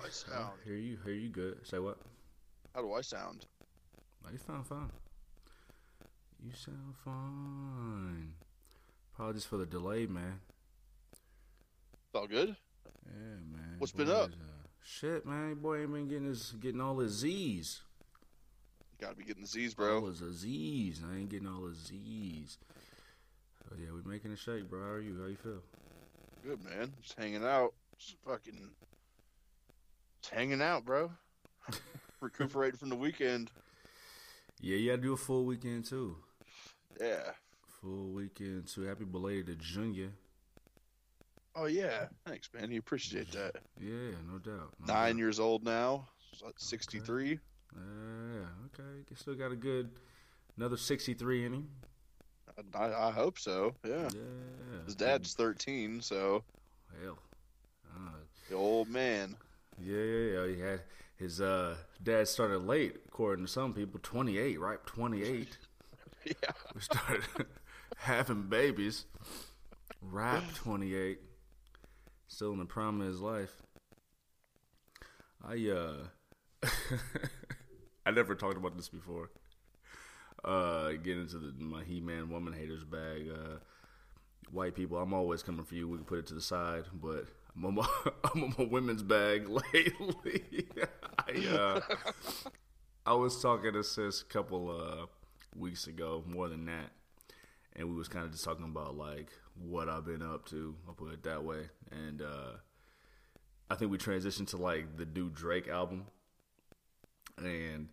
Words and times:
do? 0.00 0.06
I 0.06 0.10
sound? 0.10 0.52
Hear 0.64 0.76
you? 0.76 0.98
Hear 1.04 1.14
you? 1.14 1.28
Good. 1.28 1.66
Say 1.66 1.78
what? 1.78 1.98
How 2.74 2.82
do 2.82 2.92
I 2.92 3.00
sound? 3.00 3.46
Oh, 4.24 4.30
you 4.32 4.38
sound 4.38 4.66
fine. 4.66 4.90
You 6.44 6.52
sound 6.52 6.94
fine. 7.04 8.32
Apologies 9.14 9.44
for 9.44 9.56
the 9.56 9.66
delay, 9.66 10.06
man. 10.06 10.40
It's 11.92 12.14
all 12.14 12.26
good. 12.26 12.56
Yeah, 13.06 13.36
man. 13.52 13.76
What's 13.78 13.92
been 13.92 14.10
up? 14.10 14.28
is, 14.28 14.34
uh, 14.34 14.68
shit, 14.84 15.26
man. 15.26 15.54
Boy 15.54 15.82
ain't 15.82 15.92
been 15.92 16.08
getting 16.08 16.28
his 16.28 16.54
getting 16.60 16.80
all 16.80 16.98
his 16.98 17.12
Z's. 17.12 17.82
Gotta 19.00 19.16
be 19.16 19.24
getting 19.24 19.42
the 19.42 19.48
Z's, 19.48 19.74
bro. 19.74 20.00
All 20.00 20.06
his 20.06 20.18
Z's. 20.18 21.02
I 21.08 21.16
ain't 21.16 21.28
getting 21.28 21.48
all 21.48 21.66
his 21.66 21.78
Z's. 21.78 22.58
Oh 23.70 23.76
yeah, 23.78 23.88
we 23.92 24.10
making 24.10 24.32
a 24.32 24.36
shake, 24.36 24.68
bro. 24.68 24.80
How 24.80 24.90
are 24.90 25.00
you? 25.00 25.20
How 25.20 25.28
you 25.28 25.36
feel? 25.36 25.62
Good 26.44 26.62
man. 26.62 26.92
Just 27.00 27.18
hanging 27.18 27.44
out. 27.44 27.74
Just 27.98 28.16
fucking. 28.26 28.70
Just 30.26 30.34
hanging 30.34 30.60
out, 30.60 30.84
bro. 30.84 31.12
Recuperating 32.20 32.78
from 32.78 32.88
the 32.88 32.96
weekend. 32.96 33.52
Yeah, 34.60 34.76
you 34.76 34.90
gotta 34.90 35.02
do 35.02 35.12
a 35.12 35.16
full 35.16 35.44
weekend 35.44 35.84
too. 35.84 36.16
Yeah. 37.00 37.30
Full 37.80 38.08
weekend 38.08 38.66
too. 38.66 38.82
Happy 38.82 39.04
belated 39.04 39.60
Junior. 39.60 40.10
Oh 41.54 41.66
yeah. 41.66 42.06
Thanks, 42.26 42.48
man. 42.52 42.72
You 42.72 42.80
appreciate 42.80 43.30
that. 43.32 43.54
Yeah, 43.80 44.16
no 44.28 44.38
doubt. 44.38 44.72
no 44.80 44.92
Nine 44.92 45.12
doubt. 45.14 45.18
years 45.20 45.38
old 45.38 45.62
now. 45.64 46.08
Sixty-three. 46.56 47.38
Yeah, 47.76 48.46
okay. 48.74 49.04
You 49.08 49.14
Still 49.16 49.36
got 49.36 49.52
a 49.52 49.56
good 49.56 49.90
another 50.56 50.76
sixty 50.76 51.14
three 51.14 51.44
in 51.46 51.52
him. 51.54 51.68
I, 52.74 52.86
I 52.92 53.10
hope 53.12 53.38
so. 53.38 53.74
Yeah. 53.86 54.08
Yeah. 54.12 54.84
His 54.86 54.96
dad's 54.96 55.34
thirteen, 55.34 56.00
so 56.00 56.42
hell. 57.00 57.18
Uh, 57.94 58.10
the 58.50 58.56
old 58.56 58.88
man. 58.88 59.36
Yeah, 59.82 59.96
yeah, 60.02 60.30
yeah. 60.40 60.46
He 60.54 60.60
had 60.60 60.80
his 61.16 61.40
uh 61.40 61.76
dad 62.02 62.28
started 62.28 62.58
late, 62.60 62.96
according 63.08 63.44
to 63.46 63.50
some 63.50 63.72
people. 63.72 64.00
Twenty 64.02 64.38
eight, 64.38 64.60
right? 64.60 64.84
Twenty 64.86 65.22
eight. 65.22 65.58
Yeah. 66.26 66.50
we 66.74 66.80
started 66.80 67.22
having 67.98 68.48
babies. 68.48 69.04
Rap 70.02 70.42
twenty 70.54 70.92
eight. 70.94 71.20
Still 72.26 72.52
in 72.52 72.58
the 72.58 72.64
prime 72.64 73.00
of 73.00 73.06
his 73.06 73.20
life. 73.20 73.62
I 75.46 75.68
uh 75.70 76.68
I 78.06 78.10
never 78.10 78.34
talked 78.34 78.56
about 78.56 78.76
this 78.76 78.88
before. 78.88 79.30
Uh 80.44 80.92
get 80.92 81.16
into 81.16 81.38
the 81.38 81.52
my 81.58 81.82
He 81.84 82.00
Man 82.00 82.28
woman 82.28 82.52
haters 82.52 82.84
bag. 82.84 83.28
Uh 83.30 83.58
white 84.50 84.74
people, 84.74 84.98
I'm 84.98 85.12
always 85.14 85.42
coming 85.42 85.64
for 85.64 85.74
you. 85.74 85.88
We 85.88 85.96
can 85.98 86.06
put 86.06 86.18
it 86.20 86.26
to 86.28 86.34
the 86.34 86.40
side, 86.40 86.84
but 86.92 87.26
I'm 87.56 87.64
on 87.66 87.74
my, 87.74 87.88
I'm 88.34 88.44
on 88.44 88.54
my 88.58 88.64
women's 88.64 89.02
bag 89.02 89.48
lately. 89.72 90.66
I 91.18 91.46
uh 91.54 91.80
I 93.04 93.14
was 93.14 93.40
talking 93.40 93.72
to 93.72 93.82
sis 93.84 94.22
a 94.22 94.24
couple 94.24 94.70
uh 94.70 95.06
weeks 95.56 95.86
ago, 95.86 96.24
more 96.26 96.48
than 96.48 96.66
that. 96.66 96.90
And 97.76 97.88
we 97.88 97.96
was 97.96 98.08
kind 98.08 98.24
of 98.24 98.32
just 98.32 98.44
talking 98.44 98.64
about 98.64 98.96
like 98.96 99.30
what 99.58 99.88
I've 99.88 100.04
been 100.06 100.22
up 100.22 100.46
to. 100.50 100.74
I'll 100.88 100.94
put 100.94 101.12
it 101.12 101.22
that 101.24 101.44
way. 101.44 101.68
And 101.90 102.22
uh 102.22 102.58
I 103.70 103.74
think 103.74 103.90
we 103.90 103.98
transitioned 103.98 104.48
to 104.48 104.56
like 104.56 104.96
the 104.96 105.06
new 105.06 105.28
Drake 105.30 105.68
album. 105.68 106.06
And 107.38 107.88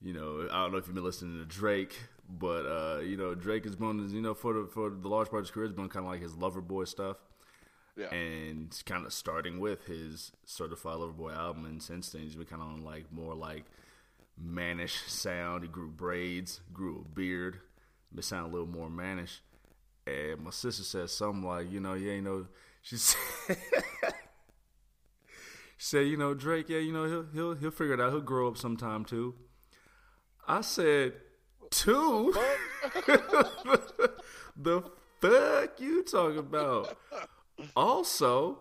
you 0.00 0.12
know, 0.12 0.46
I 0.50 0.62
don't 0.62 0.72
know 0.72 0.78
if 0.78 0.86
you've 0.86 0.94
been 0.94 1.04
listening 1.04 1.38
to 1.38 1.44
Drake, 1.44 1.96
but 2.28 2.66
uh, 2.66 3.00
you 3.00 3.16
know, 3.16 3.34
Drake 3.34 3.64
has 3.64 3.76
been, 3.76 4.08
you 4.10 4.20
know, 4.20 4.34
for 4.34 4.52
the 4.54 4.66
for 4.66 4.90
the 4.90 5.08
large 5.08 5.28
part 5.28 5.40
of 5.40 5.46
his 5.46 5.50
career, 5.50 5.66
has 5.66 5.74
been 5.74 5.88
kind 5.88 6.04
of 6.06 6.12
like 6.12 6.22
his 6.22 6.36
lover 6.36 6.60
boy 6.60 6.84
stuff, 6.84 7.16
Yeah. 7.98 8.14
and 8.14 8.70
kind 8.86 9.04
of 9.04 9.12
starting 9.12 9.58
with 9.58 9.84
his 9.86 10.30
Certified 10.44 10.96
Lover 10.98 11.12
Boy 11.12 11.32
album, 11.32 11.64
and 11.64 11.82
since 11.82 12.10
then 12.10 12.22
he's 12.22 12.36
been 12.36 12.46
kind 12.46 12.62
of 12.62 12.68
on 12.68 12.84
like 12.84 13.12
more 13.12 13.34
like 13.34 13.64
mannish 14.40 15.02
sound. 15.06 15.64
He 15.64 15.68
grew 15.68 15.88
braids, 15.90 16.60
grew 16.72 17.04
a 17.04 17.14
beard, 17.14 17.58
been 18.14 18.22
sound 18.22 18.46
a 18.46 18.52
little 18.52 18.68
more 18.68 18.88
mannish. 18.88 19.42
And 20.06 20.40
my 20.44 20.50
sister 20.50 20.84
said 20.84 21.10
something 21.10 21.42
like, 21.42 21.70
you 21.70 21.80
know, 21.80 21.94
yeah, 21.94 22.12
you 22.12 22.22
know, 22.22 22.46
she 22.82 22.96
said. 22.98 23.18
She 25.76 25.86
said, 25.86 26.06
you 26.08 26.16
know, 26.16 26.34
Drake, 26.34 26.68
yeah, 26.68 26.78
you 26.78 26.92
know, 26.92 27.04
he'll 27.04 27.26
he'll 27.32 27.54
he'll 27.54 27.70
figure 27.70 27.94
it 27.94 28.00
out. 28.00 28.10
He'll 28.10 28.20
grow 28.20 28.48
up 28.48 28.58
sometime 28.58 29.04
too. 29.04 29.34
I 30.46 30.62
said, 30.62 31.14
two? 31.70 32.34
the 34.56 34.82
fuck 35.20 35.80
you 35.80 36.02
talking 36.02 36.38
about? 36.38 36.96
Also, 37.76 38.58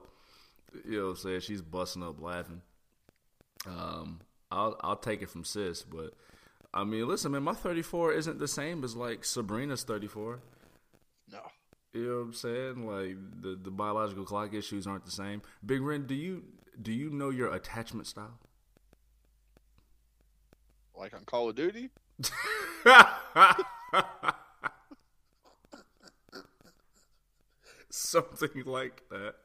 you 0.85 1.00
know 1.00 1.06
what 1.06 1.09
I'm 1.12 1.16
saying? 1.18 1.40
She's 1.41 1.62
busting 1.62 2.03
up 2.03 2.22
laughing. 2.22 2.62
Um, 3.66 4.22
I'll 4.52 4.78
I'll 4.81 4.96
take 4.96 5.22
it 5.22 5.30
from 5.30 5.44
sis, 5.44 5.84
but 5.84 6.13
I 6.74 6.84
mean, 6.84 7.08
listen, 7.08 7.31
man, 7.31 7.44
my 7.44 7.53
34 7.53 8.13
isn't 8.13 8.40
the 8.40 8.47
same 8.47 8.84
as 8.84 8.96
like 8.96 9.25
Sabrina's 9.25 9.84
34. 9.84 10.40
No. 11.31 11.40
You 11.94 12.08
know 12.08 12.16
what 12.16 12.22
I'm 12.22 12.34
saying? 12.34 12.88
Like 12.88 13.18
the 13.41 13.58
the 13.62 13.72
biological 13.72 14.25
clock 14.25 14.53
issues 14.53 14.85
aren't 14.88 15.06
the 15.06 15.12
same. 15.12 15.41
Big 15.66 15.81
Ren, 15.81 16.06
do 16.06 16.14
you 16.16 16.44
do 16.81 16.91
you 16.91 17.09
know 17.09 17.29
your 17.29 17.53
attachment 17.53 18.08
style? 18.08 18.40
Like 20.96 21.14
on 21.16 21.24
Call 21.25 21.50
of 21.50 21.56
Duty. 21.56 21.90
Something 28.03 28.63
like 28.66 29.02
that. 29.09 29.35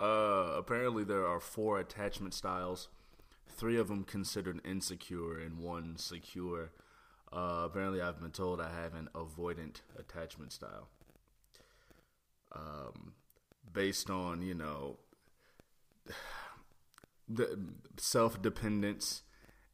Uh, 0.00 0.54
apparently, 0.56 1.04
there 1.04 1.26
are 1.26 1.40
four 1.40 1.78
attachment 1.78 2.32
styles. 2.32 2.88
Three 3.46 3.76
of 3.78 3.88
them 3.88 4.02
considered 4.02 4.62
insecure, 4.64 5.38
and 5.38 5.58
one 5.58 5.98
secure. 5.98 6.72
Uh, 7.30 7.64
apparently, 7.66 8.00
I've 8.00 8.18
been 8.18 8.30
told 8.30 8.62
I 8.62 8.70
have 8.70 8.94
an 8.94 9.10
avoidant 9.14 9.82
attachment 9.98 10.52
style. 10.52 10.88
Um, 12.50 13.12
based 13.70 14.08
on 14.08 14.40
you 14.40 14.54
know 14.54 14.96
the 17.28 17.58
self 17.98 18.40
dependence 18.40 19.22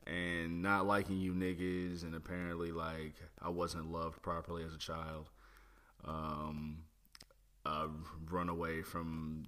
and 0.08 0.60
not 0.60 0.86
liking 0.86 1.20
you 1.20 1.32
niggas, 1.34 2.02
and 2.02 2.16
apparently 2.16 2.72
like 2.72 3.14
I 3.40 3.48
wasn't 3.48 3.92
loved 3.92 4.22
properly 4.22 4.64
as 4.64 4.74
a 4.74 4.78
child. 4.78 5.30
Um, 6.04 6.78
I 7.64 7.86
run 8.30 8.48
away 8.48 8.82
from 8.82 9.44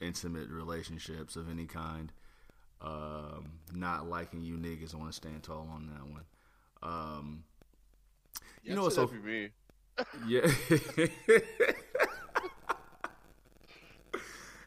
intimate 0.00 0.48
relationships 0.48 1.36
of 1.36 1.48
any 1.50 1.66
kind. 1.66 2.12
Um, 2.80 3.60
not 3.72 4.08
liking 4.08 4.42
you 4.42 4.56
niggas. 4.56 4.94
I 4.94 4.98
want 4.98 5.10
to 5.10 5.16
stand 5.16 5.42
tall 5.42 5.68
on 5.72 5.86
that 5.86 6.06
one. 6.06 6.24
Um, 6.82 7.44
Yeah, 8.62 8.70
You 8.70 8.76
know 8.76 8.82
what's 8.82 8.94
so- 8.96 9.06
me. 9.08 9.50
yeah. 10.26 10.46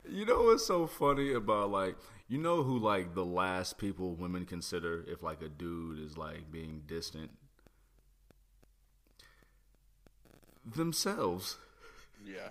you 0.10 0.26
know 0.26 0.44
what's 0.44 0.66
so 0.66 0.88
funny 0.88 1.34
about 1.34 1.70
like 1.70 1.96
you 2.28 2.38
know 2.38 2.64
who 2.64 2.78
like 2.80 3.14
the 3.14 3.26
last 3.26 3.78
people 3.78 4.16
women 4.16 4.46
consider 4.46 5.04
if 5.08 5.22
like 5.24 5.42
a 5.42 5.50
dude 5.50 6.00
is 6.00 6.18
like 6.18 6.52
being 6.52 6.84
distant 6.88 7.32
themselves. 10.66 11.58
Yeah. 12.26 12.50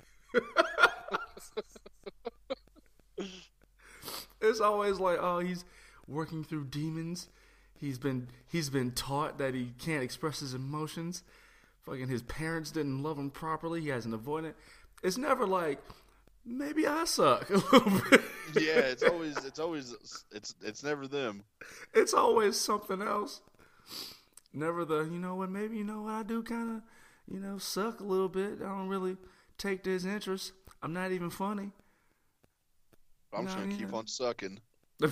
It's 4.41 4.61
always 4.61 4.99
like, 5.01 5.19
oh, 5.21 5.41
he's 5.41 5.65
working 6.07 6.45
through 6.45 6.67
demons. 6.67 7.29
He's 7.79 7.99
been 7.99 8.29
he's 8.47 8.71
been 8.71 8.93
taught 8.93 9.39
that 9.39 9.55
he 9.55 9.73
can't 9.79 10.03
express 10.03 10.41
his 10.41 10.55
emotions. 10.55 11.23
Fucking 11.85 12.09
his 12.09 12.23
parents 12.23 12.71
didn't 12.71 13.03
love 13.03 13.19
him 13.19 13.31
properly. 13.31 13.83
He 13.83 13.89
has 13.89 14.07
an 14.07 14.19
avoidant. 14.19 14.55
It's 15.03 15.19
never 15.19 15.47
like 15.47 15.79
maybe 16.45 16.87
I 16.87 17.05
suck 17.05 17.51
a 17.51 17.55
little 17.55 18.01
bit. 18.11 18.21
Yeah. 18.55 18.79
It's 18.81 19.03
always. 19.03 19.37
It's 19.45 19.59
always. 19.59 20.25
It's. 20.33 20.55
It's 20.63 20.83
never 20.83 21.07
them. 21.07 21.45
It's 21.93 22.15
always 22.15 22.59
something 22.59 23.03
else. 23.03 23.41
Never 24.55 24.87
the 24.87 25.03
you 25.05 25.19
know 25.19 25.35
what 25.35 25.51
maybe 25.51 25.77
you 25.77 25.85
know 25.85 26.03
what 26.03 26.15
I 26.15 26.23
do 26.23 26.43
kind 26.43 26.77
of 26.77 26.83
you 27.31 27.41
know 27.41 27.59
suck 27.59 28.01
a 28.01 28.05
little 28.05 28.29
bit. 28.29 28.61
I 28.63 28.69
don't 28.69 28.89
really 28.89 29.17
take 29.59 29.85
this 29.85 30.05
interest. 30.05 30.53
I'm 30.83 30.93
not 30.93 31.13
even 31.13 31.31
funny. 31.31 31.71
I'm 33.33 33.47
just 33.47 33.57
gonna 33.59 33.75
keep 33.75 33.93
on 33.93 34.07
sucking. 34.07 34.61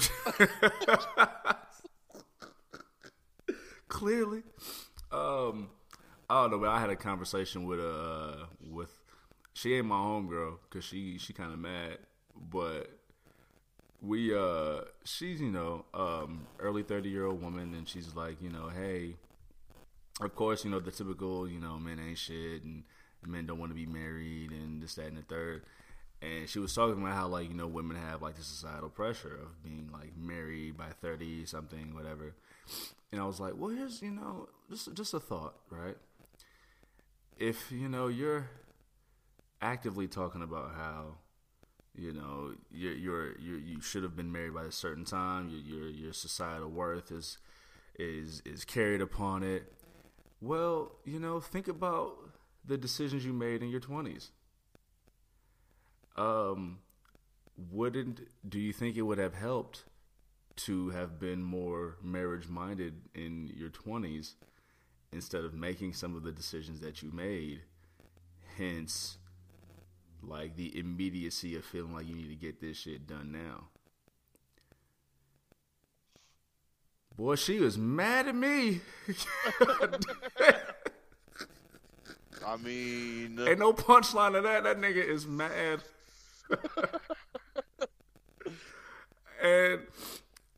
Clearly, 3.89 4.43
um, 5.13 5.69
I 6.29 6.43
don't 6.43 6.51
know, 6.53 6.59
but 6.59 6.69
I 6.69 6.81
had 6.81 6.91
a 6.91 6.97
conversation 6.97 7.65
with 7.67 7.81
uh 7.81 8.47
with 8.71 8.91
she 9.53 9.75
ain't 9.75 9.87
my 9.87 9.97
homegirl 9.97 10.59
because 10.69 10.85
she 10.85 11.19
she 11.19 11.33
kind 11.33 11.53
of 11.53 11.59
mad, 11.59 11.99
but 12.51 12.91
we 14.01 14.35
uh 14.37 14.81
she's 15.05 15.41
you 15.41 15.51
know 15.51 15.85
um 15.95 16.47
early 16.59 16.83
thirty 16.83 17.09
year 17.09 17.27
old 17.27 17.43
woman 17.43 17.75
and 17.75 17.89
she's 17.89 18.15
like 18.15 18.41
you 18.43 18.51
know 18.51 18.69
hey, 18.69 19.17
of 20.21 20.35
course 20.35 20.65
you 20.65 20.71
know 20.71 20.81
the 20.81 20.91
typical 20.91 21.49
you 21.49 21.61
know 21.61 21.79
men 21.79 22.01
ain't 22.01 22.19
shit 22.19 22.63
and 22.63 22.85
men 23.27 23.47
don't 23.47 23.59
want 23.59 23.71
to 23.71 23.77
be 23.77 23.87
married 23.87 24.51
and 24.51 24.83
this, 24.83 24.95
that, 24.97 25.07
and 25.07 25.17
the 25.19 25.23
third. 25.23 25.63
And 26.23 26.49
she 26.49 26.59
was 26.59 26.75
talking 26.75 27.03
about 27.03 27.15
how 27.15 27.27
like 27.29 27.49
you 27.49 27.55
know 27.55 27.67
women 27.67 27.97
have 27.97 28.23
like 28.23 28.37
the 28.37 28.43
societal 28.43 28.89
pressure 28.89 29.39
of 29.43 29.63
being 29.63 29.91
like 29.93 30.17
married 30.17 30.77
by 30.77 30.89
thirty 31.03 31.45
something, 31.45 31.95
whatever. 31.95 32.35
And 33.13 33.21
I 33.21 33.27
was 33.27 33.41
like, 33.41 33.55
well, 33.57 33.71
here's 33.71 34.01
you 34.03 34.11
know 34.13 34.49
just 34.71 34.95
just 34.95 35.15
a 35.15 35.21
thought, 35.21 35.55
right? 35.71 35.97
If 37.39 37.71
you 37.73 37.89
know 37.89 38.09
you're 38.09 38.49
actively 39.61 40.07
talking 40.07 40.43
about 40.43 40.75
how 40.75 41.17
you 41.95 42.13
know 42.13 42.55
you're, 42.71 42.95
you're, 42.95 43.39
you're 43.39 43.59
you 43.59 43.81
should 43.81 44.03
have 44.03 44.17
been 44.17 44.31
married 44.33 44.55
by 44.55 44.65
a 44.65 44.73
certain 44.73 45.05
time 45.05 45.49
your, 45.49 45.61
your 45.61 45.89
your 45.89 46.13
societal 46.13 46.69
worth 46.71 47.11
is 47.11 47.39
is 47.99 48.43
is 48.45 48.65
carried 48.65 49.01
upon 49.01 49.43
it 49.43 49.73
well 50.41 50.93
you 51.05 51.19
know 51.21 51.41
think 51.41 51.69
about 51.69 52.17
the 52.67 52.77
decisions 52.77 53.25
you 53.25 53.33
made 53.33 53.63
in 53.63 53.69
your 53.69 53.81
20s 53.81 54.31
um 56.17 56.79
wouldn't 57.71 58.21
do 58.49 58.59
you 58.59 58.73
think 58.73 58.97
it 58.97 59.03
would 59.03 59.19
have 59.19 59.35
helped 59.35 59.85
to 60.57 60.91
have 60.91 61.19
been 61.19 61.43
more 61.43 61.97
marriage 62.03 62.49
minded 62.49 62.95
in 63.15 63.51
your 63.55 63.71
20s 63.71 64.35
instead 65.13 65.45
of 65.45 65.55
making 65.55 65.93
some 65.93 66.15
of 66.15 66.23
the 66.23 66.33
decisions 66.33 66.81
that 66.81 67.03
you 67.03 67.11
made 67.13 67.63
hence 68.57 69.19
like 70.29 70.57
the 70.57 70.77
immediacy 70.79 71.57
of 71.57 71.65
feeling 71.65 71.95
like 71.95 72.07
you 72.07 72.15
need 72.15 72.29
to 72.29 72.35
get 72.35 72.61
this 72.61 72.77
shit 72.77 73.07
done 73.07 73.33
now. 73.33 73.69
Boy, 77.17 77.37
she 77.37 77.61
was 77.61 77.79
mad 77.79 78.27
at 78.27 78.35
me. 78.35 78.81
I 82.47 82.57
mean, 82.57 83.39
Ain't 83.41 83.59
no 83.59 83.73
punchline 83.73 84.37
of 84.37 84.45
that. 84.45 84.65
That 84.65 84.79
nigga 84.79 85.07
is 85.07 85.27
mad. 85.27 85.81
and 89.43 89.81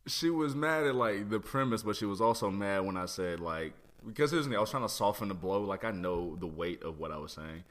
she 0.06 0.30
was 0.30 0.54
mad 0.54 0.84
at 0.84 0.94
like 0.94 1.30
the 1.30 1.40
premise, 1.40 1.82
but 1.82 1.96
she 1.96 2.04
was 2.04 2.20
also 2.20 2.50
mad 2.50 2.84
when 2.84 2.96
I 2.96 3.06
said 3.06 3.40
like 3.40 3.74
because 4.06 4.32
it 4.32 4.36
was 4.36 4.46
I 4.46 4.58
was 4.58 4.70
trying 4.70 4.84
to 4.84 4.88
soften 4.88 5.28
the 5.28 5.34
blow. 5.34 5.62
Like 5.62 5.84
I 5.84 5.90
know 5.90 6.36
the 6.36 6.46
weight 6.46 6.82
of 6.82 6.98
what 6.98 7.10
I 7.10 7.18
was 7.18 7.32
saying. 7.32 7.64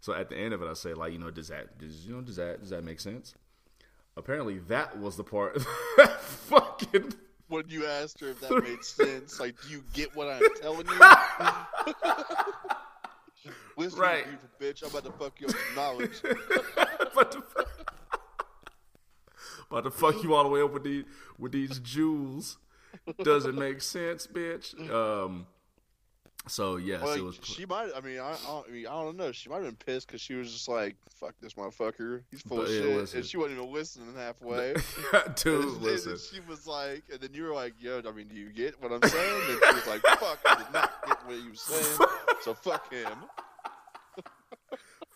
So 0.00 0.12
at 0.14 0.28
the 0.28 0.36
end 0.36 0.52
of 0.52 0.62
it, 0.62 0.68
I 0.68 0.74
say 0.74 0.94
like, 0.94 1.12
you 1.12 1.18
know, 1.18 1.30
does 1.30 1.48
that 1.48 1.78
does 1.78 2.06
you 2.06 2.14
know 2.14 2.22
does 2.22 2.36
that 2.36 2.60
does 2.60 2.70
that 2.70 2.84
make 2.84 3.00
sense? 3.00 3.34
Apparently, 4.16 4.58
that 4.68 4.98
was 4.98 5.16
the 5.16 5.24
part 5.24 5.62
fucking. 6.18 7.14
when 7.48 7.64
you 7.68 7.86
asked 7.86 8.20
her 8.20 8.28
if 8.28 8.40
that 8.40 8.62
made 8.62 8.84
sense, 8.84 9.40
like, 9.40 9.54
do 9.62 9.70
you 9.70 9.82
get 9.94 10.14
what 10.14 10.28
I'm 10.28 10.42
telling 10.60 10.86
you? 10.86 11.00
Listen, 13.76 13.98
Right. 14.00 14.26
you 14.26 14.32
beautiful 14.32 14.48
bitch, 14.60 14.82
I'm 14.82 14.90
about 14.90 15.04
to 15.04 15.12
fuck 15.24 15.40
you 15.40 15.46
up 15.48 15.54
with 15.54 15.76
knowledge. 15.76 16.20
about, 17.12 17.32
to, 17.32 17.42
about 19.70 19.84
to 19.84 19.90
fuck 19.90 20.22
you 20.22 20.34
all 20.34 20.44
the 20.44 20.50
way 20.50 20.60
up 20.62 20.72
with 20.72 20.84
these 20.84 21.04
with 21.38 21.52
these 21.52 21.78
jewels. 21.80 22.58
Does 23.22 23.46
it 23.46 23.54
make 23.54 23.80
sense, 23.80 24.26
bitch? 24.26 24.78
Um. 24.90 25.46
So 26.48 26.74
yes, 26.76 27.00
Well, 27.02 27.12
it 27.14 27.22
was. 27.22 27.38
she 27.44 27.64
might. 27.66 27.90
I 27.96 28.00
mean, 28.00 28.18
I, 28.18 28.32
I, 28.48 28.62
I 28.66 28.70
mean, 28.72 28.86
I 28.88 28.90
don't 29.00 29.16
know. 29.16 29.30
She 29.30 29.48
might 29.48 29.62
have 29.62 29.64
been 29.64 29.76
pissed 29.76 30.08
because 30.08 30.20
she 30.20 30.34
was 30.34 30.52
just 30.52 30.68
like, 30.68 30.96
"Fuck 31.20 31.34
this 31.40 31.54
motherfucker, 31.54 32.22
he's 32.32 32.42
full 32.42 32.56
But, 32.58 32.66
of 32.66 32.72
yeah, 32.72 32.80
shit," 32.82 32.96
listen. 32.96 33.18
and 33.20 33.26
she 33.26 33.36
wasn't 33.36 33.58
even 33.60 33.72
listening 33.72 34.12
halfway. 34.16 34.74
Dude, 35.36 35.64
and, 35.64 35.80
listen. 35.82 36.12
and 36.12 36.20
she 36.20 36.40
was 36.40 36.66
like, 36.66 37.04
and 37.12 37.20
then 37.20 37.30
you 37.32 37.44
were 37.44 37.54
like, 37.54 37.74
"Yo, 37.78 38.02
I 38.04 38.10
mean, 38.10 38.26
do 38.26 38.34
you 38.34 38.50
get 38.50 38.74
what 38.82 38.90
I'm 38.92 39.08
saying?" 39.08 39.40
And 39.50 39.60
she 39.68 39.74
was 39.74 39.86
like, 39.86 40.00
"Fuck, 40.18 40.40
I 40.44 40.56
did 40.56 40.72
not 40.72 40.90
get 41.06 41.24
what 41.28 41.36
you 41.36 41.50
were 41.50 41.54
saying, 41.54 42.08
so 42.42 42.54
fuck 42.54 42.92
him." 42.92 43.06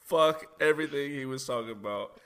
Fuck 0.06 0.46
everything 0.60 1.10
he 1.12 1.24
was 1.24 1.44
talking 1.46 1.72
about. 1.72 2.20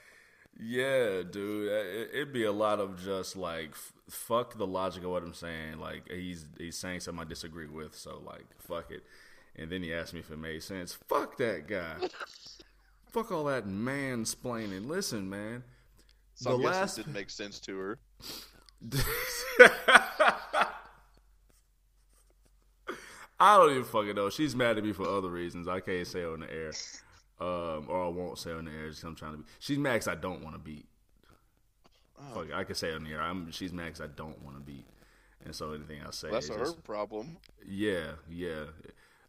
Yeah, 0.59 1.23
dude, 1.23 1.69
it, 1.73 2.11
it'd 2.13 2.33
be 2.33 2.45
a 2.45 2.53
lot 2.53 2.81
of 2.81 3.03
just 3.03 3.35
like 3.37 3.75
fuck 4.09 4.57
the 4.59 4.67
logic 4.67 5.05
of 5.05 5.11
what 5.11 5.23
I'm 5.23 5.33
saying. 5.35 5.79
Like 5.79 6.09
he's 6.11 6.45
he's 6.59 6.77
saying 6.77 7.01
something 7.01 7.25
I 7.25 7.29
disagree 7.29 7.67
with, 7.67 7.95
so 7.97 8.23
like 8.27 8.45
fuck 8.59 8.91
it. 8.91 9.03
And 9.57 9.71
then 9.71 9.83
he 9.83 9.93
asked 9.93 10.15
me 10.15 10.21
if 10.21 10.31
it 10.31 10.39
made 10.39 10.63
sense. 10.63 10.97
Fuck 11.09 11.37
that 11.39 11.67
guy. 11.67 11.97
fuck 13.11 13.33
all 13.33 13.45
that 13.45 13.67
mansplaining. 13.67 14.87
Listen, 14.87 15.29
man. 15.29 15.65
So 16.35 16.51
The 16.51 16.57
I'm 16.57 16.63
last- 16.63 16.99
it 16.99 17.03
didn't 17.03 17.15
make 17.15 17.31
sense 17.31 17.59
to 17.61 17.77
her. 17.79 17.99
I 23.39 23.57
don't 23.57 23.71
even 23.71 23.85
fucking 23.85 24.15
know. 24.15 24.29
She's 24.31 24.55
mad 24.55 24.77
at 24.77 24.85
me 24.85 24.93
for 24.93 25.09
other 25.09 25.31
reasons. 25.31 25.67
I 25.67 25.81
can't 25.81 26.07
say 26.07 26.25
on 26.25 26.41
the 26.41 26.53
air, 26.53 26.73
um, 27.41 27.87
or 27.89 28.05
I 28.05 28.09
won't 28.09 28.39
say 28.39 28.53
on 28.53 28.65
the 28.67 28.71
air. 28.71 28.91
I'm 29.05 29.15
trying 29.17 29.33
to 29.33 29.39
be. 29.39 29.45
She's 29.59 29.79
Max. 29.79 30.07
I 30.09 30.15
don't 30.15 30.43
want 30.43 30.55
to 30.55 30.61
beat. 30.61 30.87
Oh, 32.19 32.35
Fuck 32.35 32.49
it, 32.49 32.55
I 32.55 32.65
can 32.65 32.75
say 32.75 32.93
on 32.93 33.05
the 33.05 33.11
air. 33.13 33.23
I'm. 33.23 33.51
She's 33.51 33.71
'cause 33.71 34.01
I 34.01 34.07
don't 34.09 34.43
want 34.45 34.57
to 34.57 34.63
beat, 34.63 34.87
and 35.45 35.55
so 35.55 35.73
anything 35.73 36.01
I 36.07 36.11
say, 36.11 36.31
that's 36.31 36.49
her 36.49 36.59
just, 36.59 36.85
problem. 36.85 37.39
yeah, 37.67 38.13
yeah. 38.31 38.65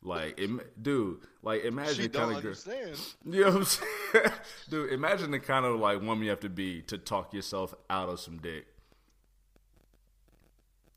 Like, 0.04 0.40
im- 0.40 0.62
dude, 0.82 1.20
like 1.44 1.64
imagine 1.64 1.94
She 1.96 2.02
the 2.04 2.08
don't 2.10 2.34
kind 2.34 2.46
of 2.46 2.66
girl. 2.66 2.96
You 3.24 3.42
know 3.42 3.48
what 3.52 3.56
I'm 3.58 3.64
saying? 3.66 4.26
Dude, 4.70 4.92
imagine 4.94 5.30
the 5.30 5.40
kind 5.40 5.64
of 5.64 5.80
like 5.80 6.02
woman 6.02 6.24
you 6.24 6.32
have 6.32 6.40
to 6.40 6.50
be 6.50 6.82
to 6.84 6.98
talk 6.98 7.36
yourself 7.36 7.76
out 7.88 8.10
of 8.10 8.20
some 8.20 8.40
dick. 8.40 8.66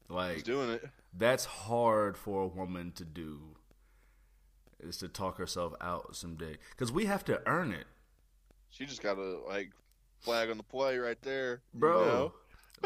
She's 0.06 0.10
Like 0.16 0.42
doing 0.44 0.70
it. 0.70 0.88
that's 1.16 1.44
hard 1.44 2.16
for 2.16 2.44
a 2.44 2.46
woman 2.46 2.92
to 2.92 3.04
do. 3.04 3.53
Is 4.84 4.98
to 4.98 5.08
talk 5.08 5.38
herself 5.38 5.72
out 5.80 6.14
someday 6.14 6.58
because 6.70 6.92
we 6.92 7.06
have 7.06 7.24
to 7.26 7.40
earn 7.46 7.72
it, 7.72 7.86
She 8.70 8.84
just 8.86 9.02
got 9.02 9.16
a 9.18 9.38
like 9.48 9.70
flag 10.20 10.50
on 10.50 10.56
the 10.56 10.62
play 10.62 10.98
right 10.98 11.20
there, 11.22 11.62
you 11.72 11.80
bro. 11.80 12.04
know? 12.04 12.32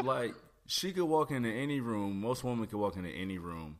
like 0.03 0.33
she 0.65 0.91
could 0.93 1.05
walk 1.05 1.31
into 1.31 1.49
any 1.49 1.79
room. 1.79 2.21
Most 2.21 2.43
women 2.43 2.67
could 2.67 2.79
walk 2.79 2.95
into 2.95 3.09
any 3.09 3.37
room 3.37 3.79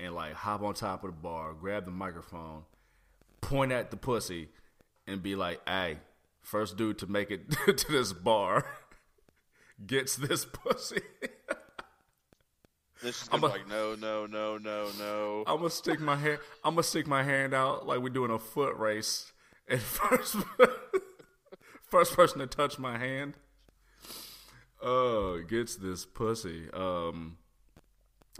and 0.00 0.14
like 0.14 0.32
hop 0.34 0.62
on 0.62 0.74
top 0.74 1.04
of 1.04 1.10
the 1.10 1.16
bar, 1.16 1.52
grab 1.54 1.84
the 1.84 1.90
microphone, 1.90 2.64
point 3.40 3.70
at 3.72 3.90
the 3.90 3.96
pussy, 3.96 4.48
and 5.06 5.22
be 5.22 5.36
like, 5.36 5.60
"Hey, 5.68 5.98
first 6.42 6.76
dude 6.76 6.98
to 6.98 7.06
make 7.06 7.30
it 7.30 7.50
to 7.76 7.92
this 7.92 8.12
bar 8.12 8.66
gets 9.86 10.16
this 10.16 10.44
pussy." 10.44 11.00
Then 13.04 13.12
she's 13.12 13.28
I'm 13.30 13.44
a- 13.44 13.48
like, 13.48 13.68
no, 13.68 13.94
no, 13.94 14.24
no, 14.24 14.56
no, 14.56 14.88
no. 14.98 15.44
I'm 15.46 15.58
gonna 15.58 15.68
stick 15.68 16.00
my 16.00 16.16
hand. 16.16 16.38
I'm 16.64 16.72
gonna 16.74 16.82
stick 16.82 17.06
my 17.06 17.22
hand 17.22 17.52
out 17.52 17.86
like 17.86 18.00
we're 18.00 18.08
doing 18.08 18.30
a 18.30 18.38
foot 18.38 18.76
race, 18.78 19.30
and 19.68 19.78
first, 19.82 20.36
first 21.86 22.14
person 22.14 22.38
to 22.38 22.46
touch 22.46 22.78
my 22.78 22.96
hand, 22.96 23.34
uh, 24.82 25.34
gets 25.46 25.76
this 25.76 26.06
pussy. 26.06 26.70
Um, 26.72 27.36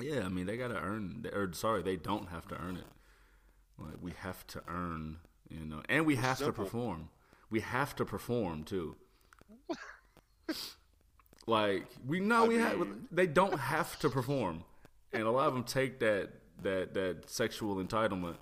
yeah, 0.00 0.22
I 0.24 0.28
mean 0.30 0.46
they 0.46 0.56
gotta 0.56 0.76
earn. 0.80 1.26
Or 1.34 1.52
sorry, 1.52 1.82
they 1.82 1.96
don't 1.96 2.30
have 2.30 2.48
to 2.48 2.58
earn 2.58 2.76
it. 2.76 2.86
Like 3.78 4.00
we 4.00 4.12
have 4.20 4.46
to 4.46 4.62
earn, 4.66 5.18
you 5.50 5.66
know, 5.66 5.82
and 5.90 6.06
we 6.06 6.16
have 6.16 6.38
to 6.38 6.52
perform. 6.52 7.10
We 7.50 7.60
have 7.60 7.94
to 7.96 8.06
perform 8.06 8.64
too. 8.64 8.96
Like 11.46 11.86
we 12.06 12.20
know 12.20 12.44
I 12.44 12.48
we 12.48 12.56
have. 12.56 12.86
They 13.12 13.26
don't 13.26 13.58
have 13.58 13.98
to 14.00 14.08
perform, 14.08 14.64
and 15.12 15.24
a 15.24 15.30
lot 15.30 15.48
of 15.48 15.54
them 15.54 15.64
take 15.64 16.00
that 16.00 16.30
that 16.62 16.94
that 16.94 17.28
sexual 17.28 17.76
entitlement. 17.76 18.36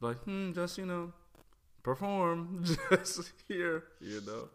Like, 0.00 0.18
hmm, 0.24 0.52
just 0.52 0.76
you 0.78 0.86
know, 0.86 1.12
perform, 1.82 2.64
just 2.90 3.32
here, 3.46 3.84
you 4.00 4.20
know. 4.26 4.48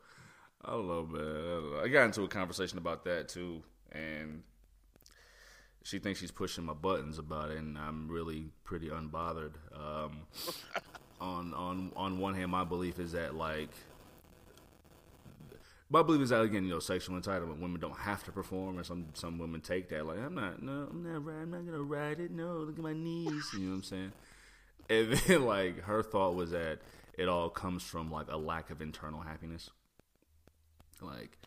I 0.64 0.72
don't 0.72 0.88
know, 0.88 1.06
man. 1.06 1.22
I, 1.22 1.26
don't 1.26 1.72
know. 1.72 1.80
I 1.84 1.88
got 1.88 2.06
into 2.06 2.24
a 2.24 2.28
conversation 2.28 2.78
about 2.80 3.06
that 3.06 3.30
too, 3.30 3.64
and 3.92 4.44
she 5.84 6.00
thinks 6.00 6.20
she's 6.20 6.32
pushing 6.32 6.66
my 6.66 6.74
buttons 6.74 7.20
about 7.20 7.52
it, 7.52 7.58
and 7.60 7.78
I'm 7.78 8.08
really 8.10 8.50
pretty 8.64 8.90
unbothered. 8.90 9.54
Um, 9.74 10.22
on 11.22 11.54
on 11.54 11.92
on 11.96 12.18
one 12.20 12.34
hand, 12.34 12.52
my 12.52 12.64
belief 12.64 13.00
is 13.00 13.14
that 13.14 13.36
like 13.36 13.70
my 15.90 16.02
belief 16.02 16.22
is 16.22 16.30
that 16.30 16.42
again, 16.42 16.64
you 16.64 16.72
know, 16.72 16.80
sexual 16.80 17.20
entitlement. 17.20 17.60
Women 17.60 17.80
don't 17.80 17.98
have 17.98 18.24
to 18.26 18.32
perform, 18.32 18.80
or 18.80 18.84
some 18.84 19.08
some 19.14 19.38
women 19.38 19.62
take 19.62 19.90
that 19.90 20.06
like, 20.06 20.18
I'm 20.18 20.34
not, 20.34 20.62
no, 20.62 20.88
I'm 20.90 21.04
not, 21.04 21.32
I'm 21.32 21.52
not 21.52 21.66
gonna 21.66 21.84
ride 21.84 22.20
it. 22.20 22.32
No, 22.32 22.58
look 22.58 22.78
at 22.78 22.84
my 22.84 22.94
knees. 22.94 23.50
You 23.54 23.60
know 23.60 23.70
what 23.70 23.76
I'm 23.76 23.84
saying? 23.84 24.12
And 24.90 25.14
then 25.28 25.46
like 25.46 25.84
her 25.84 26.02
thought 26.02 26.36
was 26.36 26.52
that 26.52 26.80
it 27.18 27.30
all 27.30 27.50
comes 27.50 27.84
from 27.84 28.12
like 28.12 28.28
a 28.30 28.38
lack 28.38 28.72
of 28.72 28.82
internal 28.82 29.22
happiness. 29.22 29.70
Like 31.02 31.38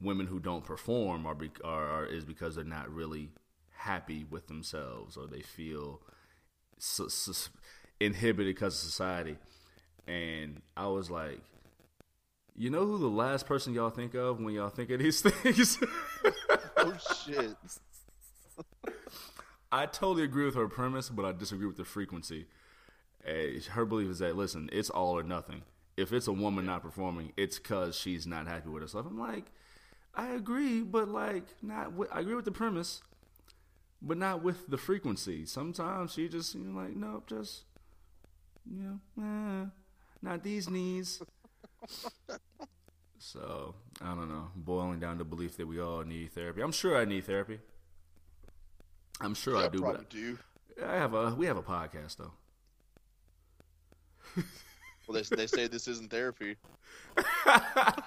women 0.00 0.26
who 0.26 0.40
don't 0.40 0.64
perform 0.64 1.26
are, 1.26 1.34
be, 1.34 1.50
are, 1.64 1.86
are 1.86 2.06
is 2.06 2.24
because 2.24 2.56
they're 2.56 2.64
not 2.64 2.92
really 2.92 3.30
happy 3.70 4.24
with 4.28 4.48
themselves, 4.48 5.16
or 5.16 5.26
they 5.26 5.40
feel 5.40 6.00
su- 6.78 7.08
sus- 7.08 7.50
inhibited 8.00 8.54
because 8.54 8.74
of 8.74 8.80
society. 8.80 9.36
And 10.06 10.62
I 10.76 10.88
was 10.88 11.10
like, 11.10 11.40
you 12.56 12.70
know 12.70 12.84
who 12.84 12.98
the 12.98 13.08
last 13.08 13.46
person 13.46 13.72
y'all 13.74 13.90
think 13.90 14.14
of 14.14 14.40
when 14.40 14.54
y'all 14.54 14.68
think 14.68 14.90
of 14.90 15.00
these 15.00 15.20
things? 15.30 15.78
oh 16.76 16.96
shit. 17.24 17.54
I 19.72 19.86
totally 19.86 20.24
agree 20.24 20.44
with 20.44 20.54
her 20.54 20.68
premise, 20.68 21.08
but 21.08 21.24
I 21.24 21.32
disagree 21.32 21.66
with 21.66 21.78
the 21.78 21.84
frequency. 21.84 22.46
Her 23.70 23.84
belief 23.86 24.10
is 24.10 24.18
that 24.18 24.36
listen, 24.36 24.68
it's 24.72 24.90
all 24.90 25.18
or 25.18 25.22
nothing. 25.22 25.62
If 25.96 26.12
it's 26.12 26.26
a 26.26 26.32
woman 26.32 26.66
not 26.66 26.82
performing, 26.82 27.32
it's 27.36 27.58
because 27.58 27.96
she's 27.96 28.26
not 28.26 28.46
happy 28.46 28.68
with 28.68 28.82
herself. 28.82 29.06
I'm 29.06 29.18
like, 29.18 29.46
I 30.14 30.28
agree, 30.28 30.82
but 30.82 31.08
like 31.08 31.44
not. 31.62 31.92
With, 31.92 32.10
I 32.12 32.20
agree 32.20 32.34
with 32.34 32.44
the 32.44 32.52
premise, 32.52 33.02
but 34.02 34.18
not 34.18 34.42
with 34.42 34.68
the 34.68 34.76
frequency. 34.76 35.46
Sometimes 35.46 36.12
she 36.12 36.28
just 36.28 36.54
you 36.54 36.64
know 36.64 36.80
like 36.80 36.94
nope, 36.96 37.28
just 37.28 37.64
you 38.70 39.00
know, 39.16 39.22
eh, 39.22 39.66
not 40.20 40.42
these 40.42 40.68
knees. 40.68 41.22
So 43.18 43.74
I 44.00 44.14
don't 44.14 44.28
know. 44.28 44.50
Boiling 44.56 45.00
down 45.00 45.18
to 45.18 45.24
belief 45.24 45.56
that 45.56 45.66
we 45.66 45.80
all 45.80 46.02
need 46.02 46.32
therapy. 46.32 46.60
I'm 46.62 46.72
sure 46.72 46.96
I 46.96 47.04
need 47.04 47.24
therapy. 47.24 47.58
I'm 49.20 49.34
sure 49.34 49.54
Yeah, 49.58 49.66
I 49.66 49.68
do, 49.68 49.78
probably 49.80 49.98
but 49.98 50.10
do. 50.10 50.38
I 50.84 50.94
have 50.94 51.14
a 51.14 51.34
we 51.34 51.46
have 51.46 51.56
a 51.56 51.62
podcast 51.62 52.16
though. 52.16 52.32
Well, 55.06 55.20
they 55.20 55.36
they 55.36 55.46
say 55.46 55.66
this 55.68 55.88
isn't 55.88 56.10
therapy. 56.10 56.56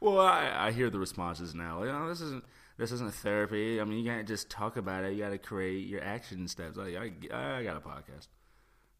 Well, 0.00 0.18
I, 0.18 0.66
I 0.66 0.72
hear 0.72 0.90
the 0.90 0.98
responses 0.98 1.54
now. 1.54 1.84
You 1.84 1.92
know, 1.92 2.08
this 2.08 2.20
isn't 2.20 2.44
this 2.76 2.90
isn't 2.90 3.14
therapy. 3.14 3.80
I 3.80 3.84
mean, 3.84 4.00
you 4.00 4.10
can't 4.10 4.26
just 4.26 4.50
talk 4.50 4.76
about 4.76 5.04
it. 5.04 5.12
You 5.12 5.22
got 5.22 5.30
to 5.30 5.38
create 5.38 5.86
your 5.86 6.02
action 6.02 6.48
steps. 6.48 6.76
I, 6.76 7.10
I, 7.32 7.58
I 7.58 7.62
got 7.62 7.76
a 7.76 7.80
podcast. 7.80 8.26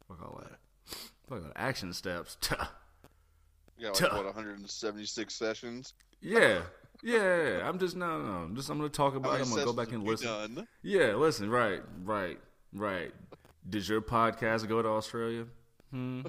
Fuck 0.07 0.23
all 0.23 0.41
that. 0.45 0.61
Fuck 1.29 1.39
all 1.39 1.41
that. 1.41 1.53
action 1.57 1.93
steps. 1.93 2.37
You 3.79 3.87
got 3.87 4.01
like 4.01 4.13
what 4.13 4.25
176 4.27 5.35
sessions. 5.35 5.95
yeah, 6.21 6.63
yeah. 7.03 7.69
I'm 7.69 7.79
just 7.79 7.97
no, 7.97 8.23
no. 8.23 8.33
I'm 8.33 8.57
just 8.57 8.71
I'm 8.71 8.79
gonna 8.79 8.89
talk 8.89 9.15
about. 9.17 9.41
it. 9.41 9.43
I'm 9.43 9.51
gonna 9.51 9.65
go 9.65 9.73
back 9.73 9.93
and 9.93 10.05
listen. 10.05 10.29
Done? 10.29 10.69
Yeah, 10.83 11.15
listen. 11.15 11.51
Right, 11.51 11.83
right, 12.05 12.39
right. 12.73 13.13
Did 13.69 13.89
your 13.89 14.01
podcast 14.01 14.69
go 14.69 14.83
to 14.83 14.89
Australia? 14.89 15.47
Hmm. 15.91 16.23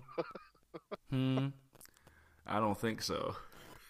hmm. 1.10 1.48
I 2.46 2.60
don't 2.60 2.78
think 2.78 3.02
so. 3.02 3.36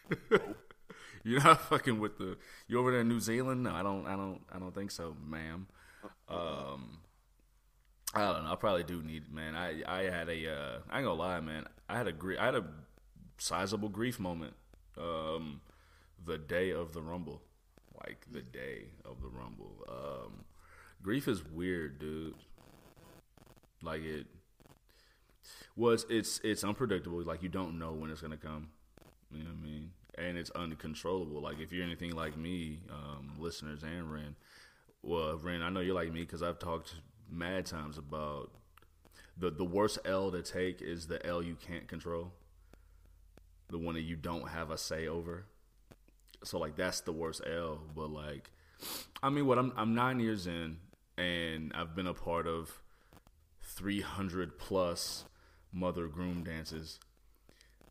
You're 1.23 1.43
not 1.43 1.61
fucking 1.61 1.99
with 1.99 2.17
the. 2.17 2.37
You 2.67 2.79
over 2.79 2.91
there 2.91 3.01
in 3.01 3.07
New 3.07 3.19
Zealand? 3.19 3.63
No, 3.63 3.71
I 3.73 3.81
don't. 3.81 4.05
I 4.05 4.15
don't. 4.15 4.41
I 4.51 4.59
don't 4.59 4.73
think 4.75 4.91
so, 4.91 5.15
ma'am. 5.25 5.67
Um. 6.27 6.99
I 8.13 8.19
don't 8.19 8.43
know. 8.43 8.51
I 8.51 8.55
probably 8.55 8.83
do 8.83 9.01
need, 9.01 9.33
man. 9.33 9.55
I 9.55 9.83
I 9.87 10.03
had 10.03 10.27
a. 10.29 10.51
Uh, 10.51 10.79
I 10.89 10.97
ain't 10.97 11.05
gonna 11.05 11.13
lie, 11.13 11.39
man. 11.39 11.65
I 11.87 11.97
had 11.97 12.07
a 12.07 12.11
gr- 12.11 12.39
I 12.39 12.45
had 12.45 12.55
a 12.55 12.65
sizable 13.37 13.89
grief 13.89 14.19
moment. 14.19 14.53
Um, 14.97 15.61
the 16.25 16.37
day 16.37 16.71
of 16.71 16.93
the 16.93 17.01
Rumble, 17.01 17.41
like 18.05 18.25
the 18.31 18.41
day 18.41 18.85
of 19.05 19.21
the 19.21 19.27
Rumble. 19.27 19.83
Um, 19.89 20.45
grief 21.01 21.27
is 21.27 21.43
weird, 21.43 21.99
dude. 21.99 22.35
Like 23.81 24.01
it 24.01 24.27
was. 25.75 26.05
It's 26.09 26.39
it's 26.43 26.63
unpredictable. 26.63 27.21
Like 27.23 27.43
you 27.43 27.49
don't 27.49 27.77
know 27.79 27.93
when 27.93 28.09
it's 28.09 28.21
gonna 28.21 28.37
come. 28.37 28.69
You 29.31 29.39
know 29.43 29.49
what 29.49 29.67
I 29.67 29.69
mean? 29.69 29.91
And 30.17 30.37
it's 30.37 30.51
uncontrollable. 30.51 31.41
Like 31.41 31.59
if 31.59 31.71
you're 31.71 31.83
anything 31.83 32.15
like 32.15 32.37
me, 32.37 32.79
um, 32.89 33.33
listeners 33.39 33.83
and 33.83 34.11
Ren, 34.11 34.35
well, 35.01 35.37
Ren, 35.37 35.61
I 35.61 35.69
know 35.69 35.79
you're 35.79 35.95
like 35.95 36.11
me 36.11 36.21
because 36.21 36.43
I've 36.43 36.59
talked 36.59 36.95
mad 37.29 37.65
times 37.65 37.97
about 37.97 38.51
the 39.37 39.49
the 39.49 39.65
worst 39.65 39.99
L 40.05 40.31
to 40.31 40.41
take 40.41 40.81
is 40.81 41.07
the 41.07 41.25
L 41.25 41.41
you 41.41 41.55
can't 41.55 41.87
control, 41.87 42.31
the 43.73 43.79
one 43.79 43.95
that 43.95 44.01
you 44.01 44.15
don't 44.15 44.47
have 44.49 44.71
a 44.71 44.77
say 44.77 45.07
over. 45.07 45.45
So 46.43 46.57
like 46.59 46.77
that's 46.77 47.01
the 47.01 47.11
worst 47.11 47.41
L. 47.45 47.79
But 47.93 48.09
like, 48.09 48.51
I 49.21 49.29
mean, 49.29 49.45
what 49.45 49.57
I'm 49.57 49.73
I'm 49.75 49.95
nine 49.95 50.19
years 50.19 50.47
in, 50.47 50.77
and 51.17 51.73
I've 51.75 51.95
been 51.95 52.07
a 52.07 52.13
part 52.13 52.47
of 52.47 52.81
300 53.61 54.57
plus 54.57 55.25
mother 55.73 56.07
groom 56.07 56.43
dances, 56.43 56.99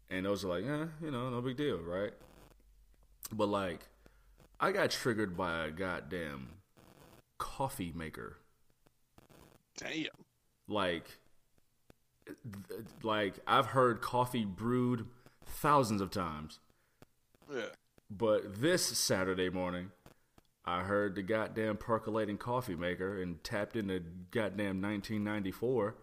and 0.09 0.25
those 0.25 0.45
are 0.45 0.49
like, 0.49 0.65
eh, 0.65 0.87
you 1.03 1.11
know, 1.11 1.29
no 1.29 1.41
big 1.43 1.57
deal, 1.57 1.79
right? 1.79 2.13
But 3.33 3.49
like, 3.49 3.89
I 4.61 4.71
got 4.73 4.91
triggered 4.91 5.37
by 5.37 5.67
a 5.67 5.71
goddamn 5.71 6.49
coffee 7.39 7.93
maker 7.93 8.37
Damn. 9.77 10.07
like 10.69 11.19
th- 12.27 12.85
like 13.03 13.35
I've 13.49 13.67
heard 13.67 14.01
coffee 14.01 14.45
brewed 14.45 15.07
thousands 15.47 16.01
of 16.01 16.11
times, 16.11 16.59
Yeah. 17.53 17.67
but 18.11 18.61
this 18.61 18.87
Saturday 18.99 19.49
morning 19.51 19.93
I 20.65 20.83
heard 20.85 21.15
the 21.17 21.23
goddamn 21.23 21.77
percolating 21.77 22.39
coffee 22.39 22.77
maker 22.77 23.21
and 23.21 23.43
tapped 23.43 23.75
into 23.77 24.01
goddamn 24.31 24.81
1994 24.81 25.97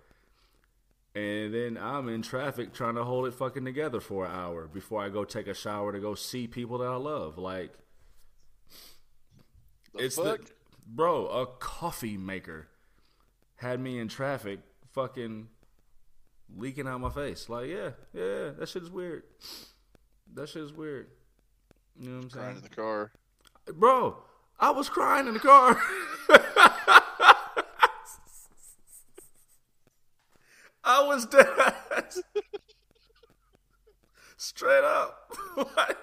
and 1.15 1.53
then 1.53 1.77
I'm 1.77 2.07
in 2.09 2.21
traffic 2.21 2.73
trying 2.73 2.95
to 2.95 3.03
hold 3.03 3.25
it 3.27 3.33
fucking 3.33 3.65
together 3.65 3.99
for 3.99 4.25
an 4.25 4.31
hour 4.31 4.67
before 4.67 5.01
I 5.03 5.09
go 5.09 5.23
take 5.23 5.47
a 5.47 5.53
shower 5.53 5.91
to 5.91 5.99
go 5.99 6.13
see 6.13 6.45
people 6.47 6.77
that 6.79 6.87
I 6.87 6.95
love 6.97 7.37
like 7.37 7.71
The 9.93 10.03
it's 10.05 10.15
fuck? 10.17 10.39
the 10.45 10.51
bro 10.87 11.27
a 11.27 11.45
coffee 11.47 12.17
maker 12.17 12.67
had 13.55 13.79
me 13.79 13.97
in 13.99 14.07
traffic 14.07 14.59
fucking 14.91 15.47
leaking 16.57 16.87
out 16.87 16.99
my 16.99 17.09
face 17.09 17.49
like 17.49 17.67
yeah 17.69 17.91
yeah 18.13 18.49
that 18.57 18.67
shit 18.67 18.83
is 18.83 18.89
weird 18.89 19.23
that 20.33 20.49
shit 20.49 20.63
is 20.63 20.73
weird 20.73 21.07
you 21.99 22.09
know 22.09 22.17
what 22.17 22.23
i'm 22.23 22.29
saying? 22.29 22.43
crying 22.43 22.55
saying 22.55 22.57
in 22.57 22.63
the 22.63 22.75
car. 22.75 23.11
bro 23.73 24.17
i 24.59 24.69
was 24.71 24.89
crying 24.89 25.27
in 25.27 25.33
the 25.33 25.39
car 25.39 25.81
i 30.83 31.03
was 31.03 31.25
dead 31.25 31.47
straight 34.37 34.83
up 34.83 35.33
like 35.77 35.97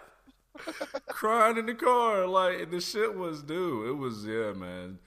crying 1.09 1.57
in 1.57 1.67
the 1.67 1.75
car. 1.75 2.26
Like 2.26 2.71
the 2.71 2.81
shit 2.81 3.17
was 3.17 3.43
dude. 3.43 3.88
It 3.88 3.93
was 3.93 4.25
yeah, 4.25 4.53
man. 4.53 4.99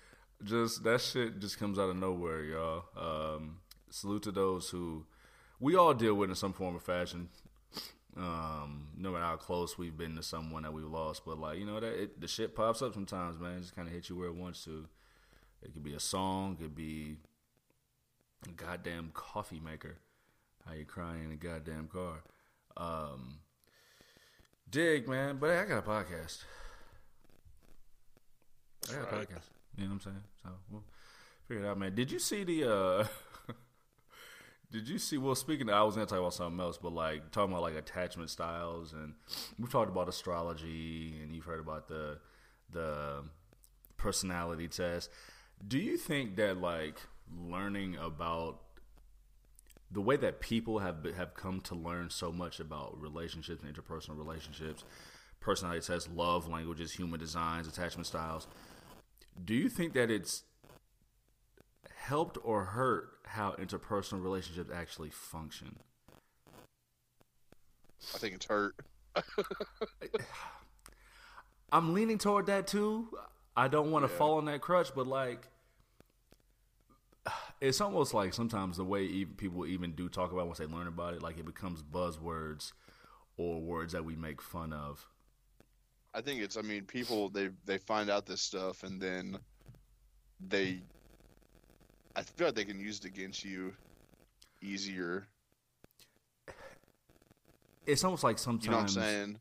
Just 0.43 0.83
that 0.83 1.01
shit 1.01 1.39
just 1.39 1.59
comes 1.59 1.77
out 1.77 1.89
of 1.89 1.97
nowhere, 1.97 2.43
y'all. 2.43 2.85
Um, 2.97 3.57
salute 3.89 4.23
to 4.23 4.31
those 4.31 4.69
who 4.69 5.05
we 5.59 5.75
all 5.75 5.93
deal 5.93 6.15
with 6.15 6.29
it 6.29 6.31
in 6.31 6.35
some 6.35 6.53
form 6.53 6.75
or 6.75 6.79
fashion. 6.79 7.29
Um, 8.17 8.87
no 8.97 9.11
matter 9.11 9.23
how 9.23 9.35
close 9.37 9.77
we've 9.77 9.95
been 9.97 10.15
to 10.15 10.23
someone 10.23 10.63
that 10.63 10.73
we've 10.73 10.83
lost, 10.83 11.23
but 11.25 11.39
like 11.39 11.57
you 11.59 11.65
know 11.65 11.79
that 11.79 11.93
it, 12.03 12.19
the 12.19 12.27
shit 12.27 12.55
pops 12.55 12.81
up 12.81 12.93
sometimes, 12.93 13.39
man. 13.39 13.57
It 13.57 13.61
just 13.61 13.75
kind 13.75 13.87
of 13.87 13.93
hit 13.93 14.09
you 14.09 14.17
where 14.17 14.27
it 14.27 14.35
wants 14.35 14.63
to. 14.65 14.87
It 15.61 15.73
could 15.73 15.83
be 15.83 15.93
a 15.93 15.99
song, 15.99 16.57
it 16.59 16.63
could 16.63 16.75
be 16.75 17.17
a 18.47 18.51
goddamn 18.51 19.11
coffee 19.13 19.61
maker. 19.63 19.97
How 20.65 20.73
you 20.73 20.85
crying 20.85 21.25
in 21.25 21.31
a 21.31 21.35
goddamn 21.35 21.87
car? 21.87 22.23
Um, 22.75 23.39
dig, 24.69 25.07
man. 25.07 25.37
But 25.37 25.51
I 25.51 25.65
got 25.65 25.79
a 25.79 25.81
podcast. 25.81 26.43
I 28.89 28.93
got 28.93 29.01
a 29.01 29.15
podcast. 29.15 29.49
You 29.77 29.83
know 29.83 29.89
what 29.89 29.93
I'm 29.93 30.01
saying? 30.01 30.23
So 30.43 30.49
we'll 30.71 30.83
figure 31.47 31.63
it 31.63 31.67
out, 31.67 31.77
man. 31.77 31.95
Did 31.95 32.11
you 32.11 32.19
see 32.19 32.43
the? 32.43 32.69
uh 32.69 33.07
Did 34.71 34.87
you 34.87 34.99
see? 34.99 35.17
Well, 35.17 35.35
speaking, 35.35 35.67
of, 35.69 35.75
I 35.75 35.83
was 35.83 35.95
gonna 35.95 36.05
talk 36.05 36.19
about 36.19 36.33
something 36.33 36.59
else, 36.59 36.77
but 36.77 36.93
like 36.93 37.31
talking 37.31 37.51
about 37.51 37.63
like 37.63 37.75
attachment 37.75 38.29
styles, 38.29 38.93
and 38.93 39.15
we've 39.57 39.71
talked 39.71 39.89
about 39.89 40.07
astrology, 40.07 41.15
and 41.21 41.33
you've 41.33 41.45
heard 41.45 41.59
about 41.59 41.87
the 41.87 42.19
the 42.71 43.23
personality 43.97 44.67
test. 44.67 45.09
Do 45.67 45.79
you 45.79 45.97
think 45.97 46.35
that 46.35 46.57
like 46.57 46.99
learning 47.35 47.97
about 47.97 48.59
the 49.91 50.01
way 50.01 50.17
that 50.17 50.39
people 50.39 50.79
have 50.79 51.03
have 51.17 51.33
come 51.33 51.61
to 51.61 51.73
learn 51.73 52.11
so 52.11 52.31
much 52.31 52.59
about 52.59 53.01
relationships, 53.01 53.63
and 53.63 53.73
interpersonal 53.73 54.17
relationships, 54.17 54.83
personality 55.39 55.81
tests, 55.81 56.07
love 56.13 56.47
languages, 56.47 56.91
human 56.91 57.19
designs, 57.19 57.67
attachment 57.67 58.05
styles. 58.05 58.47
Do 59.43 59.55
you 59.55 59.67
think 59.67 59.93
that 59.93 60.11
it's 60.11 60.43
helped 61.95 62.37
or 62.43 62.65
hurt 62.65 63.18
how 63.29 63.51
interpersonal 63.53 64.23
relationships 64.23 64.69
actually 64.73 65.11
function? 65.11 65.77
I 68.13 68.17
think 68.17 68.35
it's 68.35 68.47
hurt. 68.47 68.75
I'm 71.71 71.93
leaning 71.93 72.17
toward 72.17 72.47
that 72.47 72.67
too. 72.67 73.09
I 73.55 73.67
don't 73.67 73.91
want 73.91 74.05
to 74.05 74.11
Yeah. 74.11 74.17
fall 74.17 74.37
on 74.37 74.45
that 74.45 74.61
crutch, 74.61 74.93
but 74.95 75.07
like, 75.07 75.47
it's 77.61 77.81
almost 77.81 78.13
like 78.13 78.33
sometimes 78.33 78.77
the 78.77 78.85
way 78.85 79.03
even 79.05 79.33
people 79.35 79.65
even 79.65 79.93
do 79.93 80.09
talk 80.09 80.31
about 80.31 80.43
it 80.43 80.47
once 80.47 80.57
they 80.59 80.65
learn 80.65 80.87
about 80.87 81.13
it, 81.13 81.21
like 81.21 81.37
it 81.37 81.45
becomes 81.45 81.83
buzzwords 81.83 82.71
or 83.37 83.61
words 83.61 83.93
that 83.93 84.05
we 84.05 84.15
make 84.15 84.41
fun 84.41 84.73
of. 84.73 85.07
I 86.13 86.21
think 86.21 86.41
it's. 86.41 86.57
I 86.57 86.61
mean, 86.61 86.85
people 86.85 87.29
they 87.29 87.49
they 87.65 87.77
find 87.77 88.09
out 88.09 88.25
this 88.25 88.41
stuff 88.41 88.83
and 88.83 88.99
then 89.01 89.37
they. 90.39 90.81
I 92.15 92.23
feel 92.23 92.47
like 92.47 92.55
they 92.55 92.65
can 92.65 92.79
use 92.79 92.99
it 92.99 93.05
against 93.05 93.45
you 93.45 93.73
easier. 94.61 95.27
It's 97.85 98.03
almost 98.03 98.23
like 98.23 98.37
sometimes 98.37 98.65
You 98.65 98.71
know 98.71 98.77
what 98.77 98.83
I'm 98.83 98.89
saying? 98.89 99.39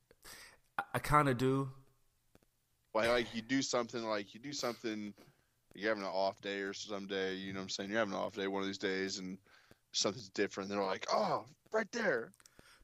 I, 0.78 0.82
I 0.94 0.98
kind 0.98 1.28
of 1.28 1.38
do. 1.38 1.70
Like, 2.94 3.08
like 3.08 3.34
you 3.34 3.42
do 3.42 3.62
something 3.62 4.02
like 4.04 4.34
you 4.34 4.40
do 4.40 4.52
something. 4.52 5.12
You're 5.74 5.90
having 5.90 6.04
an 6.04 6.10
off 6.12 6.40
day 6.40 6.60
or 6.60 6.72
some 6.72 7.06
day. 7.06 7.34
You 7.34 7.52
know 7.52 7.60
what 7.60 7.64
I'm 7.64 7.68
saying? 7.68 7.90
You're 7.90 7.98
having 7.98 8.14
an 8.14 8.20
off 8.20 8.34
day 8.34 8.46
one 8.46 8.62
of 8.62 8.66
these 8.66 8.78
days, 8.78 9.18
and 9.18 9.38
something's 9.92 10.30
different. 10.30 10.68
They're 10.68 10.82
like, 10.82 11.06
oh, 11.12 11.44
right 11.72 11.90
there. 11.92 12.32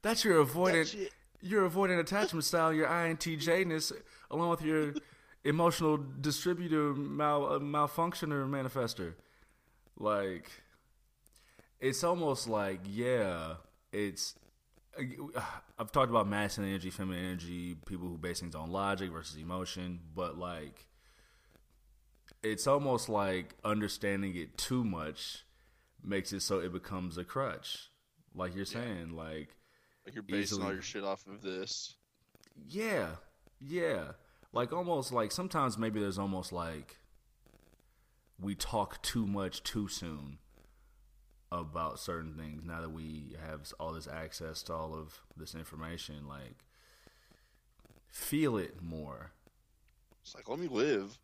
That's 0.02 0.24
your 0.24 0.44
avoidant. 0.44 0.92
That's. 0.92 1.12
Your 1.40 1.68
avoidant 1.68 2.00
attachment 2.00 2.44
style. 2.44 2.72
Your 2.72 2.86
INTJness, 2.86 3.92
along 4.30 4.50
with 4.50 4.62
your 4.62 4.94
emotional 5.44 5.98
distributor 6.20 6.94
mal 6.94 7.52
uh, 7.52 7.58
malfunctioner 7.58 8.48
manifester. 8.48 9.14
Like, 9.96 10.50
it's 11.80 12.04
almost 12.04 12.48
like 12.48 12.80
yeah, 12.86 13.54
it's. 13.92 14.34
I've 15.76 15.90
talked 15.90 16.10
about 16.10 16.28
masculine 16.28 16.70
energy, 16.70 16.90
feminine 16.90 17.24
energy, 17.24 17.74
people 17.86 18.06
who 18.06 18.16
base 18.16 18.40
things 18.40 18.54
on 18.54 18.70
logic 18.70 19.10
versus 19.10 19.36
emotion, 19.36 19.98
but 20.14 20.38
like, 20.38 20.86
it's 22.44 22.66
almost 22.68 23.08
like 23.08 23.56
understanding 23.64 24.36
it 24.36 24.56
too 24.56 24.84
much 24.84 25.44
makes 26.04 26.32
it 26.32 26.40
so 26.40 26.60
it 26.60 26.72
becomes 26.72 27.18
a 27.18 27.24
crutch. 27.24 27.90
Like 28.34 28.54
you're 28.54 28.64
saying, 28.64 29.10
like 29.10 29.56
Like 30.04 30.14
you're 30.14 30.22
basing 30.22 30.62
all 30.62 30.72
your 30.72 30.82
shit 30.82 31.04
off 31.04 31.26
of 31.26 31.42
this. 31.42 31.94
Yeah, 32.68 33.08
yeah. 33.60 34.12
Like 34.52 34.72
almost 34.72 35.12
like 35.12 35.32
sometimes 35.32 35.78
maybe 35.78 36.00
there's 36.00 36.18
almost 36.18 36.52
like 36.52 36.98
we 38.40 38.54
talk 38.54 39.02
too 39.02 39.26
much 39.26 39.62
too 39.62 39.88
soon 39.88 40.38
about 41.52 42.00
certain 42.00 42.34
things 42.34 42.64
now 42.64 42.80
that 42.80 42.90
we 42.90 43.36
have 43.46 43.72
all 43.78 43.92
this 43.92 44.08
access 44.08 44.62
to 44.64 44.72
all 44.72 44.94
of 44.94 45.20
this 45.36 45.54
information 45.54 46.26
like 46.26 46.64
feel 48.08 48.56
it 48.56 48.80
more. 48.80 49.32
It's 50.22 50.34
like, 50.34 50.48
let 50.48 50.58
me 50.58 50.68
live. 50.68 51.18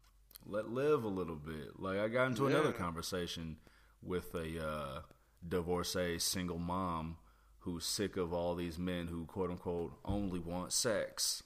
let 0.46 0.70
live 0.70 1.04
a 1.04 1.08
little 1.08 1.36
bit. 1.36 1.78
Like 1.78 1.98
i 1.98 2.08
got 2.08 2.26
into 2.26 2.46
another 2.46 2.72
conversation 2.72 3.56
with 4.02 4.34
a 4.34 4.64
uh, 4.64 5.00
divorcee 5.46 6.18
single 6.18 6.58
mom 6.58 7.16
who's 7.60 7.84
sick 7.84 8.16
of 8.16 8.32
all 8.32 8.54
these 8.54 8.78
men 8.78 9.06
who 9.06 9.24
quote 9.24 9.50
unquote 9.50 9.92
only 10.04 10.40
want 10.40 10.72
sex. 10.72 11.42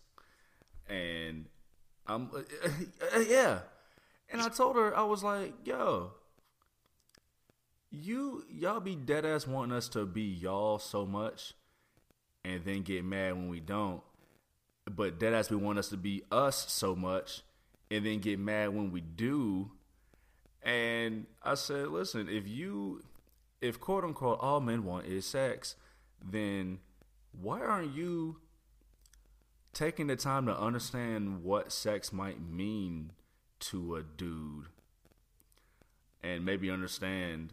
And 0.88 1.46
i'm 2.06 2.30
uh, 2.34 3.20
yeah 3.28 3.60
and 4.30 4.40
i 4.40 4.48
told 4.48 4.76
her 4.76 4.96
i 4.96 5.02
was 5.02 5.22
like 5.22 5.52
yo 5.64 6.12
you 7.94 8.44
y'all 8.50 8.80
be 8.80 8.96
dead 8.96 9.24
ass 9.24 9.46
wanting 9.46 9.76
us 9.76 9.88
to 9.88 10.04
be 10.04 10.22
y'all 10.22 10.78
so 10.78 11.06
much 11.06 11.54
and 12.44 12.64
then 12.64 12.82
get 12.82 13.04
mad 13.04 13.34
when 13.34 13.48
we 13.48 13.60
don't. 13.60 14.02
But 14.90 15.18
dead 15.18 15.32
ass 15.32 15.48
be 15.48 15.54
want 15.54 15.78
us 15.78 15.88
to 15.90 15.96
be 15.96 16.22
us 16.30 16.70
so 16.70 16.94
much 16.94 17.42
and 17.90 18.04
then 18.04 18.18
get 18.18 18.38
mad 18.38 18.74
when 18.74 18.90
we 18.90 19.00
do. 19.00 19.70
And 20.62 21.26
i 21.42 21.54
said 21.54 21.88
listen 21.88 22.28
if 22.28 22.48
you 22.48 23.02
if 23.60 23.78
quote 23.78 24.02
unquote 24.02 24.38
all 24.40 24.60
men 24.60 24.84
want 24.84 25.06
is 25.06 25.26
sex 25.26 25.76
then 26.24 26.78
why 27.38 27.60
aren't 27.60 27.94
you 27.94 28.38
taking 29.74 30.06
the 30.06 30.16
time 30.16 30.46
to 30.46 30.58
understand 30.58 31.42
what 31.42 31.70
sex 31.70 32.14
might 32.14 32.40
mean 32.40 33.12
to 33.70 33.96
a 33.96 34.02
dude 34.02 34.66
and 36.22 36.44
maybe 36.44 36.70
understand 36.70 37.52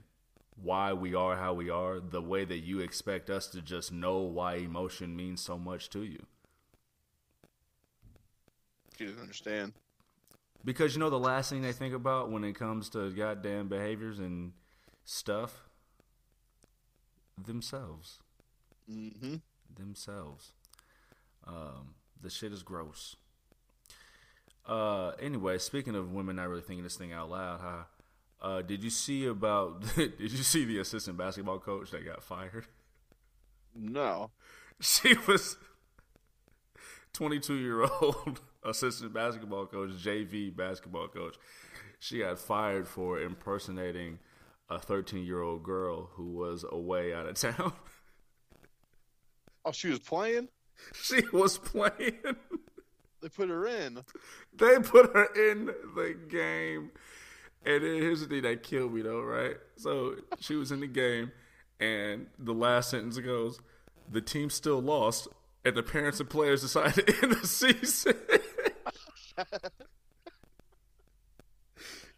why 0.62 0.94
we 0.94 1.16
are 1.16 1.38
how 1.38 1.54
we 1.54 1.70
are 1.70 2.00
the 2.00 2.22
way 2.22 2.46
that 2.46 2.60
you 2.60 2.80
expect 2.80 3.30
us 3.30 3.48
to 3.48 3.62
just 3.62 3.92
know 3.92 4.18
why 4.20 4.56
emotion 4.56 5.16
means 5.16 5.42
so 5.42 5.58
much 5.58 5.90
to 5.90 6.04
you 6.04 6.26
You 8.98 9.08
didn't 9.08 9.22
understand. 9.22 9.74
because 10.64 10.94
you 10.94 11.00
know 11.00 11.10
the 11.10 11.20
last 11.20 11.50
thing 11.50 11.62
they 11.62 11.72
think 11.72 11.94
about 11.94 12.30
when 12.32 12.44
it 12.44 12.54
comes 12.54 12.90
to 12.90 13.10
goddamn 13.12 13.68
behaviors 13.68 14.20
and 14.20 14.54
stuff 15.06 15.68
themselves 17.44 18.20
Mm-hmm. 18.90 19.36
themselves. 19.74 20.52
Um, 21.48 21.96
the 22.22 22.30
shit 22.30 22.52
is 22.52 22.62
gross. 22.62 23.16
Uh, 24.66 25.12
anyway, 25.20 25.58
speaking 25.58 25.96
of 25.96 26.12
women 26.12 26.36
not 26.36 26.48
really 26.48 26.62
thinking 26.62 26.84
this 26.84 26.96
thing 26.96 27.12
out 27.14 27.30
loud, 27.30 27.60
huh? 27.62 27.84
Uh, 28.42 28.62
did 28.62 28.84
you 28.84 28.90
see 28.90 29.26
about? 29.26 29.84
did 29.96 30.20
you 30.20 30.44
see 30.44 30.66
the 30.66 30.80
assistant 30.80 31.18
basketball 31.18 31.60
coach 31.60 31.92
that 31.92 32.06
got 32.06 32.24
fired? 32.24 32.66
No. 33.76 34.32
She 34.80 35.16
was 35.28 35.58
twenty-two 37.14 37.56
year 37.56 37.84
old 37.84 38.42
assistant 38.64 39.14
basketball 39.14 39.68
coach, 39.68 39.92
JV 39.92 40.56
basketball 40.56 41.08
coach. 41.08 41.36
She 42.00 42.20
got 42.20 42.40
fired 42.40 42.88
for 42.88 43.22
impersonating 43.22 44.18
a 44.70 44.80
thirteen-year-old 44.80 45.64
girl 45.64 46.10
who 46.14 46.32
was 46.32 46.66
away 46.70 47.14
out 47.14 47.28
of 47.28 47.36
town. 47.58 47.74
Oh, 49.64 49.72
she 49.72 49.90
was 49.90 50.00
playing? 50.00 50.48
she 50.94 51.22
was 51.32 51.60
playing. 51.60 52.18
They 53.22 53.30
put 53.30 53.50
her 53.50 53.68
in. 53.68 54.04
They 54.54 54.80
put 54.80 55.16
her 55.16 55.26
in 55.52 55.68
the 55.96 56.18
game. 56.28 56.92
And 57.64 57.84
then 57.84 58.02
here's 58.02 58.22
the 58.22 58.28
thing 58.28 58.42
that 58.42 58.64
killed 58.64 58.94
me 58.94 59.02
though, 59.04 59.22
right? 59.22 59.58
So 59.76 60.16
she 60.40 60.56
was 60.56 60.72
in 60.72 60.80
the 60.80 60.88
game 60.88 61.32
and 61.80 62.28
the 62.40 62.54
last 62.54 62.90
sentence 62.90 63.18
goes, 63.20 63.60
The 64.12 64.22
team 64.22 64.50
still 64.50 64.82
lost 64.82 65.28
and 65.64 65.76
the 65.76 65.84
parents 65.84 66.20
and 66.20 66.30
players 66.30 66.62
decided 66.62 67.08
to 67.08 67.24
end 67.24 67.34
the 67.34 67.48
season. 67.48 68.16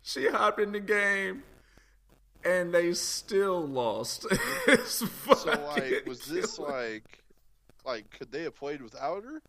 she 0.01 0.29
hopped 0.29 0.59
in 0.59 0.71
the 0.71 0.79
game 0.79 1.43
and 2.45 2.73
they 2.73 2.93
still 2.93 3.65
lost. 3.65 4.25
So 4.87 5.07
like 5.75 6.05
was 6.05 6.25
this 6.25 6.57
like 6.57 7.23
like 7.85 8.09
could 8.11 8.31
they 8.31 8.43
have 8.43 8.55
played 8.55 8.81
without 8.81 9.23
her? 9.23 9.41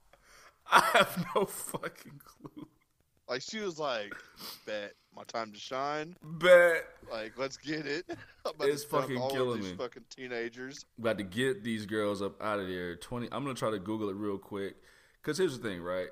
I 0.71 0.81
have 0.95 1.25
no 1.35 1.45
fucking 1.45 2.21
clue. 2.25 2.67
Like 3.29 3.43
she 3.43 3.61
was 3.61 3.79
like, 3.79 4.15
Bet 4.67 4.93
my 5.17 5.23
time 5.25 5.53
to 5.53 5.59
shine. 5.59 6.17
Bet 6.23 6.85
Like, 7.11 7.39
let's 7.39 7.57
get 7.57 7.87
it. 7.87 8.05
It's 8.61 8.85
fucking 8.85 9.17
killing 9.31 9.63
these 9.63 9.71
me. 9.71 9.77
fucking 9.79 10.05
teenagers. 10.15 10.85
about 10.99 11.17
to 11.17 11.25
get 11.25 11.65
these 11.65 11.87
girls 11.87 12.21
up 12.21 12.41
out 12.43 12.61
of 12.61 12.69
there. 12.69 12.95
Twenty. 12.97 13.27
I'm 13.33 13.43
gonna 13.43 13.55
try 13.55 13.71
to 13.71 13.79
Google 13.79 14.11
it 14.11 14.17
real 14.17 14.37
quick. 14.37 14.77
Cause 15.23 15.39
here's 15.39 15.59
the 15.59 15.67
thing, 15.67 15.81
right? 15.81 16.09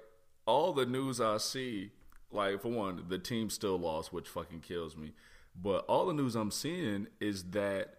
All 0.46 0.72
the 0.72 0.86
news 0.86 1.20
I 1.20 1.36
see, 1.36 1.90
like 2.30 2.62
for 2.62 2.68
one, 2.68 3.04
the 3.08 3.18
team 3.18 3.50
still 3.50 3.78
lost, 3.78 4.14
which 4.14 4.28
fucking 4.28 4.60
kills 4.60 4.96
me. 4.96 5.12
But 5.54 5.84
all 5.86 6.06
the 6.06 6.14
news 6.14 6.34
I'm 6.34 6.50
seeing 6.50 7.08
is 7.20 7.44
that 7.50 7.96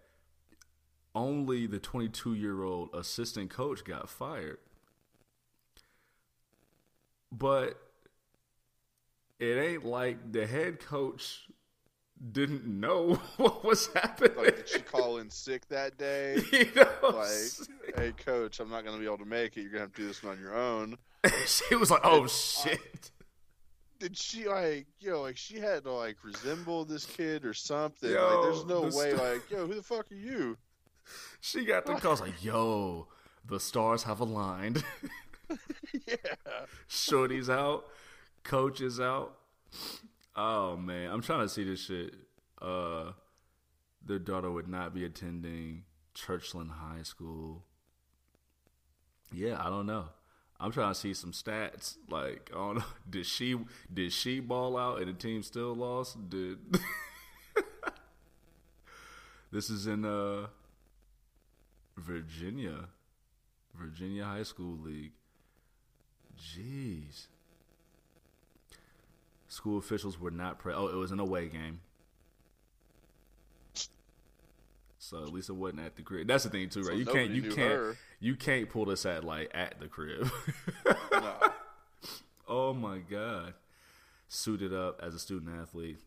only 1.14 1.66
the 1.68 1.78
22 1.78 2.34
year 2.34 2.64
old 2.64 2.90
assistant 2.92 3.50
coach 3.50 3.84
got 3.84 4.08
fired. 4.08 4.58
But 7.36 7.80
it 9.40 9.58
ain't 9.58 9.84
like 9.84 10.32
the 10.32 10.46
head 10.46 10.78
coach 10.80 11.48
didn't 12.32 12.64
know 12.66 13.14
what 13.36 13.64
was 13.64 13.88
happening. 13.88 14.36
Like, 14.36 14.56
did 14.56 14.68
she 14.68 14.80
call 14.80 15.18
in 15.18 15.30
sick 15.30 15.66
that 15.68 15.98
day? 15.98 16.36
you 16.52 16.68
know, 16.76 16.88
Like, 17.02 17.96
hey, 17.96 18.12
coach, 18.12 18.60
I'm 18.60 18.70
not 18.70 18.84
gonna 18.84 18.98
be 18.98 19.06
able 19.06 19.18
to 19.18 19.24
make 19.24 19.56
it. 19.56 19.62
You're 19.62 19.70
gonna 19.70 19.82
have 19.82 19.92
to 19.94 20.02
do 20.02 20.06
this 20.06 20.22
one 20.22 20.34
on 20.34 20.40
your 20.40 20.54
own. 20.54 20.96
she 21.46 21.74
was 21.74 21.90
like, 21.90 22.02
"Oh 22.04 22.24
uh, 22.24 22.28
shit." 22.28 23.10
Did 23.98 24.16
she 24.16 24.46
like, 24.46 24.86
yo, 25.00 25.22
like 25.22 25.36
she 25.36 25.58
had 25.58 25.84
to 25.84 25.92
like 25.92 26.16
resemble 26.22 26.84
this 26.84 27.04
kid 27.04 27.44
or 27.44 27.54
something? 27.54 28.10
Yo, 28.10 28.22
like, 28.22 28.42
there's 28.42 28.66
no 28.66 28.88
the 28.88 28.96
way, 28.96 29.12
like, 29.14 29.50
yo, 29.50 29.66
who 29.66 29.74
the 29.74 29.82
fuck 29.82 30.10
are 30.10 30.14
you? 30.14 30.56
She 31.40 31.64
got 31.64 31.86
the 31.86 31.94
calls 31.94 32.20
like, 32.20 32.42
"Yo, 32.42 33.08
the 33.46 33.60
stars 33.60 34.02
have 34.04 34.20
aligned. 34.20 34.84
yeah, 36.06 36.16
Shorty's 36.88 37.50
out, 37.50 37.86
coach 38.42 38.80
is 38.80 39.00
out." 39.00 39.36
Oh 40.36 40.76
man, 40.76 41.10
I'm 41.10 41.22
trying 41.22 41.42
to 41.42 41.48
see 41.48 41.64
this 41.64 41.84
shit. 41.84 42.14
Uh, 42.60 43.12
their 44.04 44.18
daughter 44.18 44.50
would 44.50 44.68
not 44.68 44.94
be 44.94 45.04
attending 45.04 45.84
Churchland 46.14 46.70
High 46.70 47.02
School. 47.02 47.64
Yeah, 49.32 49.60
I 49.60 49.68
don't 49.68 49.86
know. 49.86 50.06
I'm 50.60 50.70
trying 50.70 50.92
to 50.92 50.98
see 50.98 51.14
some 51.14 51.32
stats. 51.32 51.96
Like, 52.08 52.50
I 52.52 52.56
don't 52.56 52.76
know. 52.78 52.84
Did 53.10 53.26
she 53.26 53.56
did 53.92 54.12
she 54.12 54.40
ball 54.40 54.76
out 54.76 55.00
and 55.00 55.08
the 55.08 55.12
team 55.12 55.42
still 55.42 55.74
lost? 55.74 56.30
Did 56.30 56.58
this 59.52 59.68
is 59.68 59.86
in 59.86 60.04
uh 60.04 60.46
Virginia, 61.96 62.88
Virginia 63.74 64.24
High 64.24 64.42
School 64.42 64.78
League. 64.78 65.12
Jeez. 66.44 67.26
School 69.48 69.78
officials 69.78 70.20
were 70.20 70.30
not 70.30 70.58
pre. 70.58 70.74
Oh, 70.74 70.88
it 70.88 70.96
was 70.96 71.12
an 71.12 71.20
away 71.20 71.48
game. 71.48 71.80
So 74.98 75.22
at 75.22 75.32
least 75.32 75.50
it 75.50 75.52
wasn't 75.52 75.80
at 75.80 75.96
the 75.96 76.02
crib. 76.02 76.26
That's 76.26 76.44
the 76.44 76.50
thing 76.50 76.68
too, 76.70 76.80
right? 76.80 76.88
So 76.88 76.94
you 76.94 77.04
can't, 77.04 77.30
you 77.30 77.42
can't, 77.42 77.72
her. 77.72 77.96
you 78.20 78.36
can't 78.36 78.68
pull 78.70 78.86
this 78.86 79.04
at 79.04 79.22
like 79.22 79.50
at 79.54 79.78
the 79.78 79.86
crib. 79.86 80.30
no. 81.12 81.34
oh 82.48 82.72
my 82.72 82.98
god, 82.98 83.52
suited 84.28 84.72
up 84.72 85.00
as 85.02 85.14
a 85.14 85.18
student 85.18 85.54
athlete. 85.60 85.98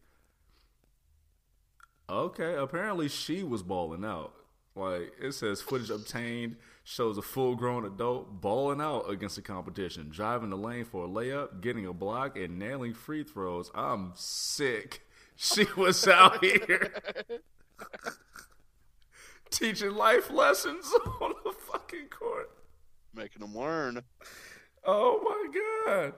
Okay, 2.10 2.56
apparently 2.56 3.08
she 3.08 3.44
was 3.44 3.62
balling 3.62 4.04
out. 4.04 4.34
Like 4.76 5.14
it 5.22 5.34
says, 5.34 5.62
footage 5.62 5.90
obtained 5.90 6.56
shows 6.88 7.18
a 7.18 7.22
full-grown 7.22 7.84
adult 7.84 8.40
balling 8.40 8.80
out 8.80 9.10
against 9.10 9.36
the 9.36 9.42
competition, 9.42 10.08
driving 10.10 10.50
the 10.50 10.56
lane 10.56 10.86
for 10.86 11.04
a 11.04 11.08
layup, 11.08 11.60
getting 11.60 11.86
a 11.86 11.92
block, 11.92 12.38
and 12.38 12.58
nailing 12.58 12.94
free 12.94 13.24
throws. 13.24 13.70
I'm 13.76 14.14
sick. 14.16 15.02
She 15.40 15.68
was 15.78 16.08
out 16.08 16.44
here 16.44 16.92
teaching 19.52 19.92
life 19.92 20.32
lessons 20.32 20.92
on 21.22 21.36
the 21.46 21.52
fucking 21.52 22.08
court. 22.10 22.50
Making 23.14 23.42
them 23.42 23.56
learn. 23.56 24.02
Oh 24.84 25.22
my 25.24 25.94
god, 25.94 26.14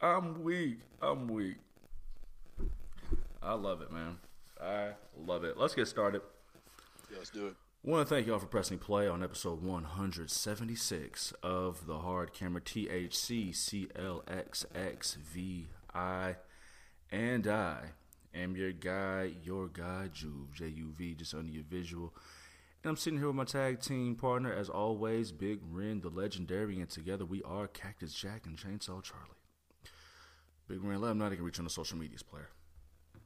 I'm 0.00 0.44
weak. 0.44 0.78
I'm 1.02 1.26
weak. 1.26 1.56
I 3.42 3.54
love 3.54 3.82
it, 3.82 3.90
man. 3.90 4.18
I 4.62 4.90
love 5.18 5.42
it. 5.42 5.56
Let's 5.56 5.74
get 5.74 5.88
started. 5.88 6.22
Yeah, 7.10 7.18
let's 7.18 7.30
do 7.30 7.48
it. 7.48 7.54
Want 7.82 8.06
to 8.06 8.14
thank 8.14 8.26
y'all 8.26 8.38
for 8.38 8.44
pressing 8.44 8.76
play 8.76 9.08
on 9.08 9.22
episode 9.22 9.62
176 9.62 11.32
of 11.42 11.86
the 11.86 12.00
Hard 12.00 12.34
Camera 12.34 12.60
THC 12.60 13.54
CLXXVI. 15.94 16.36
And 17.10 17.46
I 17.46 17.78
am 18.34 18.54
your 18.54 18.72
guy, 18.72 19.32
your 19.42 19.68
guy, 19.68 20.10
Juve, 20.12 20.52
J 20.52 20.66
U 20.66 20.92
V, 20.94 21.14
just 21.14 21.32
under 21.32 21.50
your 21.50 21.64
visual. 21.64 22.12
And 22.84 22.90
I'm 22.90 22.96
sitting 22.98 23.18
here 23.18 23.28
with 23.28 23.36
my 23.36 23.44
tag 23.44 23.80
team 23.80 24.14
partner, 24.14 24.52
as 24.52 24.68
always, 24.68 25.32
Big 25.32 25.60
Ren, 25.62 26.02
the 26.02 26.10
legendary, 26.10 26.80
and 26.80 26.90
together 26.90 27.24
we 27.24 27.42
are 27.44 27.66
Cactus 27.66 28.12
Jack 28.12 28.44
and 28.44 28.58
Chainsaw 28.58 29.02
Charlie. 29.02 29.40
Big 30.68 30.84
Ren, 30.84 31.00
let 31.00 31.08
them 31.08 31.16
know 31.16 31.30
they 31.30 31.36
can 31.36 31.46
reach 31.46 31.58
on 31.58 31.64
the 31.64 31.70
social 31.70 31.96
medias, 31.96 32.22
player. 32.22 32.50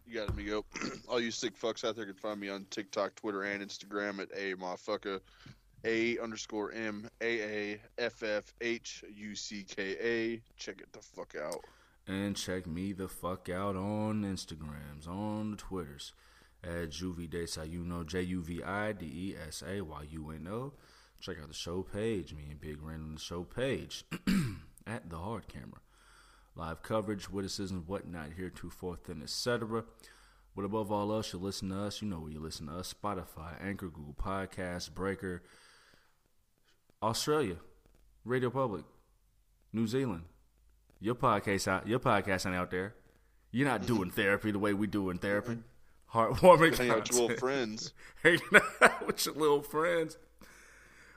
You 0.06 0.14
got 0.14 0.24
it, 0.24 0.30
amigo. 0.30 0.64
All 1.08 1.20
you 1.20 1.30
sick 1.30 1.58
fucks 1.58 1.84
out 1.84 1.96
there 1.96 2.04
can 2.04 2.14
find 2.14 2.38
me 2.38 2.48
on 2.50 2.66
TikTok, 2.70 3.14
Twitter, 3.14 3.42
and 3.42 3.62
Instagram 3.62 4.20
at 4.20 4.28
a 4.36 4.54
motherfucker, 4.54 5.20
a 5.84 6.18
underscore 6.18 6.72
m 6.72 7.08
a 7.20 7.72
a 7.72 7.80
f 7.98 8.22
f 8.22 8.52
h 8.60 9.02
u 9.14 9.34
c 9.34 9.64
k 9.64 9.96
a. 10.00 10.42
Check 10.58 10.80
it 10.80 10.92
the 10.92 11.00
fuck 11.00 11.34
out. 11.40 11.64
And 12.06 12.36
check 12.36 12.66
me 12.66 12.92
the 12.92 13.08
fuck 13.08 13.48
out 13.48 13.76
on 13.76 14.24
Instagrams, 14.24 15.08
on 15.08 15.52
the 15.52 15.56
Twitters, 15.56 16.12
at 16.62 16.90
Juvie 16.90 17.28
Desa, 17.28 17.70
you 17.70 17.82
know, 17.82 18.04
J 18.04 18.22
U 18.22 18.42
V 18.42 18.62
I 18.62 18.92
D 18.92 19.06
E 19.06 19.36
S 19.48 19.62
A 19.66 19.80
Y 19.80 20.06
U 20.10 20.30
N 20.30 20.46
O. 20.50 20.72
Check 21.20 21.36
out 21.40 21.48
the 21.48 21.54
show 21.54 21.82
page, 21.82 22.34
me 22.34 22.44
and 22.50 22.60
Big 22.60 22.82
Ren 22.82 23.00
on 23.00 23.14
the 23.14 23.20
show 23.20 23.44
page, 23.44 24.04
at 24.86 25.08
The 25.08 25.16
Hard 25.16 25.48
Camera. 25.48 25.80
Live 26.56 26.82
coverage, 26.82 27.28
witticisms, 27.28 27.88
whatnot, 27.88 28.30
here 28.36 28.50
to 28.50 28.70
forth, 28.70 29.08
and 29.08 29.22
etc. 29.22 29.84
But 30.54 30.64
above 30.64 30.92
all 30.92 31.12
else, 31.12 31.32
you 31.32 31.40
listen 31.40 31.70
to 31.70 31.80
us. 31.80 32.00
You 32.00 32.08
know 32.08 32.20
where 32.20 32.30
you 32.30 32.38
listen 32.38 32.66
to 32.68 32.74
us 32.74 32.94
Spotify, 32.94 33.60
Anchor, 33.60 33.88
Google 33.88 34.14
Podcasts, 34.14 34.92
Breaker, 34.92 35.42
Australia, 37.02 37.56
Radio 38.24 38.50
Public, 38.50 38.84
New 39.72 39.88
Zealand. 39.88 40.24
Your 41.00 41.16
podcast 41.16 41.66
out. 41.66 41.88
Your 41.88 41.98
podcast 41.98 42.46
ain't 42.46 42.54
out 42.54 42.70
there. 42.70 42.94
You're 43.50 43.68
not 43.68 43.84
doing 43.86 44.10
therapy 44.12 44.52
the 44.52 44.60
way 44.60 44.74
we 44.74 44.86
do 44.86 45.10
in 45.10 45.18
therapy. 45.18 45.58
Heartwarming. 46.12 46.78
Hang 46.78 46.90
out 46.90 47.00
with 47.00 47.10
your 47.10 47.22
little 47.22 47.36
friends. 47.36 47.92
Hanging 48.22 48.40
out 48.80 49.06
with 49.06 49.26
your 49.26 49.34
little 49.34 49.62
friends. 49.62 50.16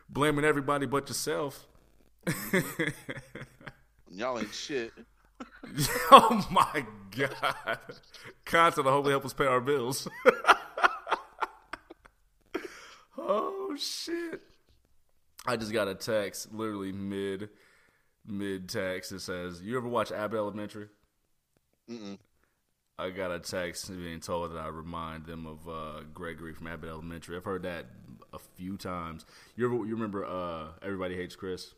Blaming 0.09 0.45
everybody 0.45 0.87
but 0.87 1.07
yourself. 1.07 1.67
Y'all 4.11 4.39
ain't 4.39 4.53
shit. 4.53 4.91
oh 6.11 6.47
my 6.49 6.85
god. 7.15 7.79
Content, 8.45 8.87
I 8.87 8.91
hope 8.91 9.05
they 9.05 9.11
help 9.11 9.25
us 9.25 9.33
pay 9.33 9.45
our 9.45 9.61
bills. 9.61 10.07
oh 13.17 13.75
shit. 13.77 14.41
I 15.45 15.55
just 15.55 15.71
got 15.71 15.87
a 15.87 15.95
text 15.95 16.53
literally 16.53 16.91
mid 16.91 17.49
mid 18.25 18.67
text 18.67 19.11
It 19.11 19.21
says, 19.21 19.61
You 19.61 19.77
ever 19.77 19.87
watch 19.87 20.11
Abbott 20.11 20.37
Elementary? 20.37 20.87
Mm-mm. 21.89 22.17
I 22.99 23.11
got 23.11 23.31
a 23.31 23.39
text 23.39 23.89
being 23.95 24.19
told 24.19 24.51
that 24.51 24.57
I 24.57 24.67
remind 24.67 25.25
them 25.27 25.45
of 25.45 25.69
uh, 25.69 26.01
Gregory 26.13 26.53
from 26.53 26.67
Abbott 26.67 26.89
Elementary. 26.89 27.37
I've 27.37 27.43
heard 27.43 27.61
that 27.63 27.85
a 28.33 28.39
few 28.39 28.75
times. 28.75 29.25
You 29.55 29.67
ever 29.67 29.75
you 29.85 29.93
remember 29.93 30.25
uh, 30.25 30.69
Everybody 30.81 31.15
Hates 31.15 31.35
Chris? 31.35 31.75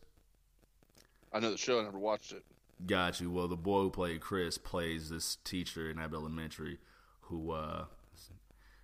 I 1.33 1.39
know 1.39 1.51
the 1.51 1.57
show. 1.57 1.79
I 1.79 1.83
never 1.83 1.99
watched 1.99 2.31
it. 2.31 2.43
Got 2.85 3.19
you. 3.19 3.29
Well, 3.29 3.47
the 3.47 3.57
boy 3.57 3.83
who 3.83 3.89
played 3.89 4.21
Chris 4.21 4.57
plays 4.57 5.09
this 5.09 5.37
teacher 5.43 5.89
in 5.89 5.99
Abbott 5.99 6.19
Elementary 6.19 6.77
who, 7.21 7.51
uh, 7.51 7.85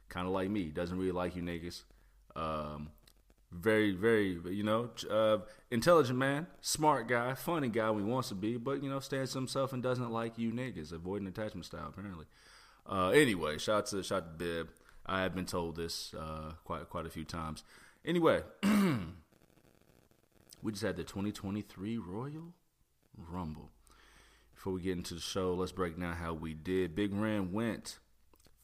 kind 0.10 0.28
of 0.28 0.34
like 0.34 0.50
me, 0.50 0.66
doesn't 0.66 0.98
really 0.98 1.12
like 1.12 1.36
you 1.36 1.42
niggas. 1.42 1.84
Um, 2.36 2.90
very, 3.52 3.92
very, 3.94 4.38
you 4.50 4.64
know, 4.64 4.90
uh, 5.10 5.38
intelligent 5.72 6.20
man, 6.20 6.48
smart 6.62 7.08
guy, 7.08 7.34
funny 7.34 7.70
guy 7.70 7.90
when 7.90 8.06
he 8.06 8.10
wants 8.10 8.30
to 8.30 8.36
be, 8.36 8.58
but, 8.58 8.84
you 8.84 8.90
know, 8.90 9.00
stands 9.00 9.32
to 9.32 9.38
himself 9.38 9.72
and 9.72 9.82
doesn't 9.82 10.12
like 10.12 10.38
you 10.38 10.52
niggas, 10.52 10.92
avoiding 10.92 11.28
attachment 11.28 11.66
style, 11.66 11.88
apparently. 11.88 12.26
Uh, 12.88 13.10
anyway, 13.10 13.58
shout 13.58 13.88
to, 13.88 14.04
shout 14.04 14.24
out 14.24 14.40
to 14.40 14.46
Bib. 14.46 14.70
I 15.06 15.22
have 15.22 15.34
been 15.34 15.46
told 15.46 15.76
this 15.76 16.14
uh, 16.14 16.52
quite, 16.66 16.90
quite 16.90 17.06
a 17.06 17.10
few 17.10 17.24
times. 17.24 17.64
Anyway, 18.04 18.42
we 20.62 20.72
just 20.72 20.84
had 20.84 20.98
the 20.98 21.04
2023 21.04 21.98
Royal 21.98 22.54
Rumble. 23.18 23.72
Before 24.66 24.74
we 24.74 24.82
get 24.82 24.98
into 24.98 25.14
the 25.14 25.22
show, 25.22 25.54
let's 25.54 25.72
break 25.72 26.00
down 26.00 26.16
how 26.16 26.34
we 26.34 26.56
did. 26.56 26.96
Big 26.96 27.14
Ren 27.14 27.52
went 27.52 28.00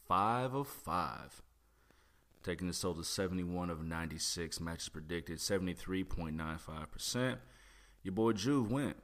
five 0.08 0.56
of 0.56 0.68
five, 0.68 1.44
taking 2.42 2.66
the 2.66 2.74
total 2.74 3.04
to 3.04 3.06
71 3.08 3.70
of 3.70 3.84
96 3.84 4.60
matches 4.60 4.90
predicted, 4.90 5.38
73.95%. 5.38 7.38
Your 8.02 8.14
boy 8.14 8.32
Juve 8.32 8.72
went 8.72 8.98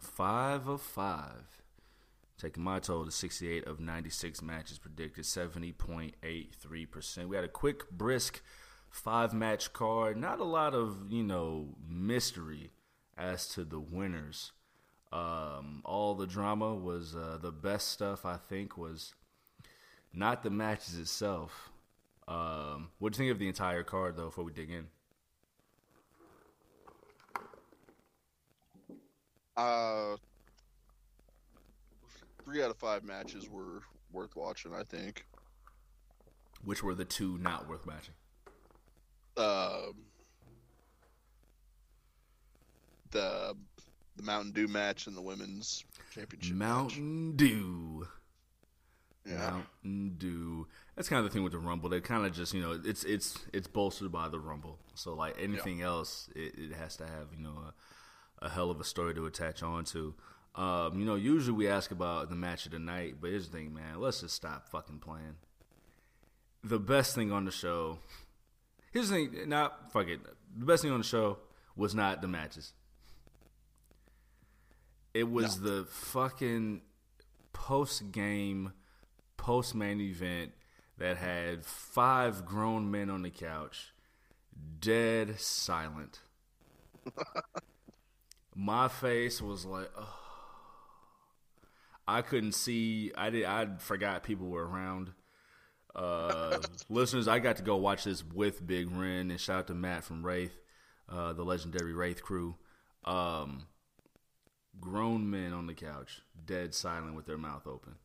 five 0.00 0.66
of 0.66 0.82
five, 0.82 1.62
taking 2.38 2.64
my 2.64 2.80
total 2.80 3.04
to 3.04 3.12
68 3.12 3.68
of 3.68 3.78
96 3.78 4.42
matches 4.42 4.80
predicted, 4.80 5.22
70.83%. 5.22 7.28
We 7.28 7.36
had 7.36 7.44
a 7.44 7.48
quick, 7.48 7.88
brisk 7.92 8.42
five 8.90 9.32
match 9.32 9.72
card. 9.72 10.16
Not 10.16 10.40
a 10.40 10.44
lot 10.44 10.74
of, 10.74 11.06
you 11.08 11.22
know, 11.22 11.76
mystery 11.88 12.72
as 13.16 13.46
to 13.50 13.62
the 13.62 13.78
winners. 13.78 14.50
Um, 15.12 15.82
all 15.84 16.14
the 16.14 16.26
drama 16.26 16.74
was 16.74 17.14
uh, 17.14 17.38
the 17.40 17.52
best 17.52 17.88
stuff. 17.88 18.24
I 18.24 18.36
think 18.38 18.78
was 18.78 19.14
not 20.14 20.42
the 20.42 20.50
matches 20.50 20.98
itself. 20.98 21.70
Um, 22.26 22.88
what 22.98 23.12
do 23.12 23.16
you 23.22 23.28
think 23.28 23.32
of 23.34 23.38
the 23.38 23.48
entire 23.48 23.82
card, 23.82 24.16
though? 24.16 24.26
Before 24.26 24.44
we 24.44 24.52
dig 24.52 24.70
in, 24.70 24.86
Uh, 29.54 30.16
three 32.42 32.62
out 32.62 32.70
of 32.70 32.78
five 32.78 33.04
matches 33.04 33.50
were 33.50 33.82
worth 34.10 34.34
watching. 34.34 34.72
I 34.74 34.82
think. 34.84 35.26
which 36.64 36.82
were 36.82 36.94
the 36.94 37.04
two 37.04 37.36
not 37.38 37.68
worth 37.68 37.84
matching? 37.86 38.14
Um, 39.36 39.94
the 43.10 43.54
the 44.16 44.22
Mountain 44.22 44.52
Dew 44.52 44.68
match 44.68 45.06
and 45.06 45.16
the 45.16 45.22
women's 45.22 45.84
championship. 46.12 46.54
match. 46.54 46.68
Mountain 46.68 47.36
Dew. 47.36 48.06
Yeah. 49.26 49.36
Mountain 49.84 50.16
Dew. 50.18 50.66
That's 50.96 51.08
kind 51.08 51.24
of 51.24 51.30
the 51.30 51.30
thing 51.34 51.44
with 51.44 51.52
the 51.52 51.58
Rumble. 51.58 51.88
They 51.88 52.00
kind 52.00 52.26
of 52.26 52.32
just, 52.32 52.52
you 52.54 52.60
know, 52.60 52.78
it's 52.84 53.04
it's 53.04 53.38
it's 53.52 53.68
bolstered 53.68 54.10
by 54.10 54.28
the 54.28 54.40
Rumble. 54.40 54.78
So 54.94 55.14
like 55.14 55.36
anything 55.40 55.80
else, 55.80 56.28
it, 56.34 56.54
it 56.58 56.72
has 56.74 56.96
to 56.96 57.04
have, 57.04 57.28
you 57.36 57.42
know, 57.42 57.56
a, 58.40 58.46
a 58.46 58.48
hell 58.48 58.70
of 58.70 58.80
a 58.80 58.84
story 58.84 59.14
to 59.14 59.26
attach 59.26 59.62
on 59.62 59.84
to. 59.86 60.14
Um, 60.54 60.98
you 60.98 61.06
know, 61.06 61.14
usually 61.14 61.56
we 61.56 61.68
ask 61.68 61.92
about 61.92 62.28
the 62.28 62.36
match 62.36 62.66
of 62.66 62.72
the 62.72 62.78
night, 62.78 63.14
but 63.20 63.30
here's 63.30 63.48
the 63.48 63.56
thing, 63.56 63.72
man. 63.72 64.00
Let's 64.00 64.20
just 64.20 64.34
stop 64.34 64.68
fucking 64.68 64.98
playing. 64.98 65.36
The 66.62 66.78
best 66.78 67.14
thing 67.14 67.32
on 67.32 67.44
the 67.44 67.50
show. 67.50 67.98
Here's 68.92 69.08
the 69.08 69.26
thing. 69.26 69.48
Not 69.48 69.92
fuck 69.92 70.08
it. 70.08 70.20
The 70.58 70.66
best 70.66 70.82
thing 70.82 70.92
on 70.92 70.98
the 70.98 71.06
show 71.06 71.38
was 71.74 71.94
not 71.94 72.20
the 72.20 72.28
matches. 72.28 72.74
It 75.14 75.30
was 75.30 75.60
the 75.60 75.86
fucking 75.90 76.82
post 77.52 78.12
game, 78.12 78.72
post 79.36 79.74
main 79.74 80.00
event 80.00 80.52
that 80.98 81.16
had 81.18 81.64
five 81.64 82.46
grown 82.46 82.90
men 82.90 83.10
on 83.10 83.22
the 83.22 83.30
couch, 83.30 83.92
dead 84.80 85.38
silent. 85.38 86.20
My 88.54 88.88
face 88.88 89.40
was 89.40 89.64
like, 89.64 89.90
oh. 89.98 90.18
I 92.06 92.22
couldn't 92.22 92.52
see. 92.52 93.12
I 93.16 93.30
did. 93.30 93.44
I 93.44 93.66
forgot 93.78 94.22
people 94.22 94.48
were 94.48 94.66
around. 94.66 95.12
Uh, 95.94 96.58
listeners, 96.88 97.28
I 97.28 97.38
got 97.38 97.56
to 97.56 97.62
go 97.62 97.76
watch 97.76 98.04
this 98.04 98.24
with 98.24 98.66
Big 98.66 98.90
Ren 98.90 99.30
and 99.30 99.40
shout 99.40 99.60
out 99.60 99.66
to 99.68 99.74
Matt 99.74 100.04
from 100.04 100.24
Wraith, 100.24 100.58
uh, 101.08 101.32
the 101.32 101.44
legendary 101.44 101.92
Wraith 101.92 102.22
crew. 102.22 102.56
Um, 103.04 103.66
grown 104.80 105.30
men 105.30 105.52
on 105.52 105.66
the 105.66 105.74
couch, 105.74 106.22
dead 106.46 106.74
silent 106.74 107.14
with 107.14 107.26
their 107.26 107.38
mouth 107.38 107.66
open. 107.66 107.96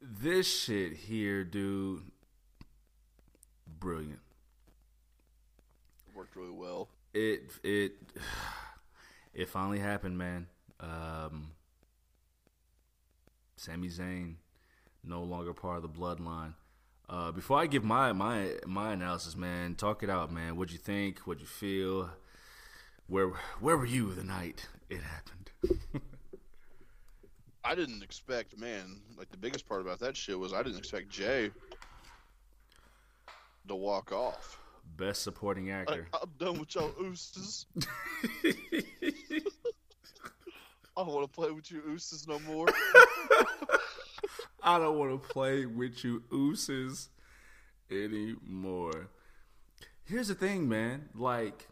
This 0.00 0.46
shit 0.46 0.92
here, 0.92 1.44
dude, 1.44 2.02
brilliant. 3.66 4.20
Worked 6.14 6.36
really 6.36 6.50
well. 6.50 6.88
It 7.12 7.50
it 7.62 7.92
it 9.34 9.48
finally 9.48 9.80
happened, 9.80 10.18
man. 10.18 10.46
Um, 10.80 11.52
Sami 13.56 13.88
Zayn, 13.88 14.34
no 15.02 15.22
longer 15.22 15.52
part 15.52 15.76
of 15.76 15.82
the 15.82 15.88
bloodline. 15.88 16.54
Uh, 17.08 17.32
before 17.32 17.58
I 17.58 17.66
give 17.66 17.82
my 17.82 18.12
my 18.12 18.52
my 18.66 18.92
analysis, 18.92 19.34
man, 19.34 19.74
talk 19.74 20.02
it 20.02 20.10
out, 20.10 20.32
man. 20.32 20.56
What'd 20.56 20.72
you 20.72 20.78
think? 20.78 21.20
What'd 21.20 21.40
you 21.40 21.46
feel? 21.46 22.10
Where 23.08 23.28
where 23.60 23.76
were 23.76 23.86
you 23.86 24.12
the 24.12 24.22
night 24.22 24.68
it 24.90 25.00
happened? 25.00 25.50
I 27.64 27.74
didn't 27.74 28.02
expect, 28.02 28.58
man. 28.58 29.00
Like 29.16 29.30
the 29.30 29.38
biggest 29.38 29.66
part 29.66 29.80
about 29.80 29.98
that 30.00 30.16
shit 30.16 30.38
was 30.38 30.52
I 30.52 30.62
didn't 30.62 30.78
expect 30.78 31.08
Jay 31.08 31.50
to 33.66 33.74
walk 33.74 34.12
off. 34.12 34.60
Best 34.96 35.22
supporting 35.22 35.70
actor. 35.70 36.06
I, 36.12 36.18
am 36.22 36.32
done 36.38 36.58
with 36.58 36.74
y'all 36.74 36.92
oosters. 37.00 37.66
I 40.96 41.04
don't 41.04 41.08
want 41.08 41.30
to 41.30 41.34
play 41.34 41.50
with 41.50 41.70
you 41.70 41.82
oosters 41.88 42.26
no 42.26 42.38
more. 42.40 42.66
I 44.62 44.78
don't 44.78 44.98
want 44.98 45.22
to 45.22 45.28
play 45.28 45.66
with 45.66 46.04
you 46.04 46.22
ooses 46.32 47.08
anymore. 47.90 49.08
Here's 50.04 50.28
the 50.28 50.34
thing, 50.34 50.68
man. 50.68 51.08
Like, 51.14 51.68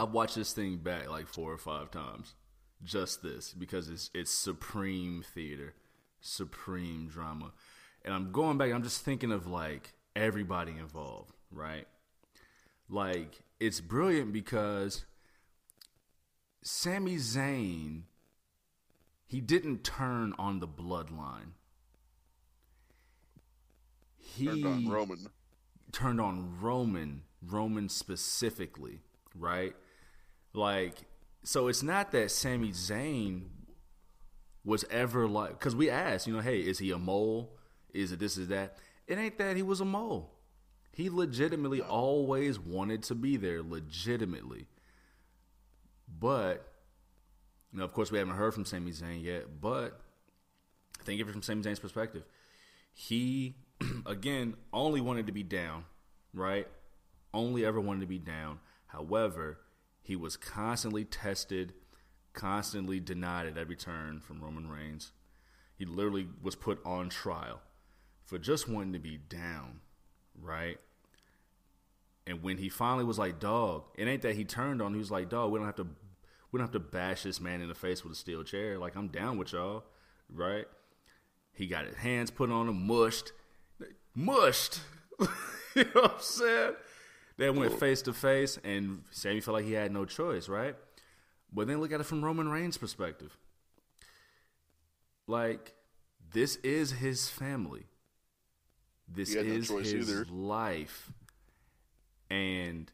I've 0.00 0.12
watched 0.12 0.34
this 0.34 0.54
thing 0.54 0.78
back 0.78 1.10
like 1.10 1.28
four 1.28 1.52
or 1.52 1.58
five 1.58 1.90
times. 1.90 2.34
Just 2.82 3.22
this 3.22 3.52
because 3.52 3.90
it's 3.90 4.10
it's 4.14 4.30
supreme 4.30 5.22
theater, 5.34 5.74
supreme 6.20 7.08
drama, 7.08 7.52
and 8.02 8.14
I'm 8.14 8.32
going 8.32 8.56
back. 8.56 8.72
I'm 8.72 8.82
just 8.82 9.04
thinking 9.04 9.30
of 9.30 9.46
like 9.46 9.92
everybody 10.16 10.72
involved, 10.72 11.34
right? 11.50 11.86
Like 12.88 13.42
it's 13.60 13.82
brilliant 13.82 14.32
because 14.32 15.04
Sami 16.62 17.16
Zayn, 17.16 18.04
he 19.26 19.42
didn't 19.42 19.84
turn 19.84 20.32
on 20.38 20.60
the 20.60 20.68
bloodline. 20.68 21.52
He 24.16 24.46
turned 24.46 24.64
on 24.66 24.88
Roman. 24.88 25.26
Turned 25.92 26.20
on 26.22 26.58
Roman, 26.58 27.24
Roman 27.42 27.90
specifically, 27.90 29.00
right? 29.34 29.74
Like, 30.52 30.96
so 31.42 31.68
it's 31.68 31.82
not 31.82 32.12
that 32.12 32.30
Sami 32.30 32.70
Zayn 32.70 33.42
was 34.64 34.84
ever 34.90 35.26
like, 35.26 35.50
because 35.52 35.74
we 35.74 35.88
asked, 35.88 36.26
you 36.26 36.32
know, 36.32 36.40
hey, 36.40 36.60
is 36.60 36.78
he 36.78 36.90
a 36.90 36.98
mole? 36.98 37.56
Is 37.94 38.12
it 38.12 38.18
this, 38.18 38.36
is 38.36 38.48
that? 38.48 38.76
It 39.06 39.18
ain't 39.18 39.38
that 39.38 39.56
he 39.56 39.62
was 39.62 39.80
a 39.80 39.84
mole. 39.84 40.34
He 40.92 41.08
legitimately 41.08 41.80
always 41.80 42.58
wanted 42.58 43.02
to 43.04 43.14
be 43.14 43.36
there, 43.36 43.62
legitimately. 43.62 44.66
But, 46.18 46.66
you 47.72 47.78
know, 47.78 47.84
of 47.84 47.92
course, 47.92 48.10
we 48.10 48.18
haven't 48.18 48.34
heard 48.34 48.52
from 48.52 48.64
Sami 48.64 48.90
Zayn 48.90 49.22
yet. 49.22 49.60
But 49.60 50.00
think 51.04 51.20
of 51.20 51.28
it 51.28 51.32
from 51.32 51.42
Sami 51.42 51.62
Zayn's 51.62 51.78
perspective. 51.78 52.24
He, 52.92 53.56
again, 54.06 54.54
only 54.72 55.00
wanted 55.00 55.26
to 55.26 55.32
be 55.32 55.42
down, 55.42 55.84
right? 56.34 56.66
Only 57.32 57.64
ever 57.64 57.80
wanted 57.80 58.00
to 58.00 58.06
be 58.06 58.18
down. 58.18 58.58
However, 58.86 59.58
he 60.02 60.16
was 60.16 60.36
constantly 60.36 61.04
tested, 61.04 61.74
constantly 62.32 63.00
denied 63.00 63.46
at 63.46 63.58
every 63.58 63.76
turn 63.76 64.20
from 64.20 64.40
Roman 64.40 64.68
Reigns. 64.68 65.12
He 65.76 65.84
literally 65.84 66.28
was 66.42 66.54
put 66.54 66.84
on 66.84 67.08
trial 67.08 67.60
for 68.24 68.38
just 68.38 68.68
wanting 68.68 68.92
to 68.92 68.98
be 68.98 69.16
down, 69.16 69.80
right? 70.40 70.78
And 72.26 72.42
when 72.42 72.58
he 72.58 72.68
finally 72.68 73.04
was 73.04 73.18
like, 73.18 73.40
"Dog," 73.40 73.84
it 73.96 74.06
ain't 74.06 74.22
that 74.22 74.36
he 74.36 74.44
turned 74.44 74.82
on. 74.82 74.92
He 74.92 74.98
was 74.98 75.10
like, 75.10 75.28
"Dog, 75.28 75.50
we 75.50 75.58
don't 75.58 75.66
have 75.66 75.76
to, 75.76 75.88
we 76.52 76.58
don't 76.58 76.66
have 76.66 76.72
to 76.72 76.80
bash 76.80 77.22
this 77.22 77.40
man 77.40 77.60
in 77.60 77.68
the 77.68 77.74
face 77.74 78.04
with 78.04 78.12
a 78.12 78.16
steel 78.16 78.44
chair. 78.44 78.78
Like 78.78 78.94
I'm 78.94 79.08
down 79.08 79.38
with 79.38 79.52
y'all, 79.52 79.84
right?" 80.32 80.66
He 81.52 81.66
got 81.66 81.86
his 81.86 81.96
hands 81.96 82.30
put 82.30 82.50
on 82.50 82.68
him, 82.68 82.86
mushed, 82.86 83.32
mushed. 84.14 84.80
you 85.74 85.84
know 85.84 86.02
what 86.02 86.14
I'm 86.14 86.20
saying? 86.20 86.74
They 87.40 87.48
went 87.48 87.80
face 87.80 88.02
to 88.02 88.12
face, 88.12 88.58
and 88.64 89.02
Sami 89.10 89.40
felt 89.40 89.54
like 89.54 89.64
he 89.64 89.72
had 89.72 89.90
no 89.92 90.04
choice, 90.04 90.46
right? 90.46 90.76
But 91.50 91.68
then 91.68 91.80
look 91.80 91.90
at 91.90 91.98
it 91.98 92.04
from 92.04 92.22
Roman 92.22 92.50
Reigns' 92.50 92.76
perspective. 92.76 93.34
Like, 95.26 95.72
this 96.34 96.56
is 96.56 96.90
his 96.90 97.30
family. 97.30 97.84
This 99.08 99.34
is 99.34 99.70
no 99.70 99.78
his 99.78 99.94
either. 99.94 100.26
life. 100.30 101.12
And 102.28 102.92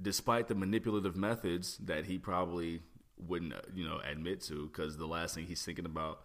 despite 0.00 0.48
the 0.48 0.56
manipulative 0.56 1.14
methods 1.14 1.78
that 1.78 2.06
he 2.06 2.18
probably 2.18 2.80
wouldn't, 3.16 3.52
uh, 3.52 3.60
you 3.72 3.84
know, 3.84 4.00
admit 4.04 4.40
to, 4.46 4.66
because 4.66 4.96
the 4.96 5.06
last 5.06 5.36
thing 5.36 5.46
he's 5.46 5.64
thinking 5.64 5.86
about 5.86 6.22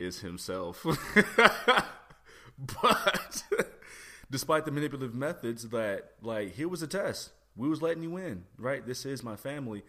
is 0.00 0.18
himself. 0.18 0.84
but 2.58 3.44
despite 4.30 4.64
the 4.64 4.70
manipulative 4.70 5.14
methods, 5.14 5.68
that 5.70 6.12
like 6.22 6.54
here 6.54 6.68
was 6.68 6.82
a 6.82 6.86
test. 6.86 7.30
We 7.56 7.68
was 7.68 7.82
letting 7.82 8.02
you 8.02 8.16
in, 8.16 8.44
right? 8.58 8.84
This 8.84 9.06
is 9.06 9.22
my 9.22 9.36
family, 9.36 9.84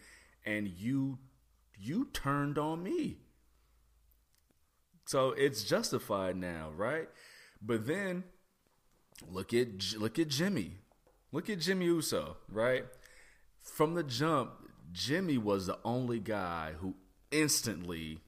and 0.46 0.68
you 0.68 1.18
you 1.80 2.10
turned 2.14 2.58
on 2.58 2.84
me. 2.84 3.18
So 5.06 5.32
it's 5.32 5.64
justified 5.64 6.36
now, 6.36 6.72
right? 6.76 7.10
But 7.62 7.88
then 7.88 8.24
look 9.30 9.54
at 9.54 9.96
look 9.98 10.20
at 10.20 10.28
Jimmy. 10.30 10.78
Look 11.32 11.50
at 11.50 11.60
Jimmy 11.60 11.86
Uso, 11.86 12.38
right? 12.50 12.86
From 13.62 13.96
the 13.96 14.04
jump, 14.04 14.52
Jimmy 14.92 15.38
was 15.38 15.66
the 15.66 15.78
only 15.84 16.20
guy 16.20 16.74
who 16.80 16.96
instantly 17.32 18.22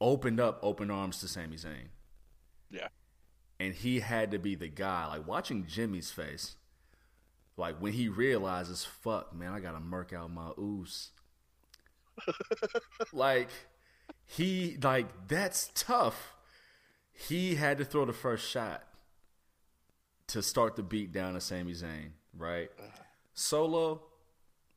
opened 0.00 0.40
up 0.40 0.58
open 0.62 0.90
arms 0.90 1.20
to 1.20 1.28
Sami 1.28 1.56
Zayn. 1.56 1.88
Yeah. 2.70 2.88
And 3.60 3.74
he 3.74 4.00
had 4.00 4.30
to 4.30 4.38
be 4.38 4.54
the 4.54 4.68
guy. 4.68 5.06
Like 5.06 5.26
watching 5.26 5.66
Jimmy's 5.66 6.10
face, 6.10 6.56
like 7.56 7.80
when 7.80 7.92
he 7.92 8.08
realizes, 8.08 8.84
fuck, 8.84 9.34
man, 9.34 9.52
I 9.52 9.60
gotta 9.60 9.80
murk 9.80 10.12
out 10.12 10.30
my 10.30 10.50
oos. 10.58 11.10
like 13.12 13.48
he 14.26 14.76
like 14.82 15.28
that's 15.28 15.70
tough. 15.74 16.34
He 17.12 17.56
had 17.56 17.78
to 17.78 17.84
throw 17.84 18.04
the 18.04 18.12
first 18.12 18.48
shot 18.48 18.84
to 20.28 20.42
start 20.42 20.76
the 20.76 20.82
beat 20.82 21.12
down 21.12 21.34
to 21.34 21.40
Sami 21.40 21.72
Zayn, 21.72 22.10
right? 22.36 22.70
Solo, 23.34 24.02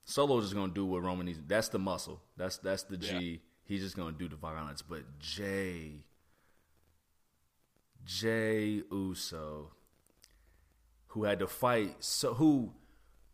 Solo 0.06 0.41
just 0.41 0.56
gonna 0.56 0.74
do 0.74 0.86
what 0.86 1.04
Roman 1.04 1.26
needs. 1.28 1.39
That's 1.46 1.70
the 1.70 1.80
muscle. 1.80 2.22
That's 2.38 2.58
that's 2.58 2.84
the 2.84 2.98
G. 2.98 3.13
Yeah. 3.13 3.38
He's 3.63 3.82
just 3.82 3.96
gonna 3.96 4.12
do 4.12 4.28
the 4.28 4.36
violence. 4.36 4.82
But 4.82 5.20
Jay, 5.20 6.04
Jay 8.05 8.83
Uso, 8.91 9.71
who 11.07 11.23
had 11.23 11.39
to 11.39 11.47
fight 11.47 11.95
so 11.99 12.33
who 12.35 12.73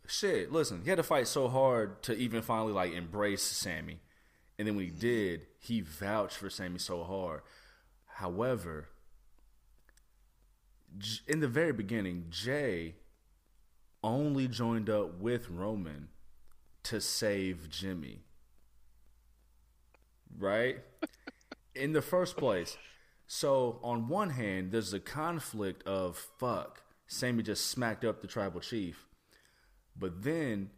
shit, 0.08 0.52
listen, 0.52 0.82
he 0.84 0.90
had 0.90 0.98
to 0.98 1.04
fight 1.04 1.28
so 1.28 1.48
hard 1.48 2.02
to 2.04 2.16
even 2.16 2.42
finally 2.42 2.74
like 2.74 2.94
embrace 2.94 3.44
Sami. 3.44 4.00
And 4.58 4.68
then 4.68 4.76
when 4.76 4.86
he 4.86 4.92
mm-hmm. 4.92 5.00
did, 5.00 5.42
he 5.60 5.82
vouched 5.82 6.38
for 6.38 6.50
Sami 6.50 6.80
so 6.80 7.04
hard. 7.04 7.42
However, 8.06 8.90
in 11.28 11.40
the 11.40 11.48
very 11.48 11.74
beginning, 11.74 12.26
Jay 12.30 12.96
only 14.04 14.48
joined 14.48 14.90
up 14.90 15.20
with 15.20 15.50
Roman 15.50 16.10
to 16.84 17.02
save 17.02 17.70
Jimmy. 17.70 18.24
Right? 20.40 20.78
in 21.76 21.94
the 21.94 22.02
first 22.02 22.38
place. 22.38 22.78
So, 23.28 23.80
on 23.84 24.08
one 24.08 24.30
hand, 24.30 24.72
there's 24.72 24.94
a 24.94 25.02
conflict 25.02 25.86
of 25.86 26.16
fuck, 26.40 26.82
Sami 27.08 27.44
just 27.44 27.68
smacked 27.68 28.06
up 28.06 28.22
the 28.22 28.28
tribal 28.28 28.62
chief. 28.62 29.06
But 30.00 30.24
then 30.24 30.70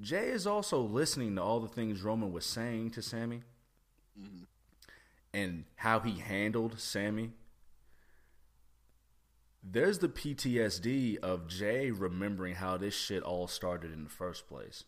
Jay 0.00 0.28
is 0.28 0.46
also 0.46 0.80
listening 0.80 1.36
to 1.36 1.42
all 1.42 1.60
the 1.60 1.68
things 1.68 2.02
Roman 2.02 2.32
was 2.32 2.44
saying 2.44 2.90
to 2.90 3.02
Sami 3.02 3.42
mm-hmm. 4.20 4.44
and 5.32 5.64
how 5.76 6.00
he 6.00 6.18
handled 6.18 6.78
Sami. 6.78 7.30
there's 9.62 9.98
the 9.98 10.08
PTSD 10.08 11.18
of 11.18 11.48
Jay 11.48 11.90
remembering 11.90 12.56
how 12.56 12.76
this 12.76 12.94
shit 12.94 13.22
all 13.22 13.46
started 13.48 13.92
in 13.92 14.04
the 14.04 14.10
first 14.10 14.46
place. 14.48 14.84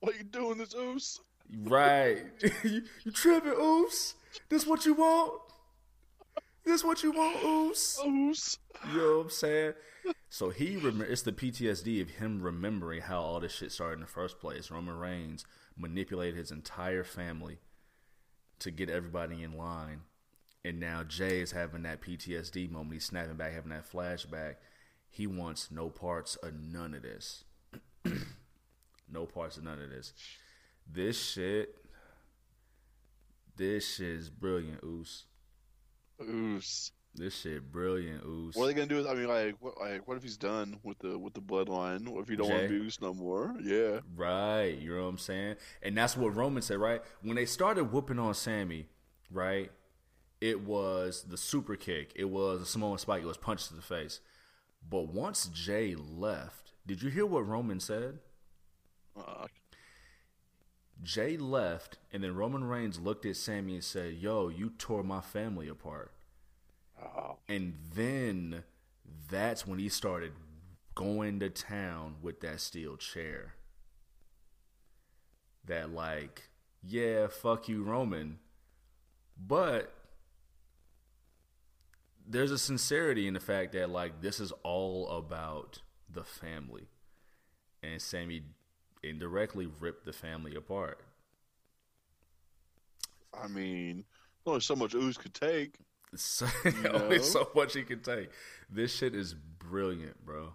What 0.00 0.16
you 0.16 0.24
doing 0.24 0.58
this 0.58 0.74
oos? 0.74 1.20
Right. 1.64 2.24
you, 2.62 2.82
you 3.04 3.10
tripping 3.12 3.54
oos? 3.58 4.14
This 4.48 4.66
what 4.66 4.84
you 4.84 4.94
want? 4.94 5.40
This 6.66 6.80
is 6.80 6.84
what 6.84 7.02
you 7.02 7.12
want, 7.12 7.42
oos? 7.42 7.98
Oos. 8.04 8.58
You 8.92 8.98
know 8.98 9.16
what 9.16 9.24
I'm 9.24 9.30
saying? 9.30 9.72
So 10.28 10.50
he 10.50 10.76
remember 10.76 11.04
it's 11.04 11.22
the 11.22 11.32
PTSD 11.32 12.02
of 12.02 12.10
him 12.10 12.42
remembering 12.42 13.02
how 13.02 13.20
all 13.20 13.40
this 13.40 13.54
shit 13.54 13.72
started 13.72 13.94
in 13.94 14.00
the 14.00 14.06
first 14.06 14.38
place. 14.40 14.70
Roman 14.70 14.98
Reigns 14.98 15.46
manipulated 15.76 16.36
his 16.36 16.50
entire 16.50 17.04
family 17.04 17.58
to 18.58 18.70
get 18.70 18.90
everybody 18.90 19.42
in 19.42 19.56
line 19.56 20.00
and 20.66 20.80
now 20.80 21.04
Jey 21.04 21.40
is 21.40 21.52
having 21.52 21.82
that 21.84 22.00
PTSD 22.00 22.68
moment. 22.68 22.94
He's 22.94 23.04
snapping 23.04 23.36
back, 23.36 23.52
having 23.52 23.70
that 23.70 23.88
flashback. 23.88 24.56
He 25.08 25.28
wants 25.28 25.70
no 25.70 25.88
parts 25.88 26.34
of 26.36 26.54
none 26.54 26.92
of 26.92 27.02
this. 27.02 27.44
no 29.08 29.26
parts 29.26 29.56
of 29.56 29.62
none 29.62 29.80
of 29.80 29.88
this. 29.90 30.12
This 30.92 31.22
shit, 31.22 31.76
this 33.56 33.94
shit 33.94 34.08
is 34.08 34.28
brilliant, 34.28 34.80
Oos. 34.84 35.26
Oos. 36.22 36.92
This 37.14 37.34
shit 37.40 37.72
brilliant, 37.72 38.24
Oos. 38.24 38.54
What 38.54 38.64
are 38.64 38.66
they 38.66 38.74
gonna 38.74 38.86
do? 38.86 38.96
With, 38.96 39.06
I 39.06 39.14
mean, 39.14 39.28
like, 39.28 39.56
what, 39.60 39.80
like, 39.80 40.06
what 40.06 40.18
if 40.18 40.22
he's 40.22 40.36
done 40.36 40.78
with 40.82 40.98
the 40.98 41.18
with 41.18 41.32
the 41.32 41.40
bloodline? 41.40 42.06
What 42.08 42.20
if 42.22 42.28
he 42.28 42.36
don't 42.36 42.50
want 42.50 42.62
to 42.62 42.68
be 42.68 42.76
Oos 42.76 43.00
no 43.00 43.14
more? 43.14 43.54
Yeah. 43.62 44.00
Right, 44.14 44.76
you 44.78 44.94
know 44.94 45.04
what 45.04 45.08
I'm 45.08 45.18
saying? 45.18 45.56
And 45.82 45.96
that's 45.96 46.16
what 46.16 46.36
Roman 46.36 46.62
said, 46.62 46.78
right? 46.78 47.00
When 47.22 47.36
they 47.36 47.46
started 47.46 47.84
whooping 47.84 48.18
on 48.18 48.34
Sami, 48.34 48.86
right? 49.30 49.70
It 50.42 50.60
was 50.60 51.24
the 51.26 51.38
super 51.38 51.76
kick. 51.76 52.12
It 52.14 52.26
was 52.26 52.60
a 52.60 52.66
Samoan 52.66 52.98
spike. 52.98 53.22
It 53.22 53.26
was 53.26 53.38
punch 53.38 53.68
to 53.68 53.74
the 53.74 53.80
face. 53.80 54.20
But 54.88 55.08
once 55.08 55.46
Jey 55.46 55.94
left, 55.94 56.72
did 56.86 57.02
you 57.02 57.08
hear 57.08 57.24
what 57.24 57.48
Roman 57.48 57.80
said? 57.80 58.18
Uh, 59.16 59.46
Jey 61.02 61.36
left, 61.36 61.98
and 62.12 62.22
then 62.22 62.34
Roman 62.34 62.64
Reigns 62.64 62.98
looked 62.98 63.26
at 63.26 63.36
Sami 63.36 63.74
and 63.74 63.84
said, 63.84 64.14
"Yo, 64.14 64.48
you 64.48 64.70
tore 64.70 65.02
my 65.02 65.20
family 65.20 65.68
apart." 65.68 66.12
oh, 67.00 67.36
And 67.48 67.74
then 67.94 68.64
that's 69.28 69.66
when 69.66 69.78
he 69.78 69.88
started 69.88 70.32
going 70.94 71.40
to 71.40 71.50
town 71.50 72.16
with 72.22 72.40
that 72.40 72.60
steel 72.60 72.96
chair. 72.96 73.54
That 75.64 75.90
like, 75.90 76.48
yeah, 76.82 77.26
fuck 77.26 77.68
you, 77.68 77.82
Roman. 77.82 78.38
But 79.36 79.92
there's 82.26 82.50
a 82.50 82.58
sincerity 82.58 83.26
in 83.26 83.34
the 83.34 83.40
fact 83.40 83.72
that 83.72 83.90
like 83.90 84.20
this 84.20 84.40
is 84.40 84.52
all 84.62 85.08
about 85.10 85.82
the 86.08 86.24
family. 86.24 86.88
And 87.82 88.00
Sami 88.00 88.42
indirectly 89.08 89.68
ripped 89.80 90.04
the 90.04 90.12
family 90.12 90.54
apart. 90.54 91.00
I 93.34 93.48
mean, 93.48 94.04
only 94.46 94.60
so 94.60 94.76
much 94.76 94.94
Oos 94.94 95.16
could 95.16 95.34
take. 95.34 95.76
So, 96.14 96.46
only 96.92 97.20
so 97.20 97.48
much 97.54 97.74
he 97.74 97.82
can 97.82 98.00
take. 98.00 98.30
This 98.70 98.94
shit 98.94 99.14
is 99.14 99.34
brilliant, 99.34 100.24
bro. 100.24 100.54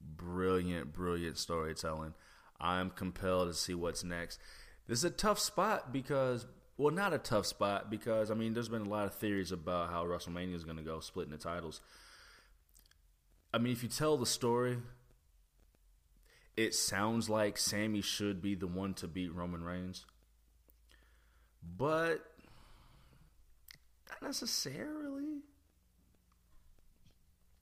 Brilliant, 0.00 0.92
brilliant 0.92 1.38
storytelling. 1.38 2.14
I'm 2.60 2.90
compelled 2.90 3.48
to 3.48 3.54
see 3.54 3.74
what's 3.74 4.04
next. 4.04 4.38
This 4.86 4.98
is 4.98 5.04
a 5.04 5.10
tough 5.10 5.38
spot 5.38 5.92
because, 5.92 6.46
well, 6.76 6.92
not 6.92 7.12
a 7.12 7.18
tough 7.18 7.46
spot 7.46 7.90
because, 7.90 8.30
I 8.30 8.34
mean, 8.34 8.54
there's 8.54 8.68
been 8.68 8.82
a 8.82 8.88
lot 8.88 9.06
of 9.06 9.14
theories 9.14 9.52
about 9.52 9.90
how 9.90 10.04
WrestleMania 10.04 10.54
is 10.54 10.64
going 10.64 10.76
to 10.76 10.82
go, 10.82 11.00
splitting 11.00 11.32
the 11.32 11.38
titles. 11.38 11.80
I 13.52 13.58
mean, 13.58 13.72
if 13.72 13.82
you 13.82 13.88
tell 13.88 14.16
the 14.16 14.26
story, 14.26 14.78
it 16.56 16.74
sounds 16.74 17.28
like 17.30 17.56
Sami 17.58 18.00
should 18.02 18.42
be 18.42 18.54
the 18.54 18.66
one 18.66 18.94
to 18.94 19.08
beat 19.08 19.32
Roman 19.34 19.62
Reigns. 19.64 20.04
But 21.76 22.24
not 24.10 24.22
necessarily. 24.22 25.40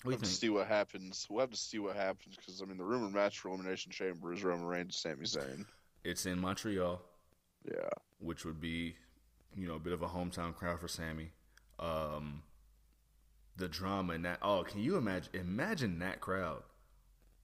What 0.03 0.05
do 0.05 0.09
We'll 0.09 0.13
you 0.15 0.19
have 0.19 0.23
to 0.23 0.35
see 0.35 0.49
what 0.49 0.67
happens. 0.67 1.27
We'll 1.29 1.41
have 1.41 1.51
to 1.51 1.57
see 1.57 1.79
what 1.79 1.95
happens 1.97 2.35
because 2.37 2.63
I 2.63 2.65
mean, 2.65 2.79
the 2.79 2.85
rumor 2.85 3.11
match 3.11 3.39
for 3.39 3.49
Elimination 3.49 3.93
Chamber 3.93 4.33
is 4.33 4.43
Roman 4.43 4.67
Reigns 4.67 5.05
and 5.05 5.19
Sami 5.21 5.27
Zayn. 5.47 5.67
It's 6.05 6.25
in 6.25 6.39
Montreal, 6.39 7.03
Yeah. 7.71 7.91
which 8.19 8.47
would 8.47 8.61
be, 8.61 8.97
you 9.55 9.69
know, 9.69 9.75
a 9.75 9.79
bit 9.79 9.93
of 9.93 10.01
a 10.03 10.09
hometown 10.09 10.55
crowd 10.55 10.81
for 10.81 10.89
Sami. 10.89 11.31
Um, 11.79 12.43
the 13.57 13.69
drama 13.69 14.15
in 14.15 14.23
that. 14.23 14.39
Oh, 14.41 14.63
can 14.65 14.81
you 14.81 14.97
imagine? 14.97 15.31
Imagine 15.35 15.99
that 15.99 16.21
crowd. 16.23 16.63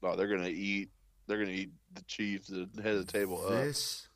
Oh, 0.02 0.16
they're 0.16 0.26
gonna 0.28 0.48
eat. 0.48 0.88
They're 1.26 1.38
gonna 1.38 1.50
eat 1.50 1.70
the 1.94 2.02
chief, 2.02 2.46
the 2.46 2.68
head 2.82 2.94
of 2.94 3.06
the 3.06 3.12
table 3.12 3.44
up. 3.44 3.52
This, 3.52 4.08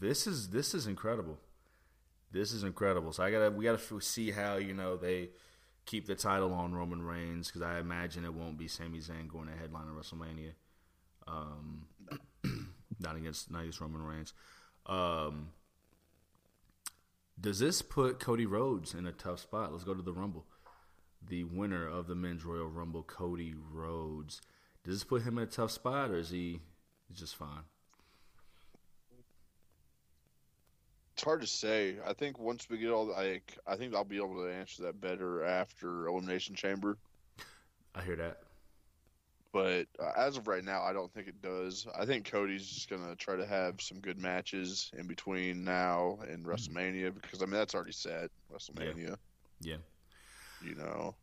this 0.00 0.26
is 0.26 0.48
this 0.48 0.74
is 0.74 0.86
incredible. 0.86 1.38
This 2.32 2.52
is 2.52 2.64
incredible. 2.64 3.12
So 3.12 3.22
I 3.22 3.30
gotta 3.30 3.50
we 3.50 3.64
gotta 3.64 4.00
see 4.00 4.30
how 4.30 4.56
you 4.56 4.74
know 4.74 4.96
they 4.96 5.30
keep 5.86 6.06
the 6.06 6.14
title 6.14 6.52
on 6.52 6.74
Roman 6.74 7.02
Reigns 7.02 7.48
because 7.48 7.62
I 7.62 7.78
imagine 7.78 8.24
it 8.24 8.34
won't 8.34 8.58
be 8.58 8.68
Sami 8.68 8.98
Zayn 8.98 9.28
going 9.28 9.48
to 9.48 9.54
headline 9.54 9.86
at 9.88 9.94
WrestleMania. 9.94 10.52
Um, 11.26 11.86
not 12.98 13.16
against 13.16 13.50
not 13.50 13.60
against 13.60 13.80
Roman 13.80 14.02
Reigns. 14.02 14.32
Um, 14.86 15.50
does 17.40 17.58
this 17.58 17.82
put 17.82 18.20
Cody 18.20 18.46
Rhodes 18.46 18.94
in 18.94 19.06
a 19.06 19.12
tough 19.12 19.40
spot? 19.40 19.72
Let's 19.72 19.84
go 19.84 19.94
to 19.94 20.02
the 20.02 20.12
Rumble. 20.12 20.46
The 21.26 21.44
winner 21.44 21.86
of 21.88 22.06
the 22.06 22.14
Men's 22.14 22.44
Royal 22.44 22.68
Rumble, 22.68 23.02
Cody 23.02 23.54
Rhodes. 23.72 24.40
Does 24.84 24.94
this 24.96 25.04
put 25.04 25.22
him 25.22 25.38
in 25.38 25.44
a 25.44 25.46
tough 25.46 25.70
spot, 25.70 26.10
or 26.10 26.18
is 26.18 26.30
he 26.30 26.60
just 27.12 27.36
fine? 27.36 27.62
It's 31.14 31.22
hard 31.22 31.40
to 31.40 31.46
say. 31.46 31.96
I 32.04 32.12
think 32.12 32.38
once 32.38 32.68
we 32.68 32.78
get 32.78 32.90
all, 32.90 33.06
like, 33.06 33.56
I 33.66 33.76
think 33.76 33.94
I'll 33.94 34.04
be 34.04 34.16
able 34.16 34.42
to 34.44 34.52
answer 34.52 34.82
that 34.82 35.00
better 35.00 35.44
after 35.44 36.06
Elimination 36.08 36.54
Chamber. 36.54 36.98
I 37.94 38.02
hear 38.02 38.16
that. 38.16 38.40
But 39.52 39.86
uh, 40.00 40.10
as 40.16 40.36
of 40.36 40.48
right 40.48 40.64
now, 40.64 40.82
I 40.82 40.92
don't 40.92 41.12
think 41.14 41.28
it 41.28 41.40
does. 41.40 41.86
I 41.96 42.04
think 42.04 42.28
Cody's 42.28 42.66
just 42.66 42.90
gonna 42.90 43.14
try 43.14 43.36
to 43.36 43.46
have 43.46 43.80
some 43.80 44.00
good 44.00 44.18
matches 44.18 44.90
in 44.98 45.06
between 45.06 45.62
now 45.62 46.18
and 46.28 46.44
WrestleMania 46.44 47.14
because 47.14 47.40
I 47.40 47.44
mean 47.44 47.52
that's 47.54 47.72
already 47.72 47.92
set. 47.92 48.30
WrestleMania, 48.52 49.10
Yeah. 49.60 49.76
Yeah. 50.60 50.68
you 50.68 50.74
know. 50.74 51.14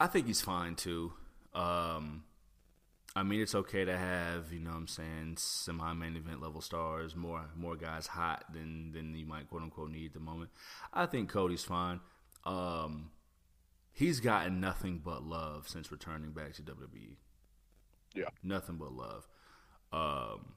I 0.00 0.06
think 0.06 0.26
he's 0.26 0.40
fine 0.40 0.76
too. 0.76 1.12
Um, 1.54 2.24
I 3.16 3.22
mean, 3.22 3.40
it's 3.40 3.54
okay 3.54 3.84
to 3.84 3.96
have 3.96 4.52
you 4.52 4.58
know 4.58 4.70
what 4.70 4.76
I'm 4.76 4.88
saying 4.88 5.36
semi 5.38 5.92
main 5.92 6.16
event 6.16 6.42
level 6.42 6.60
stars, 6.60 7.14
more 7.14 7.44
more 7.56 7.76
guys 7.76 8.08
hot 8.08 8.44
than 8.52 8.92
than 8.92 9.14
you 9.14 9.26
might 9.26 9.48
quote 9.48 9.62
unquote 9.62 9.90
need 9.90 10.06
at 10.06 10.14
the 10.14 10.20
moment. 10.20 10.50
I 10.92 11.06
think 11.06 11.28
Cody's 11.30 11.64
fine. 11.64 12.00
Um, 12.44 13.10
he's 13.92 14.20
gotten 14.20 14.60
nothing 14.60 15.00
but 15.02 15.22
love 15.22 15.68
since 15.68 15.90
returning 15.90 16.32
back 16.32 16.54
to 16.54 16.62
WWE. 16.62 17.16
Yeah. 18.14 18.28
nothing 18.42 18.76
but 18.76 18.92
love. 18.92 19.26
Um, 19.92 20.54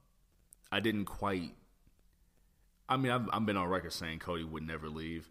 I 0.71 0.79
didn't 0.79 1.05
quite. 1.05 1.53
I 2.89 2.97
mean, 2.97 3.11
I've, 3.11 3.27
I've 3.31 3.45
been 3.45 3.57
on 3.57 3.67
record 3.67 3.93
saying 3.93 4.19
Cody 4.19 4.43
would 4.43 4.63
never 4.63 4.89
leave. 4.89 5.29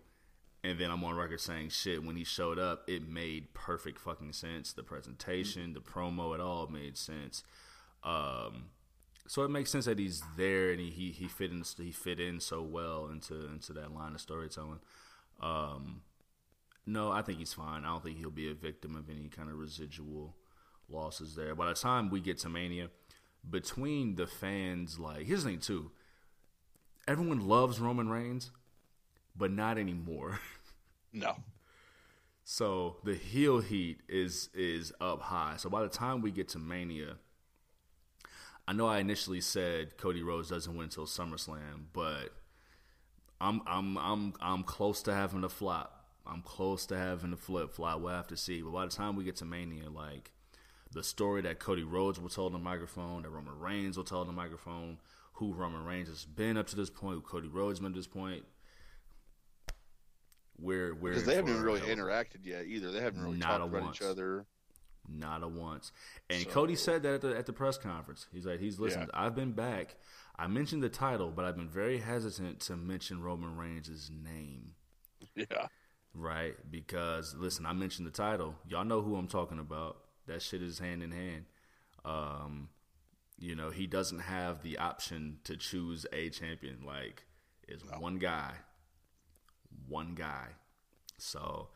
And 0.66 0.80
then 0.80 0.90
I'm 0.90 1.04
on 1.04 1.14
record 1.14 1.40
saying 1.40 1.68
shit 1.68 2.02
when 2.02 2.16
he 2.16 2.24
showed 2.24 2.58
up, 2.58 2.82
it 2.88 3.08
made 3.08 3.54
perfect 3.54 4.00
fucking 4.00 4.32
sense. 4.32 4.72
The 4.72 4.82
presentation, 4.82 5.74
the 5.74 5.80
promo, 5.80 6.34
it 6.34 6.40
all 6.40 6.66
made 6.66 6.96
sense. 6.96 7.44
Um, 8.02 8.70
so 9.28 9.44
it 9.44 9.50
makes 9.50 9.70
sense 9.70 9.84
that 9.84 10.00
he's 10.00 10.24
there 10.36 10.72
and 10.72 10.80
he, 10.80 10.90
he, 10.90 11.12
he 11.12 11.28
fit 11.28 11.52
in 11.52 11.62
he 11.78 11.92
fit 11.92 12.18
in 12.18 12.40
so 12.40 12.62
well 12.62 13.06
into 13.06 13.46
into 13.46 13.74
that 13.74 13.94
line 13.94 14.14
of 14.14 14.20
storytelling. 14.20 14.80
Um, 15.40 16.02
no, 16.84 17.12
I 17.12 17.22
think 17.22 17.38
he's 17.38 17.52
fine. 17.52 17.84
I 17.84 17.88
don't 17.90 18.02
think 18.02 18.18
he'll 18.18 18.30
be 18.30 18.50
a 18.50 18.54
victim 18.54 18.96
of 18.96 19.08
any 19.08 19.28
kind 19.28 19.48
of 19.48 19.58
residual 19.58 20.34
losses 20.88 21.36
there. 21.36 21.54
By 21.54 21.68
the 21.68 21.74
time 21.74 22.10
we 22.10 22.20
get 22.20 22.38
to 22.38 22.48
Mania, 22.48 22.90
between 23.48 24.16
the 24.16 24.26
fans, 24.26 24.98
like 24.98 25.26
here's 25.26 25.44
the 25.44 25.50
thing 25.50 25.60
too. 25.60 25.92
Everyone 27.06 27.46
loves 27.46 27.78
Roman 27.78 28.08
Reigns, 28.08 28.50
but 29.36 29.52
not 29.52 29.78
anymore. 29.78 30.40
No, 31.16 31.34
So 32.44 32.98
the 33.04 33.14
heel 33.14 33.60
heat 33.60 34.00
is 34.06 34.50
is 34.54 34.92
up 35.00 35.22
high. 35.22 35.54
So 35.56 35.70
by 35.70 35.82
the 35.82 35.88
time 35.88 36.20
we 36.20 36.30
get 36.30 36.48
to 36.50 36.58
Mania, 36.58 37.16
I 38.68 38.74
know 38.74 38.86
I 38.86 38.98
initially 38.98 39.40
said 39.40 39.96
Cody 39.96 40.22
Rhodes 40.22 40.50
doesn't 40.50 40.74
win 40.76 40.84
until 40.84 41.06
SummerSlam, 41.06 41.86
but 41.94 42.34
I'm 43.40 43.62
I'm 43.66 43.96
I'm 43.96 44.34
I'm 44.40 44.62
close 44.62 45.02
to 45.04 45.14
having 45.14 45.42
a 45.42 45.48
flop. 45.48 46.04
I'm 46.26 46.42
close 46.42 46.84
to 46.86 46.98
having 46.98 47.32
a 47.32 47.36
flip 47.36 47.72
flop. 47.72 48.00
We'll 48.00 48.12
have 48.14 48.28
to 48.28 48.36
see. 48.36 48.60
But 48.60 48.72
by 48.72 48.84
the 48.84 48.90
time 48.92 49.16
we 49.16 49.24
get 49.24 49.36
to 49.36 49.46
Mania, 49.46 49.88
like 49.88 50.32
the 50.92 51.02
story 51.02 51.40
that 51.42 51.60
Cody 51.60 51.82
Rhodes 51.82 52.20
will 52.20 52.28
tell 52.28 52.46
on 52.46 52.52
the 52.52 52.58
microphone, 52.58 53.22
that 53.22 53.30
Roman 53.30 53.58
Reigns 53.58 53.96
will 53.96 54.04
tell 54.04 54.20
on 54.20 54.26
the 54.26 54.32
microphone, 54.34 54.98
who 55.34 55.54
Roman 55.54 55.84
Reigns 55.86 56.08
has 56.08 56.26
been 56.26 56.58
up 56.58 56.66
to 56.68 56.76
this 56.76 56.90
point, 56.90 57.14
who 57.14 57.20
Cody 57.22 57.48
Rhodes 57.48 57.80
been 57.80 57.92
to 57.92 57.98
this 57.98 58.06
point. 58.06 58.44
We're 60.58 60.94
we're 60.94 61.10
because 61.10 61.24
they 61.26 61.34
haven't 61.34 61.50
even 61.50 61.62
really 61.62 61.80
hell 61.80 61.90
of 61.90 61.98
a- 61.98 62.02
interacted 62.02 62.44
yet 62.44 62.66
either. 62.66 62.90
They 62.90 63.00
haven't 63.00 63.22
really 63.22 63.38
Not 63.38 63.58
talked 63.58 63.70
about 63.70 63.82
once. 63.82 63.96
each 63.96 64.02
other. 64.06 64.46
Not 65.08 65.42
a 65.42 65.48
once. 65.48 65.92
And 66.30 66.42
So- 66.42 66.50
Cody 66.50 66.74
said 66.76 67.02
that 67.04 67.14
at 67.14 67.20
the, 67.20 67.36
at 67.36 67.46
the 67.46 67.52
press 67.52 67.78
conference. 67.78 68.26
He's 68.32 68.46
like, 68.46 68.58
he's 68.60 68.80
listened. 68.80 69.10
I've 69.14 69.34
been 69.36 69.52
back. 69.52 69.96
I 70.38 70.46
mentioned 70.48 70.82
the 70.82 70.88
title, 70.88 71.30
but 71.30 71.44
I've 71.44 71.56
been 71.56 71.68
very 71.68 71.98
hesitant 71.98 72.60
to 72.62 72.76
mention 72.76 73.22
Roman 73.22 73.56
Reigns' 73.56 74.10
name, 74.10 74.74
Yeah, 75.34 75.68
right? 76.12 76.54
Because 76.70 77.34
listen, 77.36 77.64
I 77.66 77.72
mentioned 77.72 78.06
the 78.06 78.10
title. 78.12 78.54
Y'all 78.68 78.84
know 78.84 79.00
who 79.00 79.16
I'm 79.16 79.28
talking 79.28 79.58
about. 79.58 79.98
That 80.26 80.42
shit 80.42 80.60
is 80.60 80.78
hand 80.78 81.02
in 81.02 81.10
hand. 81.12 81.44
Um, 82.04 82.68
you 83.38 83.54
know, 83.54 83.70
he 83.70 83.86
doesn't 83.86 84.20
have 84.20 84.62
the 84.62 84.78
option 84.78 85.38
to 85.44 85.56
choose 85.56 86.04
a 86.12 86.28
champion. 86.30 86.78
Like, 86.84 87.24
it's 87.68 87.84
one 87.98 88.16
guy, 88.18 88.52
one 89.88 90.14
guy. 90.14 90.48
So 91.18 91.68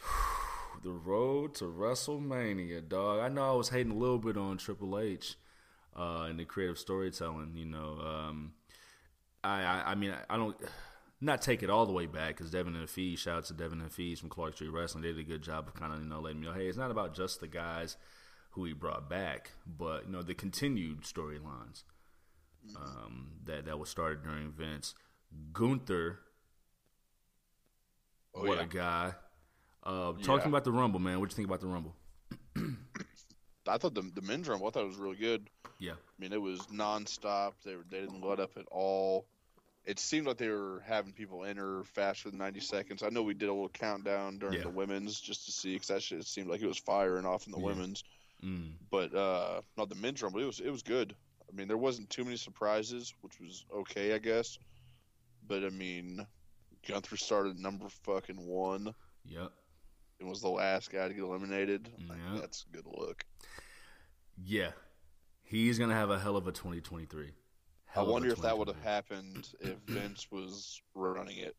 the 0.82 0.90
road 0.90 1.54
to 1.56 1.64
WrestleMania, 1.64 2.88
dog. 2.88 3.20
I 3.20 3.28
know 3.28 3.52
I 3.52 3.56
was 3.56 3.68
hating 3.68 3.92
a 3.92 3.96
little 3.96 4.18
bit 4.18 4.36
on 4.36 4.58
Triple 4.58 4.98
H 4.98 5.36
uh, 5.96 6.26
and 6.28 6.38
the 6.38 6.44
creative 6.44 6.78
storytelling. 6.78 7.52
You 7.56 7.66
know, 7.66 7.98
um, 8.00 8.52
I, 9.42 9.62
I, 9.62 9.82
I 9.86 9.94
mean, 9.94 10.12
I, 10.12 10.34
I 10.34 10.36
don't 10.36 10.56
not 11.20 11.42
take 11.42 11.62
it 11.62 11.70
all 11.70 11.86
the 11.86 11.92
way 11.92 12.06
back 12.06 12.36
because 12.36 12.50
Devin 12.50 12.76
and 12.76 12.88
Fees, 12.88 13.20
shout 13.20 13.38
out 13.38 13.44
to 13.46 13.54
Devin 13.54 13.80
and 13.80 13.92
Fees 13.92 14.20
from 14.20 14.28
Clark 14.28 14.54
Street 14.54 14.70
Wrestling, 14.70 15.02
they 15.02 15.12
did 15.12 15.18
a 15.18 15.24
good 15.24 15.42
job 15.42 15.68
of 15.68 15.74
kind 15.74 15.92
of 15.92 16.00
you 16.00 16.08
know 16.08 16.20
letting 16.20 16.40
me 16.40 16.46
know, 16.46 16.52
hey, 16.52 16.66
it's 16.66 16.78
not 16.78 16.90
about 16.90 17.14
just 17.14 17.40
the 17.40 17.48
guys 17.48 17.96
who 18.52 18.64
he 18.64 18.72
brought 18.72 19.08
back, 19.10 19.52
but 19.66 20.06
you 20.06 20.12
know 20.12 20.22
the 20.22 20.34
continued 20.34 21.02
storylines 21.02 21.84
um, 22.76 23.28
that 23.44 23.66
that 23.66 23.78
was 23.78 23.88
started 23.88 24.22
during 24.22 24.50
Vince. 24.50 24.94
Gunther, 25.52 26.18
Oh, 28.34 28.46
what 28.46 28.58
yeah. 28.58 28.64
a 28.64 28.66
guy! 28.66 29.12
Uh, 29.82 30.12
talking 30.22 30.42
Yeah. 30.42 30.48
about 30.48 30.64
the 30.64 30.72
Rumble, 30.72 31.00
man. 31.00 31.18
What 31.20 31.30
you 31.30 31.36
think 31.36 31.48
about 31.48 31.60
the 31.60 31.66
Rumble? 31.66 31.96
I 33.66 33.76
thought 33.78 33.94
the 33.94 34.02
the 34.02 34.22
men's 34.22 34.48
rumble. 34.48 34.66
I 34.66 34.70
thought 34.70 34.84
it 34.84 34.88
was 34.88 34.96
really 34.96 35.16
good. 35.16 35.50
Yeah, 35.78 35.92
I 35.92 35.96
mean, 36.18 36.32
it 36.32 36.40
was 36.40 36.60
nonstop. 36.72 37.52
They 37.64 37.76
were 37.76 37.84
they 37.90 38.00
didn't 38.00 38.22
let 38.22 38.40
up 38.40 38.56
at 38.56 38.64
all. 38.70 39.26
It 39.84 39.98
seemed 39.98 40.26
like 40.26 40.36
they 40.38 40.48
were 40.48 40.82
having 40.86 41.12
people 41.12 41.44
enter 41.44 41.82
faster 41.84 42.28
than 42.30 42.38
90 42.38 42.60
seconds. 42.60 43.02
I 43.02 43.08
know 43.08 43.22
we 43.22 43.32
did 43.34 43.48
a 43.48 43.52
little 43.52 43.70
countdown 43.70 44.38
during 44.38 44.56
Yeah. 44.56 44.62
the 44.64 44.68
women's 44.70 45.18
just 45.18 45.46
to 45.46 45.52
see 45.52 45.74
because 45.74 45.88
that 45.88 46.02
shit 46.02 46.24
seemed 46.26 46.48
like 46.48 46.60
it 46.60 46.66
was 46.66 46.76
firing 46.78 47.24
off 47.24 47.46
in 47.46 47.52
the 47.52 47.58
women's. 47.58 48.04
mm, 48.44 48.72
But 48.90 49.14
uh, 49.14 49.62
not 49.78 49.88
the 49.88 49.94
men's 49.94 50.22
rumble. 50.22 50.40
It 50.40 50.46
was 50.46 50.60
it 50.60 50.70
was 50.70 50.82
good. 50.82 51.14
I 51.50 51.56
mean, 51.56 51.68
there 51.68 51.78
wasn't 51.78 52.10
too 52.10 52.24
many 52.24 52.36
surprises, 52.36 53.14
which 53.22 53.38
was 53.40 53.64
okay, 53.74 54.14
I 54.14 54.18
guess. 54.18 54.58
But 55.48 55.64
I 55.64 55.70
mean, 55.70 56.26
Gunther 56.86 57.16
started 57.16 57.58
number 57.58 57.88
fucking 58.04 58.36
one 58.46 58.94
yep, 59.24 59.50
and 60.20 60.28
was 60.28 60.40
the 60.42 60.48
last 60.48 60.92
guy 60.92 61.08
to 61.08 61.14
get 61.14 61.22
eliminated. 61.24 61.88
Like, 62.08 62.40
that's 62.40 62.64
a 62.70 62.76
good 62.76 62.86
look. 62.86 63.24
yeah. 64.42 64.70
He's 65.42 65.78
gonna 65.78 65.94
have 65.94 66.10
a 66.10 66.18
hell 66.18 66.36
of 66.36 66.46
a 66.46 66.52
2023. 66.52 67.24
I 67.26 67.30
Hell 67.86 68.02
of 68.04 68.10
wonder 68.10 68.28
if 68.28 68.42
that 68.42 68.58
would 68.58 68.68
have 68.68 68.82
happened 68.84 69.48
if 69.60 69.78
Vince 69.86 70.30
was 70.30 70.82
running 70.94 71.38
it. 71.38 71.56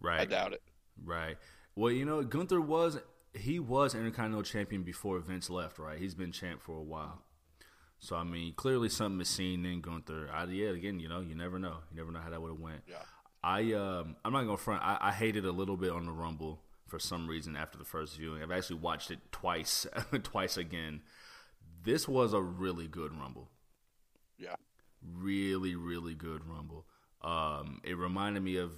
Right. 0.00 0.20
I 0.20 0.24
doubt 0.26 0.52
it. 0.52 0.62
Right. 1.04 1.36
Well, 1.74 1.90
you 1.90 2.04
know, 2.04 2.22
Gunther 2.22 2.60
was 2.60 3.00
he 3.34 3.58
was 3.58 3.96
Intercontinental 3.96 4.44
Champion 4.44 4.84
before 4.84 5.18
Vince 5.18 5.50
left. 5.50 5.80
Right. 5.80 5.98
He's 5.98 6.14
been 6.14 6.30
champ 6.30 6.62
for 6.62 6.76
a 6.78 6.82
while. 6.82 7.24
So 8.00 8.16
I 8.16 8.24
mean, 8.24 8.54
clearly 8.54 8.88
something 8.88 9.20
is 9.20 9.28
seen 9.28 9.64
in 9.64 9.80
Gunther. 9.82 10.28
I, 10.32 10.44
yeah, 10.44 10.70
again, 10.70 10.98
you 11.00 11.08
know, 11.08 11.20
you 11.20 11.34
never 11.34 11.58
know. 11.58 11.76
You 11.90 11.96
never 11.98 12.10
know 12.10 12.20
how 12.20 12.30
that 12.30 12.40
would 12.42 12.50
have 12.50 12.60
went. 12.60 12.82
Yeah. 12.88 12.96
I 13.42 13.72
um, 13.74 14.16
I'm 14.24 14.32
not 14.32 14.44
gonna 14.44 14.56
front. 14.56 14.82
I, 14.82 14.98
I 15.00 15.12
hated 15.12 15.44
a 15.44 15.52
little 15.52 15.76
bit 15.76 15.90
on 15.92 16.06
the 16.06 16.12
Rumble 16.12 16.60
for 16.88 16.98
some 16.98 17.28
reason 17.28 17.56
after 17.56 17.78
the 17.78 17.84
first 17.84 18.16
viewing. 18.16 18.42
I've 18.42 18.50
actually 18.50 18.80
watched 18.80 19.10
it 19.10 19.20
twice, 19.32 19.86
twice 20.22 20.56
again. 20.56 21.02
This 21.82 22.08
was 22.08 22.32
a 22.32 22.40
really 22.42 22.88
good 22.88 23.12
Rumble 23.16 23.48
Yeah. 24.38 24.56
really 25.02 25.74
really 25.74 26.14
good 26.14 26.46
rumble 26.46 26.84
um 27.22 27.80
it 27.84 27.96
reminded 27.96 28.42
me 28.42 28.56
of 28.56 28.72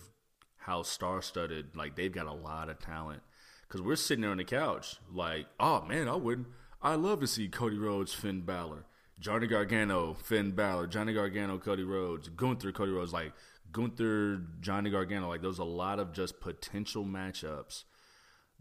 how 0.59 0.83
star-studded 0.83 1.75
like 1.75 1.97
they've 1.97 2.13
got 2.13 2.27
a 2.27 2.33
lot 2.33 2.69
of 2.69 2.79
talent 2.79 3.23
because 3.67 3.81
we're 3.83 3.97
sitting 3.97 4.23
there 4.23 4.31
on 4.31 4.37
the 4.37 4.45
couch 4.45 4.97
like 5.13 5.47
oh 5.59 5.83
man 5.83 6.07
i 6.09 6.15
wouldn't 6.15 6.47
i 6.81 6.95
love 6.95 7.19
to 7.21 7.27
see 7.27 7.49
cody 7.49 7.77
rhodes 7.77 8.15
finn 8.15 8.41
Balor, 8.43 8.85
johnny 9.23 9.47
gargano 9.47 10.15
finn 10.15 10.51
Balor, 10.51 10.87
johnny 10.87 11.15
gargano 11.15 11.59
cody 11.59 11.85
rhodes 11.85 12.29
gunther 12.29 12.73
cody 12.73 12.93
rhodes 12.93 13.13
like 13.13 13.33
gunther 13.73 14.43
johnny 14.61 14.91
gargano 14.91 15.29
like 15.29 15.41
there's 15.41 15.59
a 15.59 15.65
lot 15.65 15.99
of 15.99 16.13
just 16.13 16.41
potential 16.41 17.05
matchups 17.05 17.85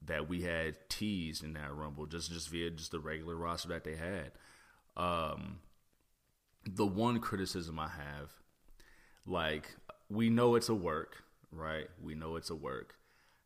that 0.06 0.30
we 0.30 0.42
had 0.42 0.76
teased 0.90 1.44
in 1.44 1.54
that 1.54 1.74
rumble 1.74 2.06
just 2.06 2.32
just 2.32 2.50
via 2.50 2.70
just 2.70 2.92
the 2.92 3.00
regular 3.00 3.36
roster 3.36 3.70
that 3.70 3.84
they 3.84 3.96
had 3.96 4.32
um 4.96 5.60
the 6.66 6.86
one 6.86 7.20
criticism 7.20 7.80
I 7.80 7.90
have, 7.90 8.32
like 9.26 9.76
we 10.10 10.30
know 10.30 10.56
it's 10.56 10.70
a 10.70 10.76
work, 10.76 11.24
right? 11.52 11.88
We 12.02 12.16
know 12.16 12.36
it's 12.36 12.50
a 12.50 12.56
work. 12.56 12.96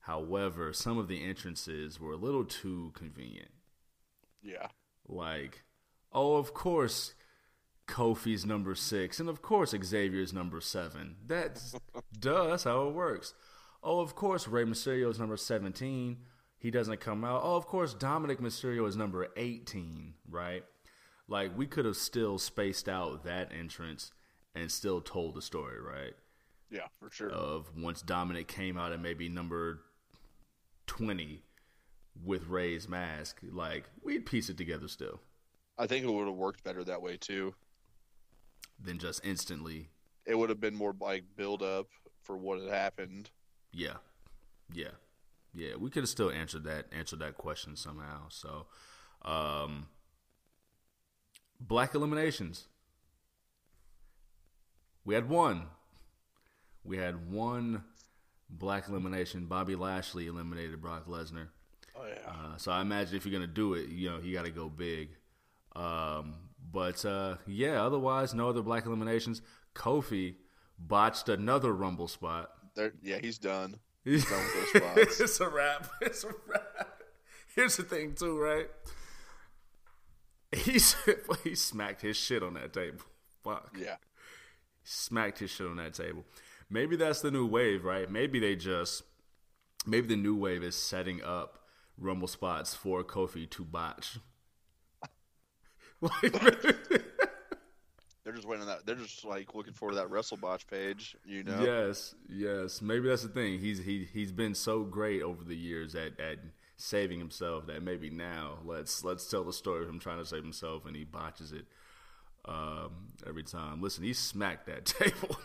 However, 0.02 0.74
some 0.74 0.98
of 0.98 1.08
the 1.08 1.24
entrances 1.24 2.00
were 2.00 2.14
a 2.14 2.18
little 2.18 2.46
too 2.46 2.92
convenient. 2.94 3.52
Yeah. 4.44 4.68
Like, 5.08 5.64
oh, 6.16 6.38
of 6.38 6.54
course, 6.54 7.14
Kofi's 7.88 8.46
number 8.46 8.74
six, 8.74 9.20
and 9.20 9.30
of 9.30 9.42
course 9.42 9.76
Xavier's 9.84 10.34
number 10.34 10.60
seven. 10.62 11.18
That's 11.26 11.76
duh. 12.20 12.48
That's 12.48 12.64
how 12.64 12.88
it 12.88 12.94
works. 12.96 13.34
Oh, 13.84 14.00
of 14.00 14.16
course 14.16 14.48
Rey 14.48 14.64
Mysterio's 14.64 15.20
number 15.20 15.38
seventeen. 15.38 16.18
He 16.58 16.72
doesn't 16.72 17.00
come 17.00 17.24
out. 17.24 17.42
Oh, 17.44 17.56
of 17.56 17.68
course 17.68 17.94
Dominik 17.94 18.40
Mysterio 18.40 18.88
is 18.88 18.96
number 18.96 19.28
eighteen. 19.38 20.16
Right? 20.28 20.64
Like 21.28 21.56
we 21.56 21.68
could 21.68 21.86
have 21.86 21.98
still 21.98 22.40
spaced 22.40 22.90
out 22.90 23.24
that 23.26 23.52
entrance 23.54 24.12
and 24.56 24.72
still 24.72 25.02
told 25.02 25.36
the 25.36 25.42
story, 25.42 25.80
right? 25.80 26.14
Yeah, 26.72 26.88
for 27.00 27.12
sure. 27.12 27.30
Of 27.30 27.70
once 27.78 28.02
Dominik 28.02 28.48
came 28.48 28.78
out 28.78 28.92
at 28.92 29.02
maybe 29.02 29.30
number 29.30 29.82
twenty 30.88 31.44
with 32.24 32.48
Rey's 32.48 32.90
mask, 32.90 33.42
like 33.52 33.90
we'd 34.02 34.26
piece 34.26 34.50
it 34.50 34.58
together 34.58 34.88
still. 34.88 35.20
I 35.78 35.88
think 35.88 36.06
it 36.06 36.12
would 36.12 36.28
have 36.28 36.36
worked 36.36 36.64
better 36.64 36.84
that 36.86 37.02
way 37.02 37.18
too. 37.18 37.54
than 38.82 38.98
just 39.00 39.26
instantly. 39.26 39.90
It 40.26 40.38
would 40.38 40.50
have 40.50 40.60
been 40.60 40.76
more 40.76 40.96
like 41.00 41.24
build 41.36 41.62
up 41.62 41.88
for 42.24 42.38
what 42.38 42.60
had 42.60 42.70
happened. 42.70 43.30
Yeah, 43.72 43.98
yeah, 44.74 44.96
yeah. 45.54 45.76
We 45.78 45.90
could 45.90 46.04
have 46.04 46.10
still 46.10 46.32
answered 46.32 46.64
that 46.64 46.86
answered 46.92 47.20
that 47.20 47.36
question 47.38 47.76
somehow. 47.76 48.30
So, 48.30 48.66
um, 49.24 49.88
black 51.60 51.94
eliminations. 51.94 52.68
We 55.04 55.14
had 55.14 55.30
one. 55.30 55.68
We 56.84 56.98
had 56.98 57.30
one 57.32 57.84
black 58.50 58.88
elimination. 58.90 59.46
Bobby 59.46 59.76
Lashley 59.76 60.28
eliminated 60.28 60.82
Brock 60.82 61.08
Lesnar. 61.08 61.50
Oh 61.96 62.06
yeah. 62.08 62.30
Uh, 62.30 62.58
so 62.58 62.72
I 62.72 62.82
imagine 62.82 63.16
if 63.16 63.26
you're 63.26 63.34
gonna 63.34 63.48
do 63.48 63.76
it, 63.76 63.90
you 63.90 64.10
know, 64.10 64.20
you 64.20 64.34
got 64.34 64.46
to 64.46 64.52
go 64.52 64.70
big. 64.70 65.10
Um, 65.76 66.36
but 66.72 67.04
uh, 67.06 67.36
yeah, 67.48 67.84
otherwise, 67.86 68.34
no 68.34 68.50
other 68.50 68.62
black 68.62 68.86
eliminations. 68.86 69.42
Kofi 69.76 70.36
botched 70.80 71.30
another 71.30 71.74
Rumble 71.74 72.08
spot. 72.08 72.50
There, 72.76 72.94
yeah, 73.02 73.18
he's 73.22 73.38
done. 73.38 73.80
He's 74.06 74.24
done 74.30 74.40
with 74.44 74.74
those 74.74 74.84
spots. 74.84 75.20
it's 75.20 75.40
a 75.40 75.50
wrap. 75.50 75.88
It's 76.02 76.24
a 76.24 76.28
wrap. 76.48 77.02
Here's 77.56 77.76
the 77.78 77.82
thing, 77.84 78.14
too, 78.14 78.38
right? 78.40 78.68
He 80.52 80.80
he 81.44 81.56
smacked 81.56 82.02
his 82.02 82.16
shit 82.16 82.44
on 82.44 82.54
that 82.54 82.72
table. 82.74 83.00
Fuck 83.44 83.76
Yeah. 83.78 83.96
smacked 84.84 85.40
his 85.40 85.50
shit 85.50 85.68
on 85.68 85.78
that 85.78 85.94
table. 85.96 86.24
Maybe 86.70 86.96
that's 86.96 87.22
the 87.22 87.32
new 87.32 87.46
wave, 87.48 87.84
right? 87.84 88.10
Maybe 88.10 88.40
they 88.40 88.56
just 88.56 89.04
maybe 89.86 90.08
the 90.08 90.16
new 90.16 90.36
wave 90.36 90.64
is 90.64 90.76
setting 90.76 91.24
up 91.24 91.60
rumble 91.98 92.28
spots 92.28 92.74
for 92.76 93.04
Kofi 93.04 93.50
to 93.52 93.64
botch. 93.66 94.20
They're 98.24 98.34
just 98.34 98.48
waiting 98.48 98.64
on 98.64 98.68
that. 98.68 98.86
They're 98.86 98.96
just 98.96 99.24
like 99.24 99.54
looking 99.54 99.74
forward 99.74 99.94
to 99.94 100.00
that 100.00 100.10
WrestleBotch 100.10 100.68
page, 100.68 101.16
you 101.24 101.44
know. 101.44 101.64
yes, 101.64 102.16
yes. 102.28 102.82
Maybe 102.82 103.08
that's 103.08 103.22
the 103.22 103.30
thing. 103.30 103.60
He's 103.60 103.78
he 103.80 104.08
he's 104.12 104.32
been 104.32 104.56
so 104.56 104.84
great 104.84 105.22
over 105.22 105.44
the 105.44 105.56
years 105.56 105.94
at 105.94 106.20
at 106.20 106.40
saving 106.78 107.20
himself 107.20 107.68
that 107.68 107.84
maybe 107.84 108.10
now 108.10 108.58
let's 108.66 109.04
let's 109.04 109.30
tell 109.30 109.44
the 109.44 109.54
story 109.54 109.84
of 109.84 109.90
him 109.90 110.00
trying 110.00 110.18
to 110.18 110.26
save 110.26 110.44
himself 110.44 110.86
and 110.86 110.96
he 110.96 111.04
botches 111.04 111.52
it 111.52 111.66
um, 112.46 113.14
every 113.28 113.44
time. 113.44 113.82
Listen, 113.82 114.04
he 114.04 114.14
smacked 114.14 114.66
that 114.68 114.86
table. 114.86 115.38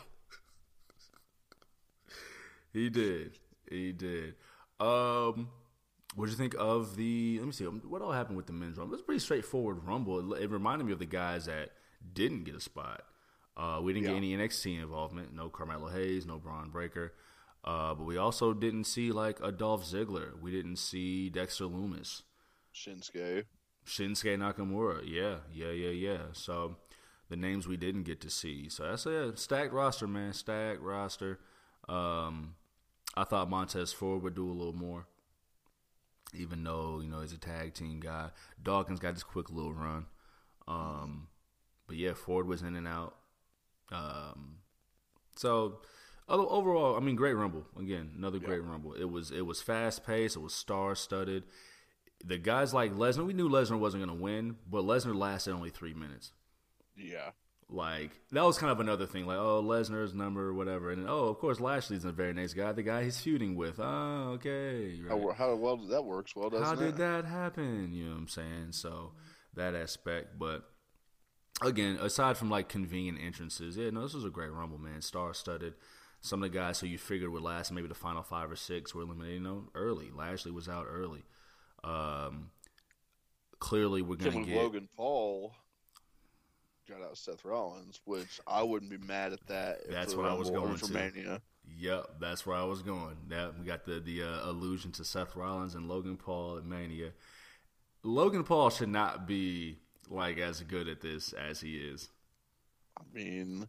he 2.72 2.88
did. 2.88 3.38
He 3.68 3.92
did. 3.92 4.34
Um, 4.78 5.48
what 6.14 6.26
did 6.26 6.32
you 6.32 6.38
think 6.38 6.54
of 6.58 6.96
the? 6.96 7.38
Let 7.38 7.46
me 7.46 7.52
see. 7.52 7.66
um, 7.66 7.82
What 7.88 8.02
all 8.02 8.12
happened 8.12 8.36
with 8.36 8.46
the 8.46 8.52
men's 8.52 8.76
rumble? 8.78 8.94
It 8.94 8.96
was 8.96 9.00
a 9.02 9.04
pretty 9.04 9.20
straightforward 9.20 9.84
rumble. 9.84 10.34
It, 10.34 10.42
it 10.44 10.50
reminded 10.50 10.84
me 10.86 10.92
of 10.92 10.98
the 10.98 11.06
guys 11.06 11.46
that 11.46 11.70
didn't 12.12 12.44
get 12.44 12.54
a 12.54 12.60
spot. 12.60 13.02
Uh, 13.56 13.80
we 13.82 13.92
didn't 13.92 14.04
Yeah. 14.06 14.12
get 14.12 14.16
any 14.18 14.32
NXT 14.36 14.80
involvement. 14.82 15.34
No 15.34 15.48
Carmelo 15.48 15.88
Hayes. 15.88 16.26
No 16.26 16.38
Bron 16.38 16.70
Breakker. 16.70 17.12
Uh, 17.64 17.94
but 17.94 18.04
we 18.04 18.16
also 18.16 18.54
didn't 18.54 18.84
see 18.84 19.12
like 19.12 19.38
a 19.42 19.52
Dolph 19.52 19.84
Ziggler. 19.84 20.40
We 20.40 20.50
didn't 20.50 20.76
see 20.76 21.28
Dexter 21.28 21.64
Lumis. 21.64 22.22
Shinsuke. 22.74 23.44
Shinsuke 23.86 24.36
Nakamura. 24.38 25.02
Yeah, 25.04 25.36
yeah, 25.52 25.70
yeah, 25.72 25.90
yeah. 25.90 26.18
So 26.32 26.76
the 27.28 27.36
names 27.36 27.68
we 27.68 27.76
didn't 27.76 28.04
get 28.04 28.20
to 28.22 28.30
see. 28.30 28.68
So 28.68 28.84
that's 28.84 29.04
a 29.06 29.36
stacked 29.36 29.72
roster, 29.72 30.06
man. 30.06 30.32
Stacked 30.32 30.80
roster. 30.80 31.38
Um, 31.88 32.54
I 33.16 33.24
thought 33.24 33.50
Montez 33.50 33.92
Ford 33.92 34.22
would 34.22 34.34
do 34.34 34.48
a 34.48 34.52
little 34.54 34.72
more, 34.72 35.06
even 36.34 36.64
though 36.64 37.00
you 37.02 37.08
know 37.08 37.20
he's 37.20 37.32
a 37.32 37.38
tag 37.38 37.74
team 37.74 38.00
guy. 38.00 38.30
Dawkins 38.62 39.00
got 39.00 39.14
this 39.14 39.22
quick 39.22 39.50
little 39.50 39.72
run. 39.72 40.06
Um, 40.68 41.28
but 41.86 41.96
yeah, 41.96 42.14
Ford 42.14 42.46
was 42.46 42.62
in 42.62 42.76
and 42.76 42.86
out. 42.86 43.16
Um, 43.90 44.58
so 45.36 45.80
overall, 46.28 46.96
I 46.96 47.00
mean, 47.00 47.16
great 47.16 47.34
rumble 47.34 47.66
again. 47.78 48.12
Another 48.16 48.38
great 48.38 48.62
rumble. 48.62 48.94
It 48.94 49.10
was 49.10 49.30
it 49.30 49.42
was 49.46 49.60
fast 49.60 50.06
paced. 50.06 50.36
It 50.36 50.40
was 50.40 50.54
star 50.54 50.94
studded. 50.94 51.44
The 52.24 52.38
guys 52.38 52.74
like 52.74 52.92
Lesnar, 52.92 53.26
we 53.26 53.32
knew 53.32 53.48
Lesnar 53.48 53.78
wasn't 53.78 54.04
going 54.04 54.16
to 54.16 54.22
win, 54.22 54.56
but 54.70 54.84
Lesnar 54.84 55.14
lasted 55.14 55.52
only 55.52 55.70
three 55.70 55.94
minutes. 55.94 56.32
Yeah. 56.94 57.30
Like 57.72 58.10
that 58.32 58.44
was 58.44 58.58
kind 58.58 58.72
of 58.72 58.80
another 58.80 59.06
thing. 59.06 59.26
Like, 59.26 59.38
oh, 59.38 59.62
Lesnar's 59.62 60.12
number, 60.12 60.48
or 60.48 60.54
whatever, 60.54 60.90
and 60.90 61.08
oh, 61.08 61.28
of 61.28 61.38
course, 61.38 61.60
Lashley's 61.60 62.04
a 62.04 62.10
very 62.10 62.32
nice 62.32 62.52
guy. 62.52 62.72
The 62.72 62.82
guy 62.82 63.04
he's 63.04 63.20
feuding 63.20 63.54
with. 63.54 63.78
Oh, 63.78 64.32
okay. 64.34 65.00
Right. 65.00 65.08
How, 65.08 65.32
how 65.32 65.54
well 65.54 65.76
that 65.76 66.04
works 66.04 66.34
well, 66.34 66.50
How 66.50 66.74
did 66.74 66.96
that 66.96 67.24
happen? 67.24 67.92
You 67.92 68.06
know 68.06 68.10
what 68.12 68.18
I'm 68.18 68.28
saying? 68.28 68.72
So 68.72 69.12
that 69.54 69.76
aspect, 69.76 70.36
but 70.38 70.64
again, 71.62 71.98
aside 72.00 72.36
from 72.36 72.50
like 72.50 72.68
convenient 72.68 73.18
entrances, 73.24 73.76
yeah, 73.76 73.90
no, 73.90 74.02
this 74.02 74.14
was 74.14 74.24
a 74.24 74.30
great 74.30 74.52
rumble, 74.52 74.78
man. 74.78 75.00
Star 75.00 75.32
studded. 75.32 75.74
Some 76.22 76.42
of 76.42 76.50
the 76.50 76.58
guys 76.58 76.80
who 76.80 76.86
you 76.86 76.98
figured 76.98 77.30
would 77.30 77.42
last 77.42 77.70
maybe 77.70 77.88
the 77.88 77.94
final 77.94 78.22
five 78.22 78.50
or 78.50 78.56
six 78.56 78.94
were 78.94 79.02
eliminated, 79.02 79.36
you 79.36 79.40
know, 79.40 79.68
early. 79.74 80.10
Lashley 80.14 80.50
was 80.50 80.68
out 80.68 80.86
early. 80.90 81.22
Um, 81.84 82.50
clearly, 83.60 84.02
we're 84.02 84.16
gonna 84.16 84.44
get 84.44 84.56
Logan 84.56 84.88
Paul 84.96 85.54
got 86.90 87.02
out 87.02 87.16
Seth 87.16 87.44
Rollins, 87.44 88.00
which 88.04 88.40
I 88.46 88.62
wouldn't 88.62 88.90
be 88.90 88.98
mad 88.98 89.32
at 89.32 89.46
that. 89.46 89.80
if 89.84 89.90
That's 89.90 90.14
what 90.14 90.26
I 90.26 90.34
was 90.34 90.50
going 90.50 90.76
to. 90.76 90.92
Mania. 90.92 91.40
Yep, 91.78 92.16
that's 92.20 92.44
where 92.44 92.56
I 92.56 92.64
was 92.64 92.82
going. 92.82 93.16
That 93.28 93.58
we 93.58 93.64
got 93.64 93.84
the 93.84 94.00
the 94.00 94.22
uh, 94.22 94.50
allusion 94.50 94.92
to 94.92 95.04
Seth 95.04 95.36
Rollins 95.36 95.74
and 95.74 95.88
Logan 95.88 96.16
Paul 96.16 96.58
at 96.58 96.64
Mania. 96.64 97.12
Logan 98.02 98.44
Paul 98.44 98.70
should 98.70 98.88
not 98.88 99.26
be 99.26 99.78
like 100.08 100.38
as 100.38 100.60
good 100.62 100.88
at 100.88 101.00
this 101.00 101.32
as 101.32 101.60
he 101.60 101.76
is. 101.76 102.08
I 102.98 103.02
mean, 103.14 103.68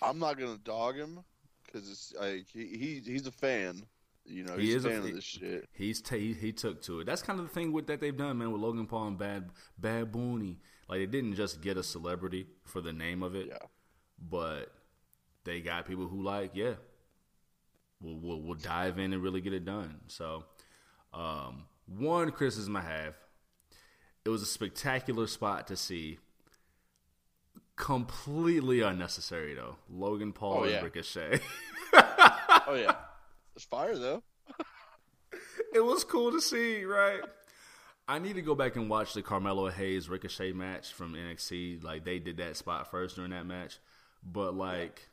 I'm 0.00 0.18
not 0.18 0.38
gonna 0.38 0.58
dog 0.64 0.96
him 0.96 1.20
because 1.66 1.88
it's 1.90 2.14
like 2.18 2.46
he, 2.52 2.66
he 2.78 3.02
he's 3.04 3.26
a 3.26 3.32
fan. 3.32 3.82
You 4.24 4.44
know, 4.44 4.56
He 4.56 4.66
he's 4.66 4.74
is 4.76 4.84
a 4.84 4.88
a 4.88 4.92
fan 4.92 5.02
f- 5.02 5.08
of 5.08 5.14
this 5.14 5.24
shit. 5.24 5.68
He's 5.72 6.00
ta- 6.02 6.16
he, 6.16 6.34
he 6.34 6.52
took 6.52 6.82
to 6.82 7.00
it. 7.00 7.06
That's 7.06 7.22
kind 7.22 7.40
of 7.40 7.48
the 7.48 7.52
thing 7.54 7.72
with 7.72 7.86
that 7.86 8.00
they've 8.00 8.16
done, 8.16 8.38
man, 8.38 8.52
with 8.52 8.60
Logan 8.60 8.86
Paul 8.86 9.08
and 9.08 9.18
Bad 9.18 9.50
Bad 9.78 10.12
Bunny. 10.12 10.58
Like 10.88 11.00
they 11.00 11.06
didn't 11.06 11.34
just 11.34 11.60
get 11.60 11.76
a 11.76 11.82
celebrity 11.82 12.46
for 12.64 12.80
the 12.80 12.92
name 12.92 13.22
of 13.22 13.34
it, 13.34 13.48
Yeah. 13.48 13.58
but 14.18 14.72
they 15.44 15.60
got 15.60 15.86
people 15.86 16.06
who 16.08 16.22
like, 16.22 16.52
yeah, 16.54 16.74
we'll, 18.00 18.16
we'll, 18.18 18.40
we'll 18.42 18.54
dive 18.54 18.98
in 18.98 19.12
and 19.12 19.22
really 19.22 19.40
get 19.40 19.52
it 19.52 19.64
done. 19.64 20.00
So, 20.08 20.44
um, 21.12 21.64
one 21.86 22.30
criticism 22.30 22.76
I 22.76 22.82
have, 22.82 23.14
it 24.24 24.30
was 24.30 24.42
a 24.42 24.46
spectacular 24.46 25.26
spot 25.26 25.66
to 25.68 25.76
see. 25.76 26.18
Completely 27.76 28.80
unnecessary 28.80 29.54
though. 29.54 29.76
Logan 29.88 30.32
Paul 30.32 30.58
Oh, 30.58 30.62
and 30.64 30.72
yeah. 30.72 30.80
Ricochet. 30.82 31.40
Oh 32.70 32.74
yeah, 32.74 32.96
it's 33.54 33.64
fire 33.64 33.96
though. 33.96 34.22
it 35.74 35.80
was 35.80 36.02
cool 36.04 36.32
to 36.32 36.40
see, 36.40 36.84
right? 36.84 37.20
I 38.08 38.18
need 38.18 38.34
to 38.36 38.42
go 38.42 38.54
back 38.54 38.76
and 38.76 38.88
watch 38.88 39.12
the 39.12 39.20
Carmelo 39.22 39.68
Hayes 39.68 40.08
Ricochet 40.08 40.52
match 40.52 40.92
from 40.94 41.14
NXT. 41.14 41.84
Like 41.84 42.04
they 42.04 42.18
did 42.18 42.38
that 42.38 42.56
spot 42.56 42.90
first 42.90 43.16
during 43.16 43.32
that 43.32 43.44
match, 43.46 43.78
but 44.24 44.54
like, 44.54 45.08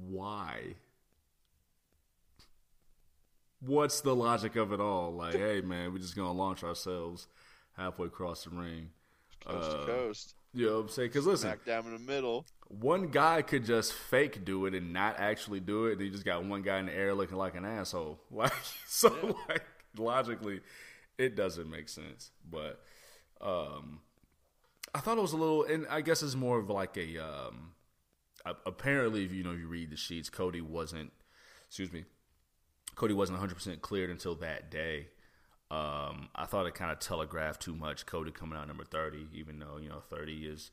why? 0.00 0.74
What's 3.60 4.00
the 4.00 4.14
logic 4.16 4.56
of 4.56 4.72
it 4.72 4.80
all? 4.80 5.12
Like, 5.12 5.34
hey 5.34 5.60
man, 5.60 5.92
we're 5.92 5.98
just 5.98 6.16
gonna 6.16 6.32
launch 6.32 6.64
ourselves 6.64 7.28
halfway 7.76 8.06
across 8.06 8.44
the 8.44 8.50
ring. 8.50 8.90
Coast 9.46 9.70
Uh, 9.70 9.78
to 9.78 9.86
coast, 9.86 10.34
You 10.52 10.66
know 10.66 10.76
what 10.76 10.80
I'm 10.82 10.88
saying? 10.88 11.08
Because 11.10 11.26
listen, 11.26 11.48
smack 11.48 11.64
down 11.64 11.86
in 11.86 11.92
the 11.92 11.98
middle. 11.98 12.46
one 12.68 13.08
guy 13.08 13.42
could 13.42 13.64
just 13.64 13.92
fake 13.92 14.44
do 14.44 14.66
it 14.66 14.74
and 14.74 14.92
not 14.92 15.18
actually 15.18 15.60
do 15.60 15.86
it. 15.86 15.92
And 15.92 16.00
you 16.02 16.10
just 16.10 16.24
got 16.24 16.44
one 16.44 16.62
guy 16.62 16.78
in 16.78 16.86
the 16.86 16.94
air 16.94 17.14
looking 17.14 17.36
like 17.36 17.54
an 17.54 17.64
asshole. 17.64 18.18
Like 18.30 18.52
so, 18.86 19.38
like 19.48 19.64
logically, 19.96 20.60
it 21.20 21.36
doesn't 21.36 21.70
make 21.70 21.88
sense. 21.88 22.30
But 22.48 22.80
um, 23.40 24.00
I 24.94 25.00
thought 25.00 25.18
it 25.18 25.22
was 25.22 25.32
a 25.32 25.36
little, 25.36 25.64
and 25.64 25.86
I 25.88 26.00
guess 26.00 26.22
it's 26.22 26.34
more 26.34 26.58
of 26.58 26.70
like 26.70 26.96
a. 26.96 27.18
Um, 27.18 27.72
apparently, 28.66 29.24
if 29.24 29.32
you 29.32 29.44
know, 29.44 29.52
you 29.52 29.68
read 29.68 29.90
the 29.90 29.96
sheets, 29.96 30.30
Cody 30.30 30.60
wasn't. 30.60 31.12
Excuse 31.68 31.92
me. 31.92 32.04
Cody 32.96 33.14
wasn't 33.14 33.38
100 33.38 33.54
percent 33.54 33.82
cleared 33.82 34.10
until 34.10 34.34
that 34.36 34.70
day. 34.70 35.08
Um, 35.70 36.30
I 36.34 36.46
thought 36.46 36.66
it 36.66 36.74
kind 36.74 36.90
of 36.90 36.98
telegraphed 36.98 37.62
too 37.62 37.76
much. 37.76 38.06
Cody 38.06 38.32
coming 38.32 38.58
out 38.58 38.66
number 38.66 38.84
30, 38.84 39.28
even 39.34 39.60
though 39.60 39.76
you 39.80 39.88
know 39.88 40.00
30 40.00 40.46
is 40.46 40.70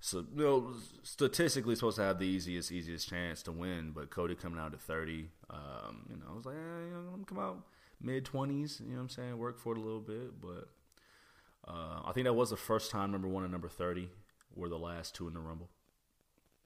so 0.00 0.24
you 0.34 0.42
know 0.42 0.72
statistically 1.02 1.74
supposed 1.74 1.96
to 1.96 2.02
have 2.02 2.18
the 2.18 2.26
easiest 2.26 2.72
easiest 2.72 3.08
chance 3.08 3.42
to 3.44 3.52
win, 3.52 3.92
but 3.94 4.10
Cody 4.10 4.34
coming 4.34 4.58
out 4.58 4.74
at 4.74 4.80
30, 4.80 5.28
um, 5.50 6.06
you 6.10 6.16
know, 6.16 6.24
I 6.30 6.36
was 6.36 6.44
like, 6.44 6.56
eh, 6.56 6.84
you 6.86 6.92
know, 6.92 7.10
I'm 7.14 7.24
come 7.24 7.38
out 7.38 7.62
mid 8.00 8.24
20s, 8.24 8.80
you 8.80 8.86
know 8.88 8.94
what 8.96 9.00
I'm 9.02 9.08
saying, 9.08 9.38
work 9.38 9.58
for 9.58 9.72
it 9.72 9.78
a 9.78 9.80
little 9.80 10.00
bit, 10.00 10.40
but 10.40 10.68
uh, 11.66 12.00
I 12.04 12.12
think 12.12 12.24
that 12.24 12.34
was 12.34 12.50
the 12.50 12.56
first 12.56 12.90
time 12.90 13.10
number 13.10 13.28
one 13.28 13.42
and 13.42 13.52
number 13.52 13.68
30 13.68 14.08
were 14.54 14.68
the 14.68 14.78
last 14.78 15.14
two 15.14 15.28
in 15.28 15.34
the 15.34 15.40
Rumble, 15.40 15.70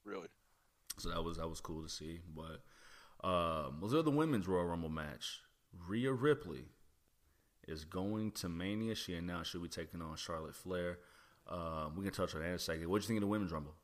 Really, 0.05 0.27
so 0.97 1.09
that 1.09 1.23
was 1.23 1.37
that 1.37 1.47
was 1.49 1.61
cool 1.61 1.83
to 1.83 1.89
see. 1.89 2.19
But 2.35 2.61
um, 3.27 3.81
was 3.81 3.91
there 3.91 4.01
the 4.01 4.11
women's 4.11 4.47
Royal 4.47 4.65
Rumble 4.65 4.89
match? 4.89 5.41
Rhea 5.87 6.11
Ripley 6.11 6.65
is 7.67 7.85
going 7.85 8.31
to 8.33 8.49
Mania. 8.49 8.95
She 8.95 9.13
announced 9.13 9.51
she'll 9.51 9.61
be 9.61 9.67
taking 9.69 10.01
on 10.01 10.15
Charlotte 10.15 10.55
Flair. 10.55 10.99
Um, 11.47 11.95
we 11.95 12.03
can 12.03 12.13
touch 12.13 12.33
on 12.35 12.41
that 12.41 12.47
in 12.47 12.53
a 12.55 12.59
second. 12.59 12.89
What 12.89 13.01
do 13.01 13.03
you 13.03 13.07
think 13.07 13.17
of 13.17 13.21
the 13.21 13.27
women's 13.27 13.51
Rumble? 13.51 13.75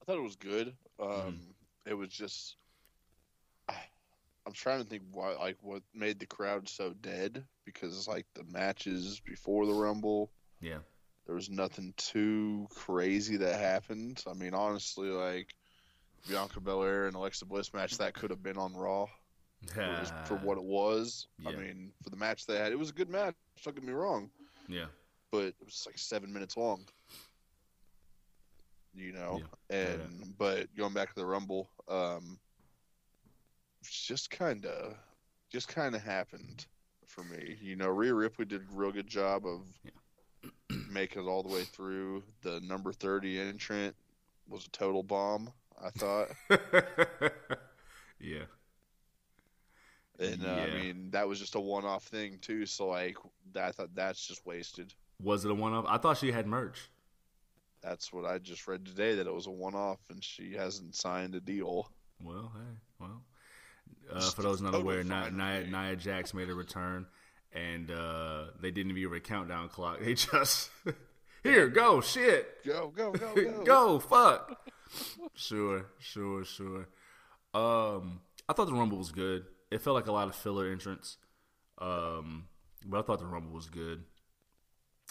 I 0.00 0.04
thought 0.04 0.18
it 0.18 0.22
was 0.22 0.36
good. 0.36 0.74
Um, 1.00 1.08
Mm-hmm. 1.08 1.50
It 1.86 1.94
was 1.94 2.08
just. 2.08 2.56
I'm 4.46 4.52
trying 4.52 4.82
to 4.82 4.88
think 4.88 5.02
why, 5.10 5.34
like, 5.34 5.56
what 5.62 5.82
made 5.94 6.18
the 6.20 6.26
crowd 6.26 6.68
so 6.68 6.92
dead 7.00 7.44
because, 7.64 8.06
like, 8.06 8.26
the 8.34 8.44
matches 8.44 9.20
before 9.24 9.64
the 9.66 9.72
Rumble, 9.72 10.30
Yeah. 10.60 10.80
there 11.26 11.34
was 11.34 11.48
nothing 11.48 11.94
too 11.96 12.66
crazy 12.70 13.38
that 13.38 13.58
happened. 13.58 14.22
I 14.28 14.34
mean, 14.34 14.52
honestly, 14.52 15.08
like 15.08 15.54
Bianca 16.28 16.60
Belair 16.60 17.06
and 17.06 17.16
Alexa 17.16 17.46
Bliss 17.46 17.72
match 17.72 17.96
that 17.98 18.12
could 18.14 18.30
have 18.30 18.42
been 18.42 18.58
on 18.58 18.74
Raw 18.74 19.06
for, 19.72 20.04
for 20.26 20.36
what 20.36 20.58
it 20.58 20.64
was. 20.64 21.26
I 21.46 21.52
mean, 21.52 21.92
for 22.02 22.10
the 22.10 22.16
match 22.16 22.44
they 22.44 22.58
had, 22.58 22.72
it 22.72 22.78
was 22.78 22.90
a 22.90 22.94
good 22.94 23.08
match. 23.08 23.34
Don't 23.64 23.74
get 23.74 23.84
me 23.84 23.92
wrong, 23.94 24.30
Yeah. 24.68 24.86
but 25.32 25.44
it 25.44 25.56
was 25.64 25.84
like 25.86 25.96
seven 25.96 26.30
minutes 26.32 26.56
long. 26.58 26.86
You 28.94 29.12
know, 29.12 29.40
Yeah. 29.70 29.76
and 29.76 30.36
but 30.38 30.74
going 30.76 30.92
back 30.94 31.08
to 31.08 31.14
the 31.16 31.26
Rumble, 31.26 31.68
um, 31.88 32.38
just 33.90 34.30
kind 34.30 34.66
of, 34.66 34.94
just 35.50 35.68
kind 35.68 35.94
of 35.94 36.02
happened 36.02 36.66
for 37.06 37.24
me. 37.24 37.56
You 37.60 37.76
know, 37.76 37.88
Rhea 37.88 38.14
Ripley 38.14 38.44
did 38.44 38.62
a 38.62 38.74
real 38.74 38.92
good 38.92 39.06
job 39.06 39.44
of 39.46 39.62
making 40.90 41.22
it 41.22 41.28
all 41.28 41.42
the 41.42 41.52
way 41.52 41.62
through. 41.64 42.22
The 42.42 42.60
number 42.60 42.92
thirty 42.92 43.38
entrant 43.40 43.94
was 44.48 44.66
a 44.66 44.70
total 44.70 45.02
bomb. 45.02 45.52
I 45.82 45.90
thought, 45.90 46.28
yeah. 48.20 48.44
and 50.18 50.44
uh, 50.44 50.46
Yeah. 50.46 50.62
I 50.64 50.82
mean 50.82 51.10
that 51.10 51.26
was 51.26 51.40
just 51.40 51.56
a 51.56 51.60
one-off 51.60 52.04
thing 52.04 52.38
too. 52.40 52.64
So 52.66 52.88
like, 52.88 53.16
that, 53.52 53.64
I 53.64 53.72
thought 53.72 53.94
that's 53.94 54.26
just 54.26 54.46
wasted. 54.46 54.94
Was 55.22 55.44
it 55.44 55.50
a 55.50 55.54
one 55.54 55.72
off? 55.72 55.84
I 55.88 55.98
thought 55.98 56.18
she 56.18 56.30
had 56.32 56.46
merch. 56.46 56.90
That's 57.82 58.12
what 58.12 58.24
I 58.24 58.38
just 58.38 58.66
read 58.66 58.86
today 58.86 59.16
that 59.16 59.26
it 59.26 59.34
was 59.34 59.46
a 59.46 59.50
one-off 59.50 59.98
and 60.10 60.22
she 60.24 60.54
hasn't 60.54 60.94
signed 60.94 61.34
a 61.34 61.40
deal. 61.40 61.90
Well, 62.22 62.50
hey, 62.54 62.78
well. 62.98 63.22
Uh, 64.12 64.20
for 64.30 64.42
those 64.42 64.60
not 64.60 64.74
aware, 64.74 65.02
Nia, 65.02 65.30
Nia. 65.30 65.66
Nia 65.66 65.96
Jax 65.96 66.34
made 66.34 66.48
a 66.48 66.54
return, 66.54 67.06
and 67.52 67.90
uh, 67.90 68.46
they 68.60 68.70
didn't 68.70 68.96
even 68.96 69.14
a 69.16 69.20
countdown 69.20 69.68
clock. 69.68 69.98
They 70.02 70.14
just 70.14 70.70
here, 71.42 71.68
go, 71.68 72.00
shit, 72.00 72.64
Go, 72.64 72.92
go, 72.94 73.12
go, 73.12 73.34
go. 73.34 73.64
go, 73.64 73.98
fuck. 73.98 74.70
sure, 75.34 75.86
sure, 75.98 76.44
sure. 76.44 76.88
Um, 77.54 78.20
I 78.48 78.52
thought 78.52 78.66
the 78.66 78.74
Rumble 78.74 78.98
was 78.98 79.12
good. 79.12 79.46
It 79.70 79.80
felt 79.80 79.94
like 79.94 80.06
a 80.06 80.12
lot 80.12 80.28
of 80.28 80.34
filler 80.34 80.70
entrance, 80.70 81.16
um, 81.78 82.44
but 82.84 82.98
I 82.98 83.02
thought 83.02 83.18
the 83.18 83.26
Rumble 83.26 83.52
was 83.52 83.66
good. 83.66 84.04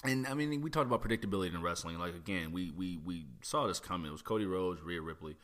And 0.03 0.28
I 0.28 0.34
mean, 0.34 0.61
we 0.61 0.69
talked 0.69 0.88
about 0.88 1.01
predictability 1.01 1.53
in 1.53 1.61
wrestling. 1.61 1.97
Like 1.97 2.15
again, 2.15 2.51
we 2.51 2.71
we 2.71 2.97
we 2.97 3.26
saw 3.41 3.67
this 3.67 3.80
coming. 3.80 4.07
It 4.07 4.11
was 4.11 4.21
Cody 4.21 4.45
Rhodes, 4.45 4.82
Rhea 4.82 5.01
Ripley. 5.01 5.38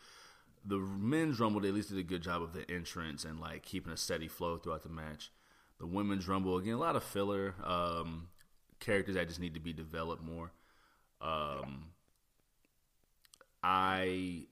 The 0.66 0.78
men's 0.78 1.40
rumble, 1.40 1.62
they 1.62 1.70
at 1.70 1.74
least 1.74 1.90
did 1.90 1.98
a 1.98 2.04
good 2.04 2.22
job 2.22 2.42
of 2.42 2.54
the 2.54 2.70
entrance 2.70 3.26
and 3.26 3.40
like 3.40 3.64
keeping 3.64 3.94
a 3.94 3.98
steady 3.98 4.28
flow 4.28 4.58
throughout 4.58 4.84
the 4.84 4.90
match. 4.90 5.32
The 5.80 5.88
women's 5.88 6.28
rumble, 6.28 6.58
again, 6.58 6.74
a 6.74 6.78
lot 6.78 6.96
of 6.96 7.04
filler 7.04 7.56
um, 7.64 8.28
characters 8.80 9.16
that 9.16 9.28
just 9.28 9.40
need 9.40 9.54
to 9.54 9.60
be 9.60 9.72
developed 9.74 10.24
more. 10.24 10.52
Um, 11.22 11.92
I 13.64 14.48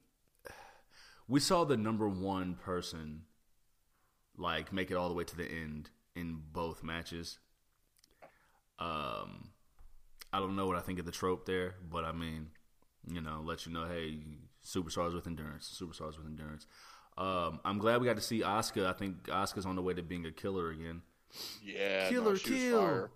we 1.28 1.40
saw 1.40 1.64
the 1.64 1.78
number 1.78 2.08
one 2.08 2.56
person 2.56 3.24
like 4.38 4.72
make 4.72 4.92
it 4.92 4.96
all 4.96 5.10
the 5.10 5.16
way 5.16 5.24
to 5.24 5.36
the 5.36 5.46
end 5.46 5.90
in 6.16 6.42
both 6.52 6.84
matches. 6.84 7.40
Um, 8.80 9.50
I 10.32 10.40
don't 10.40 10.56
know 10.56 10.68
what 10.68 10.78
I 10.78 10.82
think 10.82 11.00
of 11.00 11.06
the 11.06 11.12
trope 11.12 11.46
there, 11.46 11.76
but 11.90 12.06
I 12.06 12.12
mean, 12.12 12.50
you 13.08 13.22
know, 13.22 13.42
let 13.44 13.66
you 13.66 13.74
know, 13.74 13.86
hey, 13.86 14.20
Superstars 14.68 15.14
with 15.14 15.28
endurance. 15.28 15.80
Superstars 15.82 16.18
with 16.18 16.26
endurance. 16.28 16.68
Um, 17.18 17.60
I'm 17.66 17.78
glad 17.80 18.02
we 18.02 18.06
got 18.08 18.18
to 18.18 18.22
see 18.22 18.42
Asuka. 18.42 18.86
I 18.86 18.94
think 18.94 19.24
Asuka's 19.28 19.66
on 19.66 19.76
the 19.76 19.82
way 19.82 19.94
to 19.94 20.04
being 20.04 20.26
a 20.26 20.32
killer 20.32 20.70
again. 20.72 21.02
Yeah, 21.64 22.10
Killer 22.10 22.32
no, 22.32 22.36
she 22.36 22.50
kill. 22.50 23.10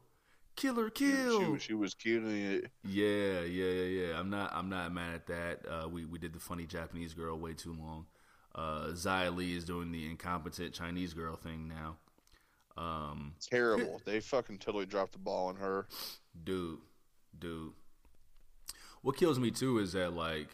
Killer 0.55 0.91
She- 0.95 1.05
kill. 1.05 1.39
She, 1.39 1.45
was- 1.51 1.61
she 1.61 1.73
was 1.73 1.93
killing 1.93 2.41
it. 2.41 2.71
Yeah, 2.83 3.41
yeah, 3.41 3.65
yeah, 3.71 4.05
yeah. 4.07 4.19
I'm 4.19 4.29
not. 4.29 4.51
I'm 4.55 4.69
not 4.69 4.91
mad 4.93 5.13
at 5.15 5.27
that. 5.27 5.59
Uh, 5.69 5.87
we 5.89 6.05
we 6.05 6.19
did 6.19 6.33
the 6.33 6.39
funny 6.39 6.65
Japanese 6.65 7.13
girl 7.13 7.37
way 7.37 7.53
too 7.53 7.73
long. 7.73 8.05
Uh, 8.53 8.87
Xia 8.93 9.33
Li 9.35 9.55
is 9.55 9.63
doing 9.63 9.91
the 9.91 10.09
incompetent 10.09 10.73
Chinese 10.73 11.13
girl 11.13 11.35
thing 11.37 11.67
now. 11.69 11.97
Um, 12.77 13.33
Terrible. 13.39 14.01
They 14.05 14.19
fucking 14.19 14.57
totally 14.59 14.85
dropped 14.85 15.13
the 15.13 15.19
ball 15.19 15.47
on 15.49 15.55
her. 15.57 15.87
dude, 16.43 16.79
dude. 17.37 17.71
What 19.01 19.15
kills 19.17 19.39
me 19.39 19.51
too 19.51 19.77
is 19.79 19.93
that 19.93 20.13
like 20.13 20.49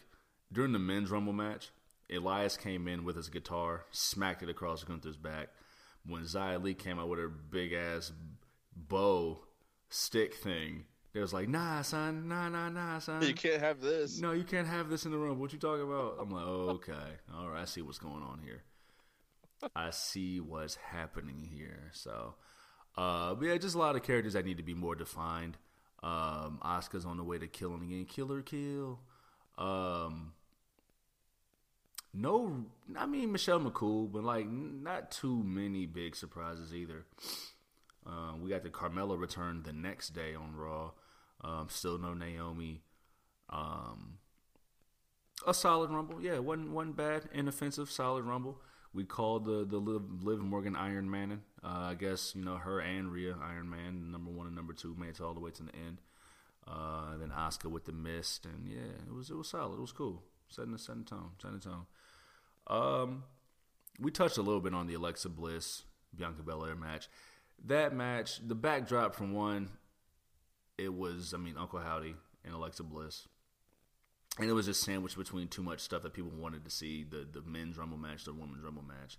during 0.52 0.72
the 0.72 0.78
men's 0.78 1.10
rumble 1.10 1.32
match, 1.32 1.70
Elias 2.14 2.56
came 2.56 2.88
in 2.88 3.04
with 3.04 3.16
his 3.16 3.28
guitar, 3.28 3.84
smacked 3.90 4.42
it 4.42 4.48
across 4.48 4.84
Gunther's 4.84 5.16
back. 5.16 5.48
When 6.06 6.22
Xia 6.22 6.62
Li 6.62 6.74
came 6.74 6.98
out 6.98 7.08
with 7.08 7.18
her 7.18 7.28
big 7.28 7.72
ass 7.72 8.12
bow 8.74 9.40
stick 9.90 10.34
thing, 10.34 10.84
they 11.12 11.20
was 11.20 11.32
like, 11.32 11.48
"Nah, 11.48 11.82
son, 11.82 12.28
nah, 12.28 12.48
nah, 12.48 12.68
nah, 12.68 12.98
son." 12.98 13.22
You 13.22 13.34
can't 13.34 13.60
have 13.60 13.80
this. 13.80 14.20
No, 14.20 14.32
you 14.32 14.44
can't 14.44 14.66
have 14.66 14.88
this 14.88 15.04
in 15.04 15.10
the 15.10 15.18
room. 15.18 15.38
What 15.38 15.52
you 15.52 15.58
talking 15.58 15.84
about? 15.84 16.16
I'm 16.20 16.30
like, 16.30 16.44
oh, 16.46 16.70
okay, 16.76 16.92
all 17.34 17.50
right. 17.50 17.62
I 17.62 17.64
see 17.64 17.82
what's 17.82 17.98
going 17.98 18.22
on 18.22 18.40
here. 18.42 18.62
I 19.74 19.90
see 19.90 20.40
what's 20.40 20.76
happening 20.76 21.48
here. 21.52 21.90
So, 21.92 22.36
uh, 22.96 23.34
but 23.34 23.46
yeah, 23.46 23.56
just 23.58 23.74
a 23.74 23.78
lot 23.78 23.96
of 23.96 24.02
characters 24.02 24.34
that 24.34 24.44
need 24.44 24.58
to 24.58 24.62
be 24.62 24.74
more 24.74 24.94
defined. 24.94 25.56
Um, 26.02 26.60
Asuka's 26.62 27.04
on 27.04 27.16
the 27.16 27.24
way 27.24 27.38
to 27.38 27.48
killing 27.48 27.82
again. 27.82 28.04
Killer 28.04 28.40
kill. 28.40 29.00
Um, 29.58 30.32
no, 32.14 32.64
I 32.96 33.06
mean 33.06 33.32
Michelle 33.32 33.60
McCool, 33.60 34.10
but 34.10 34.24
like 34.24 34.48
not 34.48 35.10
too 35.10 35.42
many 35.42 35.86
big 35.86 36.16
surprises 36.16 36.74
either. 36.74 37.04
Uh, 38.06 38.32
we 38.40 38.50
got 38.50 38.62
the 38.62 38.70
Carmella 38.70 39.18
return 39.18 39.62
the 39.64 39.72
next 39.72 40.10
day 40.10 40.34
on 40.34 40.56
Raw. 40.56 40.92
Um, 41.42 41.66
still 41.70 41.98
no 41.98 42.14
Naomi. 42.14 42.82
Um, 43.50 44.18
a 45.46 45.54
solid 45.54 45.90
Rumble, 45.90 46.20
yeah, 46.20 46.38
wasn't 46.38 46.70
wasn't 46.70 46.96
bad, 46.96 47.28
inoffensive, 47.32 47.90
solid 47.90 48.24
Rumble. 48.24 48.60
We 48.92 49.04
called 49.04 49.44
the 49.44 49.64
the 49.64 49.78
Liv, 49.78 50.02
Liv 50.22 50.40
Morgan 50.40 50.74
Iron 50.76 51.10
Man. 51.10 51.42
Uh, 51.62 51.90
I 51.90 51.94
guess 51.94 52.34
you 52.34 52.44
know 52.44 52.56
her 52.56 52.80
and 52.80 53.12
Rhea 53.12 53.36
Iron 53.42 53.70
Man, 53.70 54.10
number 54.10 54.30
one 54.30 54.46
and 54.46 54.56
number 54.56 54.72
two, 54.72 54.96
made 54.98 55.10
it 55.10 55.20
all 55.20 55.34
the 55.34 55.40
way 55.40 55.50
to 55.52 55.62
the 55.62 55.74
end. 55.74 56.00
Uh, 56.66 57.16
then 57.18 57.30
Asuka 57.30 57.70
with 57.70 57.84
the 57.84 57.92
mist, 57.92 58.46
and 58.46 58.66
yeah, 58.68 58.92
it 59.06 59.12
was 59.12 59.30
it 59.30 59.36
was 59.36 59.48
solid. 59.48 59.74
It 59.78 59.80
was 59.80 59.92
cool, 59.92 60.22
the 60.48 60.78
setting 60.78 61.04
the 61.04 61.10
tone, 61.10 61.30
setting 61.40 61.58
the 61.58 61.64
tone. 61.64 61.86
Um, 62.66 63.24
we 64.00 64.10
touched 64.10 64.38
a 64.38 64.42
little 64.42 64.60
bit 64.60 64.74
on 64.74 64.86
the 64.86 64.94
Alexa 64.94 65.28
Bliss 65.28 65.82
Bianca 66.14 66.42
Belair 66.42 66.74
match. 66.74 67.08
That 67.66 67.94
match, 67.94 68.40
the 68.46 68.54
backdrop 68.54 69.14
from 69.14 69.32
one, 69.32 69.70
it 70.76 70.94
was 70.94 71.34
I 71.34 71.38
mean 71.38 71.56
Uncle 71.58 71.80
Howdy 71.80 72.14
and 72.44 72.54
Alexa 72.54 72.84
Bliss, 72.84 73.26
and 74.38 74.48
it 74.48 74.52
was 74.52 74.66
just 74.66 74.82
sandwiched 74.82 75.16
between 75.16 75.48
too 75.48 75.62
much 75.62 75.80
stuff 75.80 76.02
that 76.02 76.14
people 76.14 76.30
wanted 76.30 76.64
to 76.64 76.70
see 76.70 77.04
the 77.04 77.26
the 77.30 77.42
men's 77.42 77.76
rumble 77.76 77.98
match, 77.98 78.24
the 78.24 78.32
women's 78.32 78.62
rumble 78.62 78.84
match, 78.84 79.18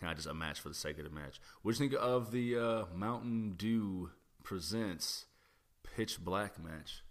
kind 0.00 0.10
of 0.10 0.18
just 0.18 0.28
a 0.28 0.34
match 0.34 0.60
for 0.60 0.68
the 0.68 0.74
sake 0.74 0.98
of 0.98 1.04
the 1.04 1.10
match. 1.10 1.40
What 1.62 1.74
do 1.74 1.84
you 1.84 1.90
think 1.90 2.00
of 2.02 2.32
the 2.32 2.58
uh, 2.58 2.84
Mountain 2.94 3.54
Dew 3.56 4.10
presents 4.42 5.26
Pitch 5.94 6.22
Black 6.24 6.62
match? 6.62 7.02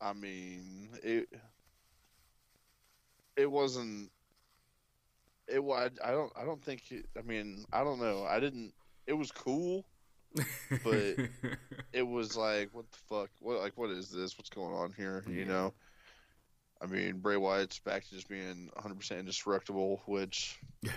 I 0.00 0.12
mean, 0.12 0.88
it 1.02 1.28
it 3.36 3.50
wasn't. 3.50 4.10
It 5.48 5.62
was. 5.62 5.90
I 6.04 6.10
don't. 6.10 6.32
I 6.36 6.44
don't 6.44 6.62
think. 6.62 6.90
It, 6.90 7.06
I 7.18 7.22
mean, 7.22 7.64
I 7.72 7.82
don't 7.84 8.00
know. 8.00 8.24
I 8.28 8.40
didn't. 8.40 8.72
It 9.06 9.14
was 9.14 9.30
cool. 9.32 9.84
But- 10.84 11.16
It 11.92 12.06
was 12.06 12.36
like, 12.36 12.68
what 12.72 12.84
the 12.92 12.98
fuck? 13.08 13.30
What 13.40 13.58
like 13.60 13.72
what 13.76 13.90
is 13.90 14.10
this? 14.10 14.38
What's 14.38 14.48
going 14.48 14.72
on 14.72 14.92
here? 14.96 15.24
Yeah. 15.26 15.34
You 15.34 15.44
know. 15.44 15.74
I 16.80 16.86
mean, 16.86 17.18
Bray 17.18 17.36
Wyatt's 17.36 17.80
back 17.80 18.04
to 18.04 18.14
just 18.14 18.28
being 18.28 18.70
100% 18.78 19.18
indestructible, 19.18 20.00
which 20.06 20.56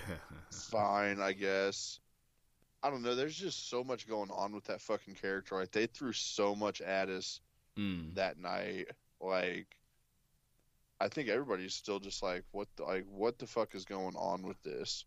fine, 0.70 1.20
I 1.20 1.34
guess. 1.34 2.00
I 2.84 2.92
don't 2.92 3.02
know. 3.02 3.16
There's 3.16 3.36
just 3.36 3.70
so 3.72 3.84
much 3.84 4.08
going 4.08 4.30
on 4.30 4.54
with 4.54 4.66
that 4.66 4.82
fucking 4.82 5.16
character. 5.16 5.56
Like 5.56 5.72
they 5.72 5.88
threw 5.88 6.14
so 6.14 6.54
much 6.54 6.80
at 6.80 7.10
us 7.10 7.40
mm. 7.78 8.14
that 8.16 8.38
night. 8.38 8.88
Like, 9.22 9.68
I 11.00 11.08
think 11.08 11.30
everybody's 11.30 11.74
still 11.74 12.00
just 12.00 12.22
like, 12.24 12.44
what? 12.52 12.68
The, 12.76 12.84
like, 12.84 13.06
what 13.10 13.40
the 13.40 13.48
fuck 13.48 13.76
is 13.76 13.86
going 13.86 14.16
on 14.16 14.44
with 14.44 14.62
this? 14.64 15.06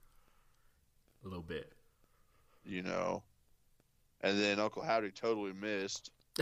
a 1.27 1.29
little 1.29 1.43
bit. 1.43 1.73
You 2.65 2.83
know. 2.83 3.23
And 4.23 4.41
then 4.41 4.59
Uncle 4.59 4.83
Howdy 4.83 5.11
totally 5.11 5.53
missed. 5.53 6.11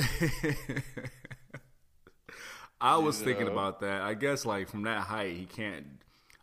I 2.80 2.96
was 2.98 3.18
You 3.18 3.26
thinking 3.26 3.46
know? 3.46 3.52
about 3.52 3.80
that. 3.80 4.02
I 4.02 4.14
guess 4.14 4.44
like 4.46 4.68
from 4.68 4.82
that 4.82 5.00
height, 5.02 5.36
he 5.36 5.46
can't. 5.46 5.86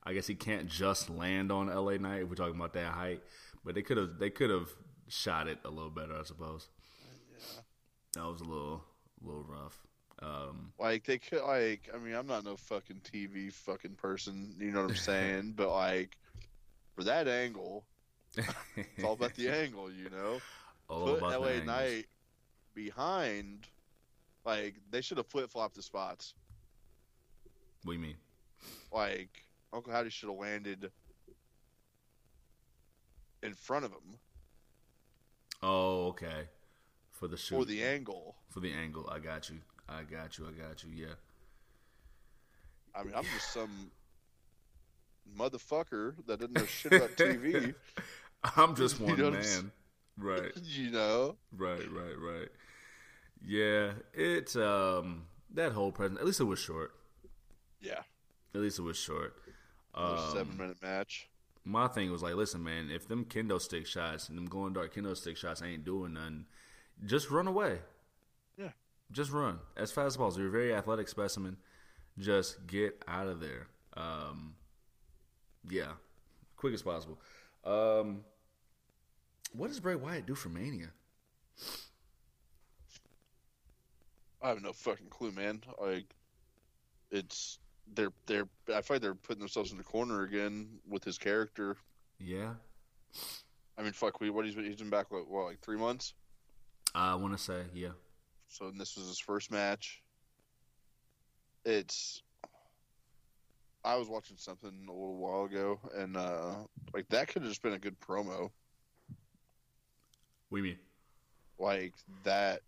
I 0.04 0.14
guess 0.14 0.26
he 0.28 0.36
can't 0.36 0.68
just 0.68 1.10
land 1.10 1.52
on 1.52 1.70
L.A. 1.70 2.00
Knight. 2.00 2.24
If 2.24 2.30
we're 2.30 2.36
talking 2.36 2.56
about 2.56 2.74
that 2.74 2.92
height, 2.92 3.22
but 3.64 3.76
they 3.76 3.82
could 3.82 3.98
have. 3.98 4.18
They 4.20 4.30
could 4.30 4.50
have 4.50 4.70
shot 5.08 5.48
it 5.48 5.60
a 5.64 5.70
little 5.70 5.90
better, 5.90 6.18
I 6.20 6.24
suppose. 6.24 6.68
That 8.16 8.26
was 8.26 8.42
a 8.42 8.44
little, 8.44 8.84
a 9.24 9.28
little 9.28 9.44
rough. 9.44 9.78
Um, 10.22 10.74
Like 10.80 11.06
they 11.06 11.18
could 11.18 11.42
like 11.44 11.90
I 11.94 11.98
mean 11.98 12.14
I'm 12.14 12.28
not 12.28 12.44
no 12.46 12.56
fucking 12.56 13.02
TV 13.04 13.52
fucking 13.52 13.96
person, 13.96 14.56
you 14.60 14.72
know 14.72 14.82
what 14.84 14.92
I'm 14.92 14.96
saying? 14.98 15.54
but 15.56 15.70
like 15.70 16.18
for 16.96 17.04
that 17.06 17.28
angle, 17.28 17.86
it's 18.36 19.04
all 19.04 19.14
about 19.14 19.34
the 19.36 19.50
angle, 19.62 19.92
you 19.92 20.10
know. 20.10 20.40
all 20.88 21.18
Put 21.18 21.22
LA. 21.22 21.64
Knight 21.64 22.06
behind 22.76 23.68
like 24.46 24.76
they 24.92 25.02
should 25.02 25.18
have 25.18 25.28
flip 25.28 25.50
flopped 25.50 25.76
the 25.76 25.82
spots. 25.82 26.34
What 27.84 27.94
do 27.94 28.00
you 28.00 28.06
mean? 28.06 28.16
Like 28.92 29.46
Uncle 29.74 29.92
Howdy 29.92 30.10
should 30.10 30.30
have 30.30 30.38
landed 30.38 30.92
in 33.42 33.54
front 33.56 33.86
of 33.86 33.92
him 33.92 34.20
Oh, 35.64 36.08
okay. 36.08 36.48
For 37.22 37.28
the 37.28 37.38
shoot. 37.38 37.56
for 37.60 37.66
the 37.66 37.84
angle. 37.84 38.36
for 38.50 38.60
the 38.62 38.74
angle. 38.74 39.08
I 39.12 39.20
got 39.20 39.48
you. 39.50 39.58
I 39.88 40.02
got 40.02 40.38
you. 40.40 40.48
I 40.48 40.52
got 40.68 40.84
you. 40.84 40.90
Yeah. 40.94 41.14
I 42.96 43.04
mean, 43.04 43.14
I'm 43.16 43.24
just 43.26 43.54
some 43.54 43.92
motherfucker 45.38 46.16
that 46.28 46.40
doesn't 46.40 46.54
know 46.58 46.66
shit 46.66 46.94
about 46.94 47.12
TV, 47.16 47.74
I'm 48.58 48.76
just 48.76 49.00
You 49.00 49.06
one 49.06 49.20
know 49.20 49.28
I'm 49.28 49.36
s- 49.36 49.62
man. 49.62 49.72
Right. 50.18 50.52
you 50.64 50.90
know. 50.92 51.36
Right, 51.56 51.90
right, 51.92 52.18
right. 52.18 52.50
Yeah, 53.46 53.92
it 54.14 54.56
um 54.56 55.26
that 55.54 55.72
whole 55.74 55.92
present 55.92 56.20
at 56.20 56.26
least 56.26 56.40
it 56.40 56.46
was 56.46 56.60
short. 56.60 56.94
Yeah, 57.82 58.02
At 58.56 58.62
least 58.62 58.78
it 58.80 58.84
was 58.84 58.98
short. 58.98 59.36
Um, 59.96 60.18
seven 60.34 60.58
minute 60.58 60.78
match. 60.82 61.30
my 61.66 61.88
thing 61.88 62.12
was 62.12 62.22
like, 62.24 62.36
listen, 62.36 62.64
man, 62.64 62.90
if 62.92 63.08
them 63.08 63.26
kendo 63.26 63.60
stick 63.62 63.86
shots 63.88 64.30
and 64.30 64.38
them 64.38 64.46
going 64.48 64.74
dark 64.74 64.94
kendo 64.96 65.16
stick 65.18 65.38
shots 65.38 65.62
ain't 65.62 65.84
doing 65.84 66.14
nothing, 66.14 66.46
just 67.06 67.30
run 67.30 67.48
away. 67.48 67.80
Yeah. 68.58 68.70
Just 69.12 69.32
run 69.32 69.60
as 69.78 69.92
fast 69.92 70.08
as 70.08 70.18
possible. 70.18 70.42
You're 70.42 70.50
a 70.50 70.52
very 70.52 70.74
athletic 70.74 71.08
specimen. 71.08 71.58
Just 72.18 72.68
get 72.68 73.02
out 73.08 73.28
of 73.28 73.40
there. 73.40 73.68
Um, 73.96 74.56
yeah, 75.70 75.94
quick 76.58 76.74
as 76.74 76.82
possible. 76.82 77.20
Um, 77.64 78.24
what 79.54 79.68
does 79.68 79.80
Bray 79.80 79.96
Wyatt 79.96 80.26
do 80.26 80.36
for 80.36 80.50
Mania? 80.50 80.90
I 84.42 84.50
have 84.50 84.62
no 84.62 84.74
fucking 84.74 85.08
clue, 85.10 85.32
man. 85.32 85.62
Like, 85.80 86.06
it's 87.12 87.60
they're 87.94 88.12
they're. 88.26 88.48
I 88.74 88.82
feel 88.82 88.96
like 88.96 89.02
they're 89.02 89.14
putting 89.14 89.40
themselves 89.40 89.72
in 89.72 89.78
the 89.78 89.84
corner 89.84 90.24
again 90.24 90.68
with 90.88 91.04
his 91.04 91.18
character. 91.18 91.78
Yeah, 92.20 92.54
I 93.78 93.84
mean, 93.84 93.94
fuck, 93.94 94.20
we 94.20 94.30
what 94.30 94.46
he's 94.46 94.56
been 94.56 94.66
he's 94.66 94.76
been 94.78 94.90
back 94.90 95.12
what, 95.12 95.30
what 95.30 95.46
like 95.46 95.60
three 95.62 95.78
months. 95.78 96.14
I 96.94 97.16
want 97.16 97.38
to 97.38 97.42
say 97.44 97.64
yeah. 97.74 97.90
So 98.50 98.68
and 98.68 98.80
this 98.80 98.98
was 98.98 99.08
his 99.08 99.20
first 99.20 99.52
match. 99.52 100.02
It's. 101.66 102.22
I 103.84 103.96
was 103.96 104.08
watching 104.10 104.38
something 104.38 104.72
a 104.88 104.92
little 104.92 105.18
while 105.18 105.46
ago, 105.46 105.80
and 105.96 106.16
uh 106.18 106.56
like 106.94 107.08
that 107.10 107.28
could 107.30 107.42
have 107.42 107.50
just 107.52 107.64
been 107.64 107.74
a 107.74 107.80
good 107.80 108.00
promo. 108.00 108.50
What 110.50 110.58
do 110.58 110.58
you 110.58 110.64
mean? 110.64 110.78
Like 111.58 111.94
that, 112.24 112.62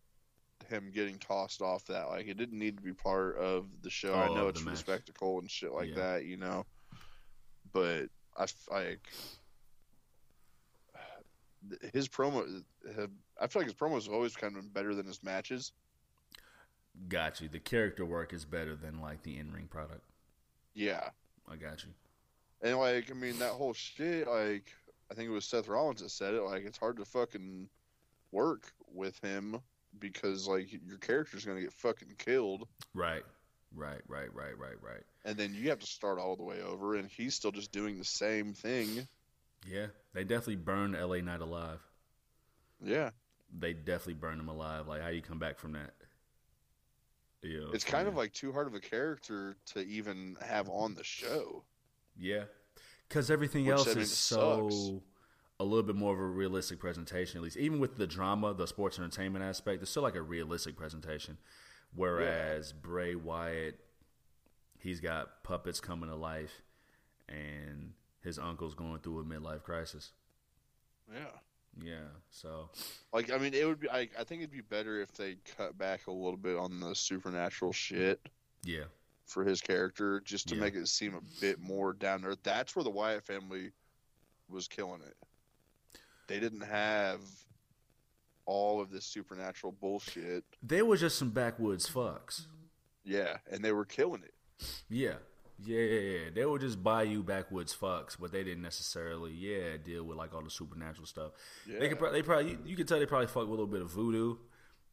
him 0.70 0.92
getting 0.94 1.18
tossed 1.18 1.62
off 1.62 1.86
that 1.86 2.08
like 2.10 2.28
it 2.28 2.38
didn't 2.38 2.58
need 2.58 2.78
to 2.78 2.84
be 2.84 2.94
part 2.94 3.38
of 3.38 3.66
the 3.82 3.90
show. 3.90 4.14
I 4.16 4.28
Oh, 4.30 4.36
know 4.36 4.48
it's 4.48 4.62
for 4.62 4.70
the 4.70 4.76
spectacle 4.78 5.40
and 5.40 5.52
shit 5.52 5.72
like 5.74 5.90
Yeah. 5.90 5.96
that, 6.14 6.26
you 6.26 6.38
know. 6.38 6.66
But 7.74 8.06
I 8.38 8.46
like 8.72 9.08
his 11.94 12.08
promo. 12.08 12.64
have- 12.96 13.12
I 13.42 13.48
feel 13.48 13.62
like 13.62 13.68
his 13.72 13.76
promos 13.76 14.06
have 14.06 14.14
always 14.14 14.36
kind 14.36 14.56
of 14.56 14.62
been 14.62 14.72
better 14.72 14.94
than 14.96 15.06
his 15.06 15.24
matches. 15.24 15.72
Got 17.08 17.42
you. 17.42 17.50
The 17.50 17.60
character 17.60 18.06
work 18.06 18.34
is 18.34 18.46
better 18.46 18.76
than 18.76 19.02
like 19.02 19.24
the 19.24 19.38
in 19.40 19.52
ring 19.52 19.68
product. 19.68 20.04
Yeah, 20.76 21.10
I 21.50 21.56
got 21.56 21.84
you. 21.84 21.90
and 22.62 22.78
like 22.78 23.10
I 23.10 23.14
mean 23.14 23.40
that 23.40 23.52
whole 23.54 23.74
shit. 23.74 24.28
Like 24.28 24.72
I 25.12 25.16
think 25.16 25.28
it 25.30 25.34
was 25.34 25.46
Seth 25.46 25.68
Rollins 25.68 26.02
that 26.02 26.10
said 26.10 26.34
it. 26.36 26.42
Like 26.44 26.64
it's 26.66 26.78
hard 26.78 26.98
to 26.98 27.06
fucking 27.06 27.68
work 28.32 28.72
with 28.94 29.18
him 29.20 29.60
because 30.00 30.48
like 30.48 30.72
your 30.72 30.98
character's 31.00 31.46
gonna 31.46 31.62
get 31.62 31.74
fucking 31.74 32.14
killed, 32.18 32.68
Right. 32.94 33.24
Right. 33.76 34.02
Right. 34.08 34.32
Right. 34.34 34.58
Right. 34.58 34.80
Right. 34.82 35.04
and 35.26 35.36
then 35.36 35.54
you 35.56 35.70
have 35.70 35.80
to 35.80 35.88
start 35.88 36.20
all 36.20 36.36
the 36.36 36.44
way 36.44 36.62
over, 36.62 36.96
and 36.96 37.10
he's 37.10 37.34
still 37.34 37.52
just 37.52 37.72
doing 37.72 37.98
the 37.98 38.06
same 38.06 38.54
thing. 38.54 39.08
Yeah. 39.70 39.88
They 40.14 40.24
definitely 40.24 40.58
burned 40.58 40.94
LA 40.94 41.18
Knight 41.18 41.42
alive. 41.42 41.80
Yeah, 42.86 43.12
They 43.58 43.74
definitely 43.74 44.16
burned 44.16 44.42
him 44.42 44.50
alive. 44.50 44.88
Like 44.88 45.02
how 45.02 45.10
do 45.10 45.16
you 45.16 45.22
come 45.22 45.40
back 45.40 45.58
from 45.58 45.72
that? 45.74 45.94
You 47.42 47.62
know, 47.62 47.72
it's 47.74 47.84
kind 47.84 48.08
of 48.08 48.16
like 48.16 48.34
too 48.34 48.52
hard 48.52 48.68
of 48.68 48.74
a 48.74 48.80
character 48.80 49.56
to 49.68 49.80
even 49.86 50.38
have 50.46 50.70
on 50.70 50.96
the 50.96 51.04
show. 51.04 51.64
Yeah, 52.18 52.44
because 53.08 53.30
everything 53.32 53.66
Which, 53.66 53.76
else 53.76 53.88
is 53.96 54.12
so 54.16 54.70
sucks. 54.70 55.04
a 55.60 55.64
little 55.64 55.84
bit 55.84 55.96
more 55.96 56.14
of 56.14 56.20
a 56.20 56.26
realistic 56.26 56.80
presentation. 56.80 57.38
At 57.38 57.44
least, 57.44 57.58
even 57.58 57.80
with 57.80 57.98
the 57.98 58.08
drama, 58.08 58.54
the 58.54 58.68
sports 58.68 58.98
entertainment 59.00 59.44
aspect, 59.44 59.82
it's 59.82 59.92
still 59.92 60.04
like 60.04 60.16
a 60.16 60.22
realistic 60.22 60.76
presentation. 60.78 61.38
Whereas 61.96 62.72
Bray 62.74 63.16
Wyatt, 63.16 63.80
he's 64.80 65.00
got 65.00 65.44
puppets 65.44 65.80
coming 65.82 66.10
to 66.10 66.16
life, 66.16 66.62
and 67.28 67.94
his 68.24 68.40
uncle's 68.40 68.74
going 68.76 69.00
through 69.00 69.20
a 69.20 69.24
midlife 69.24 69.64
crisis. 69.64 70.12
Yeah. 71.14 71.26
Yeah, 71.82 72.06
so 72.30 72.70
Like 73.12 73.32
I 73.32 73.40
mean, 73.40 73.56
it 73.56 73.66
would 73.66 73.80
be. 73.80 73.90
I, 73.90 74.08
I 74.20 74.24
think 74.24 74.42
it'd 74.44 74.52
be 74.52 74.62
better 74.62 75.02
if 75.02 75.12
they 75.14 75.38
cut 75.58 75.76
back 75.76 76.06
a 76.06 76.12
little 76.12 76.38
bit 76.38 76.56
on 76.56 76.80
the 76.80 76.94
supernatural 76.94 77.74
shit 77.74 78.20
yeah, 78.64 78.84
for 79.26 79.44
his 79.44 79.60
character, 79.60 80.22
just 80.24 80.48
to 80.50 80.56
Yeah. 80.56 80.62
make 80.62 80.76
it 80.76 80.88
seem 80.88 81.16
a 81.16 81.22
bit 81.42 81.60
more 81.60 81.94
down 81.94 82.22
to 82.22 82.28
earth. 82.28 82.38
That's 82.44 82.76
where 82.76 82.84
the 82.84 82.92
Wyatt 82.92 83.26
family 83.26 83.72
was 84.48 84.68
killing 84.68 85.02
it. 85.02 85.16
They 86.28 86.40
didn't 86.40 86.62
have 86.62 87.22
all 88.46 88.80
of 88.80 88.92
this 88.92 89.06
supernatural 89.06 89.72
bullshit. 89.82 90.44
they 90.62 90.84
were 90.84 90.96
just 90.98 91.18
some 91.18 91.32
backwoods 91.32 91.90
fucks. 91.90 92.46
Yeah, 93.04 93.38
and 93.52 93.66
they 93.66 93.72
were 93.72 93.86
killing 93.86 94.22
it. 94.24 94.34
Yeah. 94.90 95.16
Yeah, 95.64 95.80
yeah, 95.80 96.00
yeah. 96.00 96.20
They 96.34 96.46
would 96.46 96.62
just 96.62 96.82
buy 96.84 97.04
you 97.04 97.24
backwoods 97.24 97.76
fucks, 97.76 98.18
but 98.20 98.32
they 98.32 98.44
didn't 98.44 98.62
necessarily, 98.64 99.32
yeah, 99.34 99.78
deal 99.84 100.04
with 100.04 100.18
like 100.18 100.34
all 100.34 100.42
the 100.42 100.50
supernatural 100.50 101.06
stuff. 101.08 101.32
Yeah. 101.68 101.80
They 101.80 101.90
could 101.90 102.00
probably, 102.00 102.20
they 102.20 102.26
probably, 102.26 102.52
you, 102.52 102.60
you 102.66 102.76
could 102.76 102.88
tell 102.88 103.00
they 103.00 103.06
probably 103.06 103.28
fuck 103.28 103.36
with 103.44 103.48
a 103.48 103.52
little 103.52 103.68
bit 103.68 103.82
of 103.82 103.90
voodoo. 103.92 104.36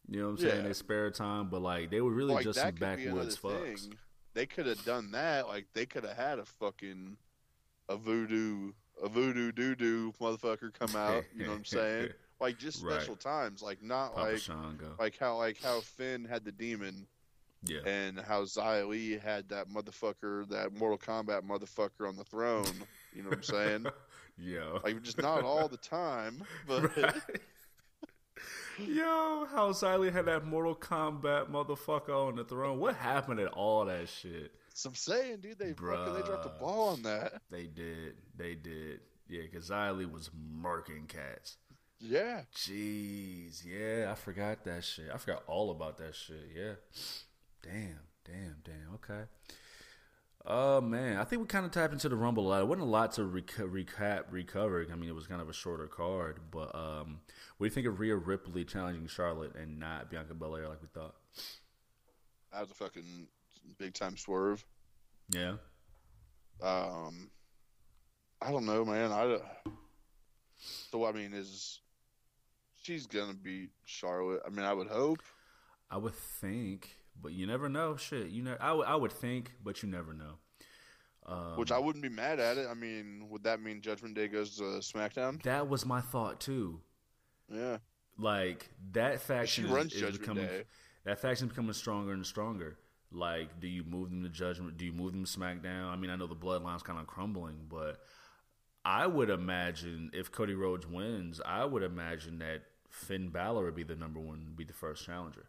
You 0.09 0.21
know 0.21 0.27
what 0.27 0.31
I'm 0.33 0.39
saying? 0.39 0.57
Yeah. 0.57 0.63
Their 0.63 0.75
spare 0.75 1.11
time, 1.11 1.49
but 1.49 1.63
like 1.63 1.91
they 1.91 2.01
were 2.01 2.11
really 2.11 2.35
like 2.35 2.45
just 2.45 2.59
some 2.59 2.69
could 2.73 2.81
be 2.81 2.85
another 2.85 3.05
backwoods 3.07 3.39
fucks. 3.39 3.81
thing. 3.85 3.95
They 4.35 4.47
could 4.47 4.67
have 4.67 4.85
done 4.85 5.11
that. 5.13 5.47
Like 5.49 5.67
they 5.75 5.87
could 5.87 6.05
have 6.05 6.17
had 6.17 6.39
a 6.39 6.45
fucking 6.45 7.17
a 7.89 7.97
voodoo 7.97 8.73
a 9.03 9.09
voodoo 9.09 9.53
doo 9.53 9.75
doo 9.75 10.13
motherfucker 10.21 10.73
come 10.79 10.95
out. 10.97 11.25
You 11.35 11.45
know 11.45 11.51
what 11.51 11.59
I'm 11.59 11.65
saying? 11.65 12.09
Like 12.41 12.59
just 12.59 12.83
Right. 12.83 12.95
special 12.95 13.17
times. 13.17 13.61
Like 13.63 13.83
not 13.83 14.15
Papa 14.15 14.31
like 14.33 14.39
Shango. 14.39 14.95
like 14.99 15.19
how 15.19 15.37
like 15.37 15.59
how 15.63 15.81
Finn 15.83 16.25
had 16.25 16.43
the 16.43 16.53
demon 16.53 17.07
yeah, 17.65 17.81
and 17.87 18.19
how 18.19 18.43
Xia 18.43 18.89
Li 18.89 19.19
had 19.19 19.49
that 19.51 19.69
motherfucker, 19.69 20.49
that 20.49 20.77
Mortal 20.77 20.99
Kombat 20.99 21.43
motherfucker 21.43 22.09
on 22.09 22.17
the 22.17 22.25
throne. 22.25 22.67
You 23.15 23.23
know 23.23 23.31
what 23.31 23.39
I'm 23.39 23.43
saying? 23.43 23.87
yeah. 24.39 24.79
like 24.85 25.03
just 25.03 25.21
not 25.21 25.43
all 25.43 25.69
the 25.69 25.77
time, 25.77 26.43
but 26.67 26.97
Right. 26.97 27.15
Yo, 28.79 29.47
how 29.53 29.73
Xia 29.73 29.99
Li 29.99 30.11
had 30.11 30.25
that 30.27 30.47
Mortal 30.47 30.75
Kombat 30.75 31.51
motherfucker 31.51 32.29
on 32.29 32.37
the 32.37 32.45
throne. 32.45 32.79
What 32.79 32.97
happened 32.97 33.39
to 33.39 33.49
all 33.49 33.85
that 33.85 34.09
shit? 34.09 34.53
so 34.73 34.89
I'm 34.89 34.95
saying, 34.95 35.41
dude, 35.41 35.59
they 35.59 35.73
fucking 35.75 36.15
they 36.15 36.23
dropped 36.23 36.45
the 36.45 36.53
ball 36.59 36.91
on 36.91 37.03
that. 37.03 37.43
They 37.51 37.65
did. 37.65 38.15
They 38.37 38.55
did. 38.55 39.01
Yeah, 39.29 39.43
because 39.43 39.69
Xia 39.69 39.97
Li 39.97 40.07
was 40.07 40.31
murking 40.31 41.07
cats. 41.09 41.59
Yeah. 42.01 42.43
Jeez, 42.57 43.63
yeah, 43.65 44.11
I 44.11 44.15
forgot 44.15 44.65
that 44.65 44.83
shit. 44.83 45.11
I 45.13 45.19
forgot 45.19 45.43
all 45.47 45.71
about 45.71 45.99
that 45.99 46.15
shit. 46.15 46.51
Yeah, 46.57 46.73
damn, 47.63 48.01
damn, 48.25 48.57
damn. 48.65 48.95
Okay. 48.95 49.25
Oh 50.47 50.81
man, 50.81 51.19
I 51.19 51.25
think 51.25 51.43
we 51.43 51.47
kind 51.49 51.67
of 51.67 51.71
tapped 51.73 51.93
into 51.93 52.09
the 52.09 52.17
Rumble 52.17 52.47
a 52.47 52.49
lot. 52.49 52.61
It 52.63 52.67
wasn't 52.67 52.87
a 52.89 52.91
lot 52.91 53.13
to 53.13 53.23
reca- 53.23 53.71
recap, 53.71 54.25
recover. 54.31 54.87
I 54.91 54.95
mean, 54.97 55.11
it 55.11 55.15
was 55.15 55.27
kind 55.27 55.43
of 55.43 55.51
a 55.51 55.53
shorter 55.53 55.87
card. 55.87 56.41
But 56.51 56.75
um, 56.75 57.21
what 57.59 57.65
do 57.65 57.69
you 57.69 57.71
think 57.71 57.87
of 57.87 58.01
Rhea 58.01 58.17
Ripley 58.17 58.65
challenging 58.65 59.07
Charlotte 59.07 59.55
and 59.55 59.79
not 59.79 60.11
Bianca 60.11 60.33
Belair 60.35 60.69
like 60.69 60.81
we 60.81 60.89
thought? 60.89 61.15
That 62.53 62.61
was 62.63 62.71
a 62.71 62.75
fucking 62.75 63.29
big 63.79 63.93
time 63.93 64.17
swerve. 64.17 64.65
Yeah, 65.33 65.57
Um, 66.63 67.31
I 68.41 68.51
don't 68.51 68.67
know, 68.67 68.85
man. 68.85 69.13
I 69.13 69.39
so 70.91 71.05
I 71.07 71.13
mean, 71.13 71.33
is 71.35 71.81
she's 72.83 73.07
gonna 73.07 73.35
beat 73.35 73.71
Charlotte? 73.85 74.41
I 74.47 74.51
mean, 74.51 74.65
I 74.65 74.73
would 74.73 74.89
hope. 74.89 75.23
I 75.91 75.99
would 75.99 76.15
think, 76.15 76.97
but 77.23 77.33
you 77.33 77.47
never 77.47 77.69
know. 77.69 77.97
Shit, 77.97 78.29
you 78.31 78.43
know, 78.43 78.57
I 78.61 78.73
would- 78.73 78.87
I 78.87 78.97
would 78.97 79.13
think, 79.13 79.53
but 79.63 79.83
you 79.83 79.89
never 79.89 80.13
know. 80.13 80.39
Um, 81.27 81.57
Which 81.57 81.71
I 81.71 81.79
wouldn't 81.79 82.03
be 82.03 82.09
mad 82.09 82.41
at 82.41 82.57
it. 82.59 82.67
I 82.69 82.75
mean, 82.75 83.29
would 83.29 83.45
that 83.45 83.61
mean 83.61 83.83
Judgment 83.83 84.15
Day 84.15 84.27
goes 84.29 84.57
to 84.57 84.63
SmackDown? 84.81 85.43
that 85.43 85.69
was 85.69 85.85
my 85.87 86.01
thought 86.01 86.41
too. 86.41 86.81
Yeah, 87.49 87.79
like 88.19 88.71
that 88.93 89.21
faction 89.21 89.65
she 89.65 89.69
is- 89.69 89.75
runs 89.75 89.93
is, 89.95 90.01
Judgment 90.01 90.21
becoming 90.21 90.47
Day. 90.47 90.65
that 91.05 91.19
faction's 91.21 91.51
becoming 91.51 91.73
stronger 91.75 92.13
and 92.13 92.25
stronger. 92.27 92.79
Like, 93.13 93.59
do 93.61 93.67
you 93.67 93.83
move 93.85 94.11
them 94.11 94.23
to 94.23 94.29
Judgment? 94.29 94.77
Do 94.77 94.85
you 94.85 94.93
move 94.93 95.13
them 95.13 95.25
to 95.25 95.31
SmackDown? 95.39 95.87
I 95.91 95.97
mean, 95.97 96.11
I 96.11 96.17
know 96.17 96.27
the 96.29 96.37
bloodline's 96.37 96.83
kind 96.85 96.99
of 97.01 97.07
crumbling, 97.09 97.67
but 97.69 98.01
I 98.85 99.07
would 99.07 99.31
imagine 99.31 100.11
if 100.15 100.31
Cody 100.31 100.55
Rhodes 100.55 100.87
wins, 100.87 101.41
I 101.45 101.65
would 101.65 101.83
imagine 101.83 102.39
that 102.39 102.63
Finn 102.89 103.29
Balor 103.31 103.65
would 103.65 103.75
be 103.75 103.83
the 103.83 103.97
number 103.97 104.21
one, 104.21 104.53
be 104.57 104.65
the 104.65 104.73
first 104.73 105.05
challenger. 105.05 105.49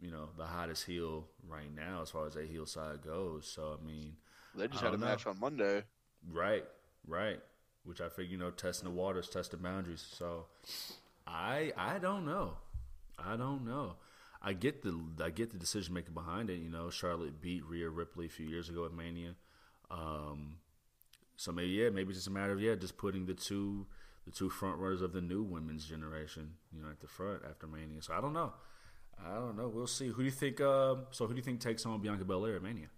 You 0.00 0.10
know, 0.12 0.28
the 0.36 0.46
hottest 0.46 0.86
heel 0.86 1.26
right 1.48 1.74
now 1.74 2.02
as 2.02 2.10
far 2.10 2.26
as 2.26 2.36
a 2.36 2.44
heel 2.44 2.66
side 2.66 3.02
goes. 3.02 3.50
So 3.52 3.76
I 3.80 3.84
mean, 3.84 4.16
They 4.54 4.68
just 4.68 4.82
had 4.82 4.94
a 4.94 4.96
know. 4.96 5.06
match 5.06 5.26
on 5.26 5.38
Monday. 5.40 5.84
Right, 6.30 6.64
right. 7.06 7.40
Which 7.84 8.00
I 8.00 8.08
figure, 8.08 8.32
you 8.32 8.38
know, 8.38 8.50
testing 8.50 8.88
the 8.88 8.94
waters, 8.94 9.28
testing 9.28 9.60
boundaries. 9.60 10.06
So 10.16 10.46
I 11.26 11.72
I 11.76 11.98
don't 11.98 12.24
know. 12.26 12.58
I 13.18 13.36
don't 13.36 13.64
know. 13.66 13.96
I 14.40 14.52
get 14.52 14.82
the 14.82 14.98
I 15.22 15.30
get 15.30 15.50
the 15.50 15.58
decision 15.58 15.94
making 15.94 16.14
behind 16.14 16.50
it. 16.50 16.58
You 16.58 16.70
know, 16.70 16.90
Charlotte 16.90 17.40
beat 17.40 17.64
Rhea 17.66 17.88
Ripley 17.88 18.26
a 18.26 18.30
few 18.30 18.46
years 18.46 18.68
ago 18.68 18.84
at 18.84 18.92
Mania. 18.92 19.34
Um, 19.90 20.56
so 21.36 21.52
maybe 21.52 21.70
yeah, 21.70 21.90
maybe 21.90 22.10
it's 22.10 22.18
just 22.18 22.28
a 22.28 22.30
matter 22.32 22.52
of 22.52 22.60
yeah, 22.60 22.74
just 22.74 22.96
putting 22.98 23.26
the 23.26 23.34
two 23.34 23.86
the 24.26 24.30
two 24.30 24.50
front 24.50 24.78
runners 24.78 25.02
of 25.02 25.12
the 25.12 25.20
new 25.20 25.42
women's 25.42 25.86
generation, 25.86 26.52
you 26.72 26.82
know, 26.82 26.90
at 26.90 27.00
the 27.00 27.06
front 27.08 27.42
after 27.48 27.66
Mania. 27.66 28.02
So 28.02 28.14
I 28.14 28.20
don't 28.20 28.32
know. 28.34 28.52
I 29.24 29.34
don't 29.34 29.56
know. 29.56 29.68
We'll 29.68 29.86
see. 29.86 30.08
Who 30.08 30.18
do 30.18 30.24
you 30.24 30.30
think? 30.30 30.60
Uh, 30.60 30.96
so 31.10 31.26
who 31.26 31.32
do 31.34 31.36
you 31.38 31.42
think 31.42 31.60
takes 31.60 31.84
on 31.86 32.00
Bianca 32.00 32.24
Belair 32.24 32.56
at 32.56 32.62
Mania? 32.62 32.88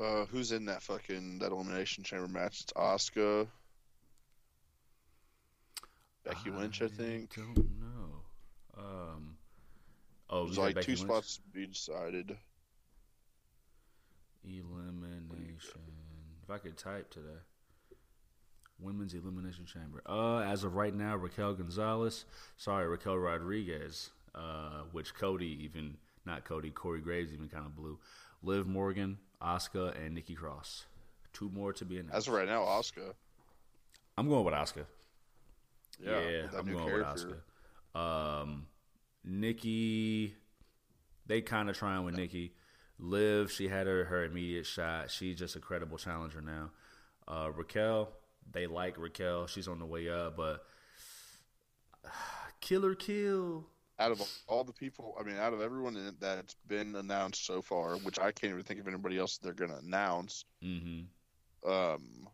Uh, 0.00 0.26
who's 0.26 0.52
in 0.52 0.66
that 0.66 0.82
fucking 0.82 1.38
that 1.38 1.52
elimination 1.52 2.04
chamber 2.04 2.28
match? 2.28 2.60
It's 2.60 2.72
Asuka, 2.74 3.46
Becky 6.24 6.50
Lynch, 6.50 6.82
I 6.82 6.88
think. 6.88 7.34
don't 7.34 7.56
know. 7.80 8.76
Um, 8.78 9.36
oh, 10.28 10.44
There's 10.44 10.58
like 10.58 10.74
Becky 10.74 10.86
two 10.86 10.92
Lynch? 11.02 11.08
spots 11.10 11.36
to 11.36 11.42
be 11.58 11.66
decided. 11.66 12.36
Elimination. 14.44 15.80
If 16.42 16.50
I 16.50 16.58
could 16.58 16.76
type 16.76 17.10
today. 17.10 17.40
Women's 18.78 19.14
Elimination 19.14 19.64
Chamber. 19.64 20.02
Uh, 20.06 20.38
as 20.40 20.64
of 20.64 20.74
right 20.74 20.94
now, 20.94 21.16
Raquel 21.16 21.54
Gonzalez. 21.54 22.24
Sorry, 22.56 22.86
Raquel 22.86 23.16
Rodriguez. 23.18 24.10
Uh, 24.34 24.82
which 24.92 25.14
Cody 25.14 25.58
even 25.64 25.96
not 26.26 26.44
Cody, 26.44 26.70
Corey 26.70 27.00
Graves 27.00 27.32
even 27.32 27.48
kind 27.48 27.64
of 27.64 27.74
blew. 27.74 27.98
Liv 28.42 28.66
Morgan, 28.66 29.16
Asuka, 29.40 29.94
and 30.04 30.14
Nikki 30.14 30.34
Cross. 30.34 30.84
Two 31.32 31.48
more 31.48 31.72
to 31.72 31.84
be 31.86 31.96
announced. 31.96 32.16
As 32.16 32.28
of 32.28 32.34
right 32.34 32.46
now, 32.46 32.62
Asuka. 32.64 33.14
I'm 34.18 34.28
going 34.28 34.44
with 34.44 34.52
Asuka. 34.54 34.84
Yeah, 35.98 36.20
Yeah, 36.20 36.42
I'm 36.58 36.66
going 36.70 36.84
character. 36.86 37.28
with 37.28 37.36
Asuka. 37.94 38.42
Um, 38.42 38.66
Nikki, 39.24 40.34
they 41.26 41.40
kind 41.40 41.70
of 41.70 41.76
trying 41.76 42.04
with 42.04 42.14
Nikki. 42.16 42.52
Liv, 42.98 43.50
she 43.50 43.68
had 43.68 43.86
her 43.86 44.04
her 44.04 44.24
immediate 44.24 44.66
shot. 44.66 45.10
She's 45.10 45.38
just 45.38 45.56
a 45.56 45.60
credible 45.60 45.98
challenger 45.98 46.40
now. 46.40 46.70
Uh, 47.28 47.50
Raquel, 47.54 48.10
they 48.52 48.66
like 48.66 48.98
Raquel. 48.98 49.46
She's 49.46 49.68
on 49.68 49.78
the 49.78 49.86
way 49.86 50.08
up, 50.08 50.36
but 50.36 50.64
killer 52.60 52.94
kill. 52.94 53.66
Out 53.98 54.12
of 54.12 54.20
all 54.46 54.62
the 54.62 54.74
people, 54.74 55.16
I 55.18 55.22
mean, 55.22 55.36
out 55.36 55.54
of 55.54 55.62
everyone 55.62 55.96
in- 55.96 56.16
that's 56.20 56.54
been 56.66 56.94
announced 56.96 57.46
so 57.46 57.62
far, 57.62 57.96
which 57.98 58.18
I 58.18 58.30
can't 58.30 58.52
even 58.52 58.62
think 58.62 58.78
of 58.78 58.86
anybody 58.88 59.16
else 59.18 59.38
they're 59.38 59.54
going 59.54 59.70
to 59.70 59.78
announce. 59.78 60.44
Mm-hmm. 60.62 61.70
Um, 61.70 62.28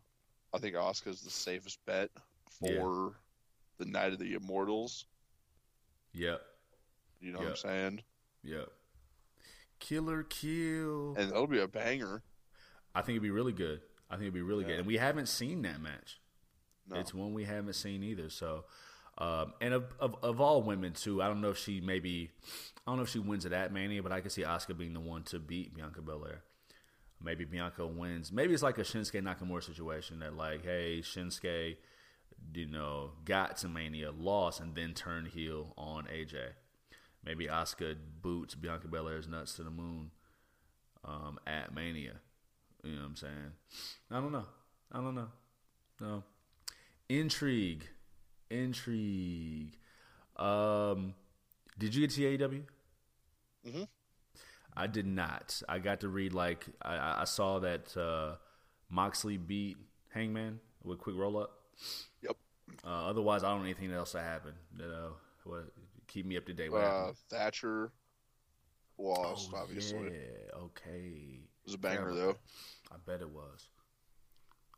I 0.53 0.57
think 0.57 0.75
Asuka's 0.75 1.21
the 1.21 1.29
safest 1.29 1.79
bet 1.85 2.09
for 2.59 2.69
Yeah. 2.69 3.09
the 3.77 3.85
Night 3.85 4.11
of 4.11 4.19
the 4.19 4.33
Immortals. 4.33 5.05
Yep. 6.13 6.41
You 7.21 7.31
know 7.31 7.39
what 7.39 7.47
I'm 7.47 7.55
saying? 7.55 8.01
Yep. 8.43 8.67
Killer 9.79 10.23
kill. 10.23 11.15
And 11.17 11.31
that'll 11.31 11.47
be 11.47 11.59
a 11.61 11.67
banger. 11.67 12.21
I 12.93 12.99
think 13.01 13.11
it'd 13.15 13.23
be 13.23 13.31
really 13.31 13.53
good. 13.53 13.79
I 14.13 14.15
think 14.17 14.23
it'd 14.23 14.33
be 14.33 14.41
really 14.41 14.63
Yeah. 14.63 14.69
good. 14.71 14.79
And 14.79 14.87
we 14.87 14.97
haven't 14.97 15.27
seen 15.27 15.61
that 15.63 15.81
match. 15.81 16.19
No. 16.87 16.97
It's 16.99 17.13
one 17.13 17.33
we 17.33 17.45
haven't 17.45 17.73
seen 17.73 18.03
either. 18.03 18.29
So, 18.29 18.65
um, 19.17 19.53
and 19.61 19.73
of, 19.73 19.85
of 19.99 20.15
of 20.23 20.41
all 20.41 20.61
women 20.61 20.93
too, 20.93 21.21
I 21.21 21.27
don't 21.27 21.41
know 21.41 21.51
if 21.51 21.57
she 21.57 21.79
maybe, 21.81 22.31
I 22.85 22.91
don't 22.91 22.97
know 22.97 23.03
if 23.03 23.09
she 23.09 23.19
wins 23.19 23.45
it 23.45 23.53
at 23.53 23.71
Mania, 23.71 24.03
but 24.03 24.11
I 24.11 24.21
can 24.21 24.29
see 24.29 24.41
Asuka 24.43 24.77
being 24.77 24.93
the 24.93 24.99
one 24.99 25.23
to 25.23 25.39
beat 25.39 25.73
Bianca 25.73 26.01
Belair. 26.01 26.41
Maybe 27.21 27.45
Bianca 27.45 27.87
wins. 27.87 28.31
Maybe 28.33 28.53
it's 28.53 28.63
like 28.63 28.77
a 28.77 28.81
Shinsuke 28.83 29.21
Nakamura 29.23 29.63
situation 29.63 30.19
that 30.19 30.35
like, 30.35 30.63
hey, 30.65 30.99
Shinsuke, 31.01 31.77
you 32.53 32.65
know, 32.65 33.11
got 33.23 33.55
to 33.57 33.69
Mania, 33.69 34.11
lost, 34.11 34.59
and 34.59 34.75
then 34.75 34.93
turned 34.93 35.29
heel 35.29 35.73
on 35.77 36.03
AJ. 36.05 36.49
Maybe 37.23 37.47
Asuka 37.47 37.95
boots 38.21 38.55
Bianca 38.55 38.89
Belair's 38.89 39.27
nuts 39.29 39.53
to 39.55 39.63
the 39.63 39.69
moon 39.71 40.11
um, 41.05 41.39
at 41.47 41.73
Mania. 41.73 42.15
You 42.83 42.91
know 42.95 43.01
what 43.01 43.07
I'm 43.07 43.15
saying? 43.15 43.51
I 44.11 44.19
don't 44.19 44.31
know. 44.31 44.45
I 44.91 44.97
don't 44.97 45.15
know. 45.15 45.27
No. 46.01 46.23
Intrigue. 47.09 47.85
Intrigue. 48.49 49.77
Um, 50.35 51.13
did 51.77 51.95
you 51.95 52.01
get 52.07 52.11
to 52.15 52.21
AEW? 52.37 52.63
Mhm. 53.65 53.87
I 54.75 54.87
did 54.87 55.05
not. 55.05 55.61
I 55.69 55.79
got 55.79 56.01
to 56.01 56.09
read 56.09 56.33
like 56.33 56.65
I- 56.81 56.97
I, 56.97 57.21
I 57.21 57.23
saw 57.25 57.59
that 57.59 57.95
uh, 57.95 58.35
Moxley 58.89 59.37
beat 59.37 59.77
Hangman 60.09 60.59
with 60.83 60.99
quick 60.99 61.15
roll 61.15 61.37
up. 61.37 61.51
Yep. 62.21 62.35
Uh, 62.83 63.07
otherwise, 63.09 63.43
I 63.43 63.49
don't 63.49 63.59
know 63.59 63.65
anything 63.65 63.91
else 63.91 64.13
that 64.13 64.23
happened. 64.23 64.57
You 64.77 64.87
know, 64.87 65.13
what 65.45 65.65
keep 66.07 66.25
me 66.25 66.37
up 66.37 66.45
to 66.47 66.53
date. 66.53 66.71
What 66.71 66.81
Uh. 66.83 67.11
Thatcher 67.29 67.91
lost, 68.97 69.51
Oh, 69.53 69.57
obviously. 69.57 70.11
Yeah. 70.11 70.55
Okay. 70.57 71.41
Was 71.65 71.73
a 71.73 71.77
banger, 71.77 72.11
Yeah. 72.11 72.15
though. 72.21 72.35
I 72.91 72.95
bet 73.05 73.21
it 73.21 73.29
was. 73.29 73.67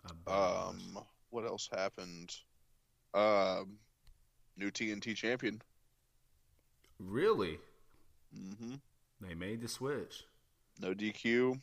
I 0.05 0.09
bet 0.25 0.33
it 0.33 0.39
was. 0.39 0.75
Um, 0.95 1.03
what 1.29 1.45
else 1.45 1.69
happened? 1.73 2.36
Um, 3.13 3.77
new 4.57 4.71
TNT 4.71 5.15
champion. 5.15 5.61
Really? 6.99 7.59
hmm 8.33 8.75
They 9.21 9.33
made 9.33 9.61
the 9.61 9.67
switch. 9.67 10.23
No 10.79 10.93
DQ. 10.93 11.59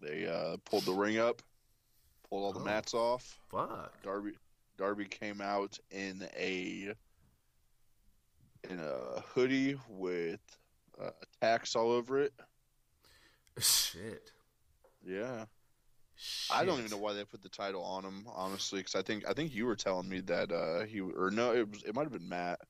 They 0.00 0.26
uh, 0.26 0.56
pulled 0.64 0.84
the 0.84 0.92
ring 0.92 1.18
up, 1.18 1.42
pulled 2.28 2.42
all 2.44 2.52
the 2.52 2.60
Oh. 2.60 2.64
mats 2.64 2.94
off. 2.94 3.38
Fuck. 3.50 3.92
Darby 4.02 4.32
Darby 4.78 5.04
came 5.04 5.40
out 5.42 5.78
in 5.90 6.26
a 6.36 6.94
in 8.68 8.78
a 8.80 9.20
hoodie 9.20 9.78
with 9.88 10.40
uh, 11.00 11.10
attacks 11.22 11.76
all 11.76 11.90
over 11.90 12.20
it. 12.20 12.32
Shit. 13.58 14.32
Yeah, 15.04 15.46
I 16.50 16.64
don't 16.64 16.78
even 16.78 16.90
know 16.90 16.98
why 16.98 17.12
they 17.12 17.24
put 17.24 17.42
the 17.42 17.48
title 17.48 17.82
on 17.82 18.04
him, 18.04 18.26
honestly, 18.34 18.80
because 18.80 18.94
I 18.94 19.02
think 19.02 19.26
I 19.28 19.32
think 19.32 19.54
you 19.54 19.66
were 19.66 19.76
telling 19.76 20.08
me 20.08 20.20
that 20.22 20.50
uh, 20.52 20.84
he 20.84 21.00
or 21.00 21.30
no, 21.30 21.52
it 21.54 21.70
was 21.70 21.82
it 21.84 21.94
might 21.94 22.02
have 22.04 22.12
been 22.12 22.28
Matt 22.28 22.60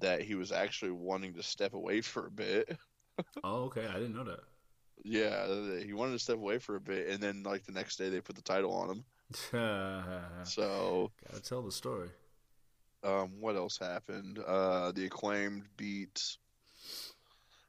that 0.00 0.22
he 0.22 0.34
was 0.34 0.52
actually 0.52 0.92
wanting 0.92 1.34
to 1.34 1.42
step 1.42 1.74
away 1.74 2.00
for 2.02 2.26
a 2.26 2.30
bit. 2.30 2.76
Oh, 3.44 3.64
okay. 3.64 3.86
I 3.86 3.94
didn't 3.94 4.14
know 4.14 4.24
that. 4.24 4.40
Yeah, 5.04 5.46
he 5.82 5.92
wanted 5.94 6.12
to 6.12 6.18
step 6.18 6.36
away 6.36 6.58
for 6.58 6.76
a 6.76 6.80
bit, 6.80 7.08
and 7.08 7.22
then 7.22 7.42
like 7.42 7.64
the 7.64 7.72
next 7.72 7.96
day 7.96 8.10
they 8.10 8.20
put 8.20 8.36
the 8.36 8.42
title 8.42 8.72
on 8.72 8.90
him. 8.90 9.04
So 10.44 11.10
Gotta 11.28 11.42
tell 11.42 11.62
the 11.62 11.72
story. 11.72 12.10
Um, 13.02 13.40
what 13.40 13.56
else 13.56 13.78
happened? 13.78 14.38
Uh, 14.38 14.92
the 14.92 15.06
acclaimed 15.06 15.64
beat 15.76 16.36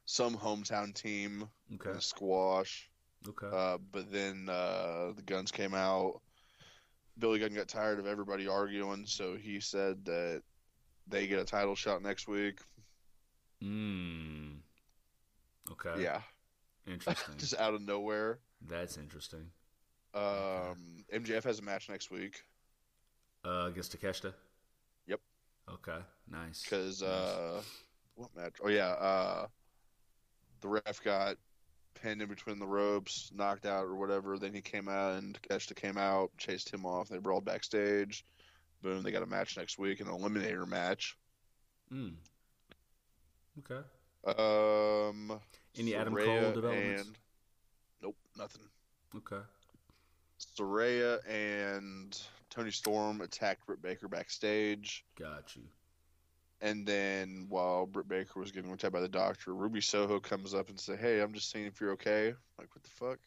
some 0.04 0.36
hometown 0.36 0.94
team 0.94 1.48
Okay. 1.74 1.90
in 1.90 2.00
squash. 2.00 2.88
Okay. 3.28 3.46
Uh, 3.52 3.78
but 3.92 4.10
then 4.12 4.48
uh, 4.48 5.12
the 5.14 5.22
guns 5.24 5.50
came 5.50 5.74
out. 5.74 6.20
Billy 7.18 7.38
Gunn 7.38 7.54
got 7.54 7.68
tired 7.68 7.98
of 7.98 8.06
everybody 8.06 8.48
arguing, 8.48 9.04
so 9.06 9.36
he 9.36 9.60
said 9.60 10.04
that 10.06 10.42
they 11.06 11.26
get 11.26 11.38
a 11.38 11.44
title 11.44 11.74
shot 11.74 12.02
next 12.02 12.26
week. 12.26 12.58
Mm. 13.62 14.56
Okay. 15.70 16.02
Yeah, 16.02 16.20
Interesting. 16.86 17.34
just 17.38 17.56
out 17.58 17.74
of 17.74 17.82
nowhere. 17.82 18.38
That's 18.66 18.96
interesting. 18.96 19.46
Um, 20.14 21.04
MJF 21.14 21.44
has 21.44 21.58
a 21.58 21.62
match 21.62 21.88
next 21.88 22.10
week 22.10 22.42
Uh, 23.44 23.66
against 23.70 23.96
Takeshita. 23.98 24.32
Yep. 25.06 25.20
Okay. 25.70 25.98
Nice. 26.30 26.62
because 26.64 27.02
Nice. 27.02 27.10
uh, 27.10 27.62
what 28.14 28.30
match? 28.36 28.54
Oh 28.62 28.68
yeah, 28.68 28.88
uh, 28.88 29.46
the 30.60 30.68
ref 30.68 31.02
got 31.04 31.36
pinned 31.94 32.22
in 32.22 32.28
between 32.28 32.58
the 32.58 32.66
ropes, 32.66 33.30
knocked 33.34 33.66
out 33.66 33.84
or 33.84 33.94
whatever. 33.94 34.38
Then 34.38 34.52
he 34.52 34.60
came 34.60 34.88
out 34.88 35.18
and 35.18 35.38
Takeshita 35.42 35.76
came 35.76 35.98
out, 35.98 36.30
chased 36.38 36.72
him 36.72 36.84
off. 36.86 37.08
They 37.08 37.18
brawled 37.18 37.44
backstage. 37.44 38.24
Boom, 38.82 39.02
they 39.02 39.12
got 39.12 39.22
a 39.22 39.26
match 39.26 39.56
next 39.56 39.78
week, 39.78 40.00
an 40.00 40.06
eliminator 40.06 40.66
match. 40.66 41.16
Mm. 41.92 42.14
Okay. 43.58 43.82
Um, 44.24 45.40
Any 45.76 45.94
Adam 45.94 46.14
Cole 46.14 46.52
developments? 46.52 47.02
And, 47.02 47.18
nope, 48.02 48.16
nothing. 48.36 48.62
Okay. 49.16 49.44
Saraya 50.40 51.18
and 51.28 52.18
Toni 52.50 52.70
Storm 52.70 53.20
attacked 53.20 53.66
Britt 53.66 53.82
Baker 53.82 54.08
backstage. 54.08 55.04
Got 55.18 55.54
you. 55.54 55.62
And 56.62 56.86
then 56.86 57.46
while 57.48 57.86
Britt 57.86 58.06
Baker 58.08 58.38
was 58.40 58.52
getting 58.52 58.70
looked 58.70 58.84
at 58.84 58.92
by 58.92 59.00
the 59.00 59.08
doctor, 59.08 59.52
Ruby 59.54 59.80
Soho 59.80 60.20
comes 60.20 60.54
up 60.54 60.68
and 60.70 60.78
say, 60.78 60.96
"Hey, 60.96 61.20
I'm 61.20 61.32
just 61.34 61.50
seeing 61.50 61.66
if 61.66 61.80
you're 61.80 61.90
okay." 61.92 62.34
Like, 62.58 62.74
what 62.74 62.82
the 62.84 62.88
fuck? 62.90 63.18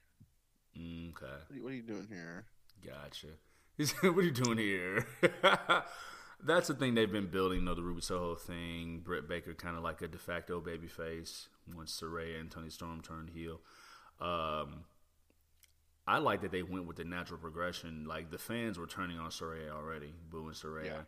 Mm, 0.80 1.10
Okay. 1.10 1.26
What 1.26 1.52
are 1.52 1.56
you, 1.56 1.64
what 1.64 1.72
are 1.72 1.76
you 1.76 1.82
doing 1.84 2.08
here? 2.10 2.46
Gotcha. 2.84 3.28
He 3.78 3.86
said, 3.86 4.16
"What 4.16 4.20
are 4.20 4.22
you 4.24 4.32
doing 4.32 4.58
here?" 4.58 5.06
That's 6.44 6.68
the 6.68 6.76
thing 6.76 6.96
they've 6.96 7.12
been 7.12 7.28
building, 7.28 7.60
you 7.60 7.66
know, 7.66 7.76
the 7.76 7.82
Ruby 7.84 8.02
Soho 8.02 8.36
thing. 8.36 9.00
Britt 9.04 9.28
Baker 9.28 9.54
kind 9.54 9.76
of 9.78 9.84
like 9.84 10.02
a 10.02 10.08
de 10.08 10.18
facto 10.18 10.62
babyface 10.62 11.48
once 11.76 12.00
Saraya 12.02 12.40
and 12.40 12.50
Toni 12.52 12.70
Storm 12.70 13.02
turned 13.02 13.32
heel. 13.32 13.62
Um, 14.22 14.86
I 16.08 16.20
like 16.20 16.42
that 16.42 16.52
they 16.52 16.62
went 16.62 16.86
with 16.88 16.98
the 16.98 17.04
natural 17.04 17.40
progression. 17.40 18.06
Like 18.06 18.32
the 18.32 18.38
fans 18.38 18.78
were 18.78 18.86
turning 18.86 19.18
on 19.18 19.30
Saraya 19.32 19.72
already, 19.72 20.14
booing 20.30 20.54
Saraya, 20.54 21.06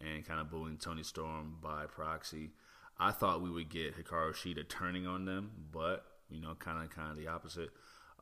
and 0.00 0.26
kind 0.26 0.40
of 0.40 0.50
booing 0.50 0.76
Toni 0.76 1.02
Storm 1.02 1.56
by 1.62 1.86
proxy. 1.86 2.50
I 2.98 3.10
thought 3.10 3.42
we 3.42 3.50
would 3.50 3.68
get 3.68 3.96
Hikaru 3.96 4.32
Shida 4.32 4.68
turning 4.68 5.06
on 5.06 5.24
them, 5.24 5.50
but 5.72 6.04
you 6.30 6.40
know, 6.40 6.54
kind 6.54 6.82
of 6.82 6.90
kind 6.90 7.10
of 7.10 7.16
the 7.16 7.28
opposite. 7.28 7.70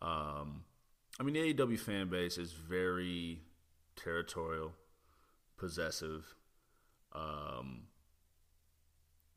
Um, 0.01 0.65
I 1.21 1.23
mean, 1.23 1.35
the 1.35 1.55
AEW 1.55 1.79
fan 1.79 2.09
base 2.09 2.39
is 2.39 2.53
very 2.53 3.41
territorial, 3.97 4.73
possessive. 5.57 6.35
Um, 7.13 7.85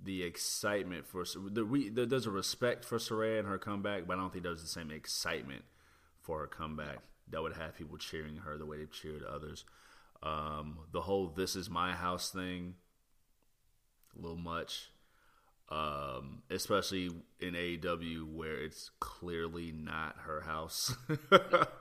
the 0.01 0.23
excitement 0.23 1.05
for 1.05 1.25
the, 1.49 1.65
we, 1.65 1.89
there's 1.89 2.25
a 2.25 2.31
respect 2.31 2.85
for 2.85 2.97
Saraya 2.97 3.39
and 3.39 3.47
her 3.47 3.57
comeback, 3.57 4.07
but 4.07 4.17
I 4.17 4.21
don't 4.21 4.31
think 4.31 4.43
there's 4.43 4.61
the 4.61 4.67
same 4.67 4.91
excitement 4.91 5.63
for 6.21 6.39
her 6.39 6.47
comeback 6.47 6.99
that 7.29 7.41
would 7.41 7.53
have 7.53 7.75
people 7.75 7.97
cheering 7.97 8.37
her 8.37 8.57
the 8.57 8.65
way 8.65 8.77
they've 8.77 8.91
cheered 8.91 9.23
others. 9.23 9.65
Um, 10.23 10.79
the 10.91 11.01
whole 11.01 11.27
"this 11.29 11.55
is 11.55 11.69
my 11.69 11.93
house" 11.93 12.29
thing, 12.29 12.75
a 14.17 14.21
little 14.21 14.37
much, 14.37 14.89
um, 15.69 16.41
especially 16.49 17.11
in 17.39 17.53
AEW 17.53 18.33
where 18.33 18.55
it's 18.63 18.91
clearly 18.99 19.71
not 19.71 20.15
her 20.25 20.41
house. 20.41 20.95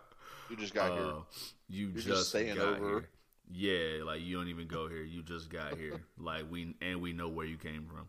You 0.50 0.56
just 0.56 0.74
got 0.74 0.92
here. 0.92 1.02
Uh, 1.02 1.20
you 1.68 1.92
just 1.92 2.06
just, 2.06 2.28
staying 2.28 2.56
got 2.56 2.76
over. 2.76 2.88
here. 2.88 3.08
Yeah, 3.50 4.04
like 4.04 4.20
you 4.22 4.36
don't 4.36 4.48
even 4.48 4.66
go 4.66 4.88
here. 4.88 5.02
You 5.02 5.22
just 5.22 5.50
got 5.50 5.76
here. 5.76 6.00
like 6.18 6.50
we 6.50 6.74
and 6.80 7.00
we 7.00 7.12
know 7.12 7.28
where 7.28 7.46
you 7.46 7.56
came 7.56 7.86
from. 7.86 8.08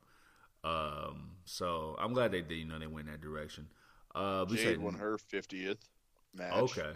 Um, 0.70 1.32
so 1.46 1.96
I'm 2.00 2.14
glad 2.14 2.32
they 2.32 2.42
did. 2.42 2.56
You 2.58 2.66
know, 2.66 2.80
they 2.80 2.88
went 2.88 3.08
in 3.08 3.14
that 3.14 3.22
direction. 3.22 3.68
Uh, 4.14 4.46
Jade 4.46 4.60
said 4.60 4.82
won 4.82 4.96
her 4.96 5.18
50th 5.18 5.78
match. 6.34 6.54
okay. 6.54 6.92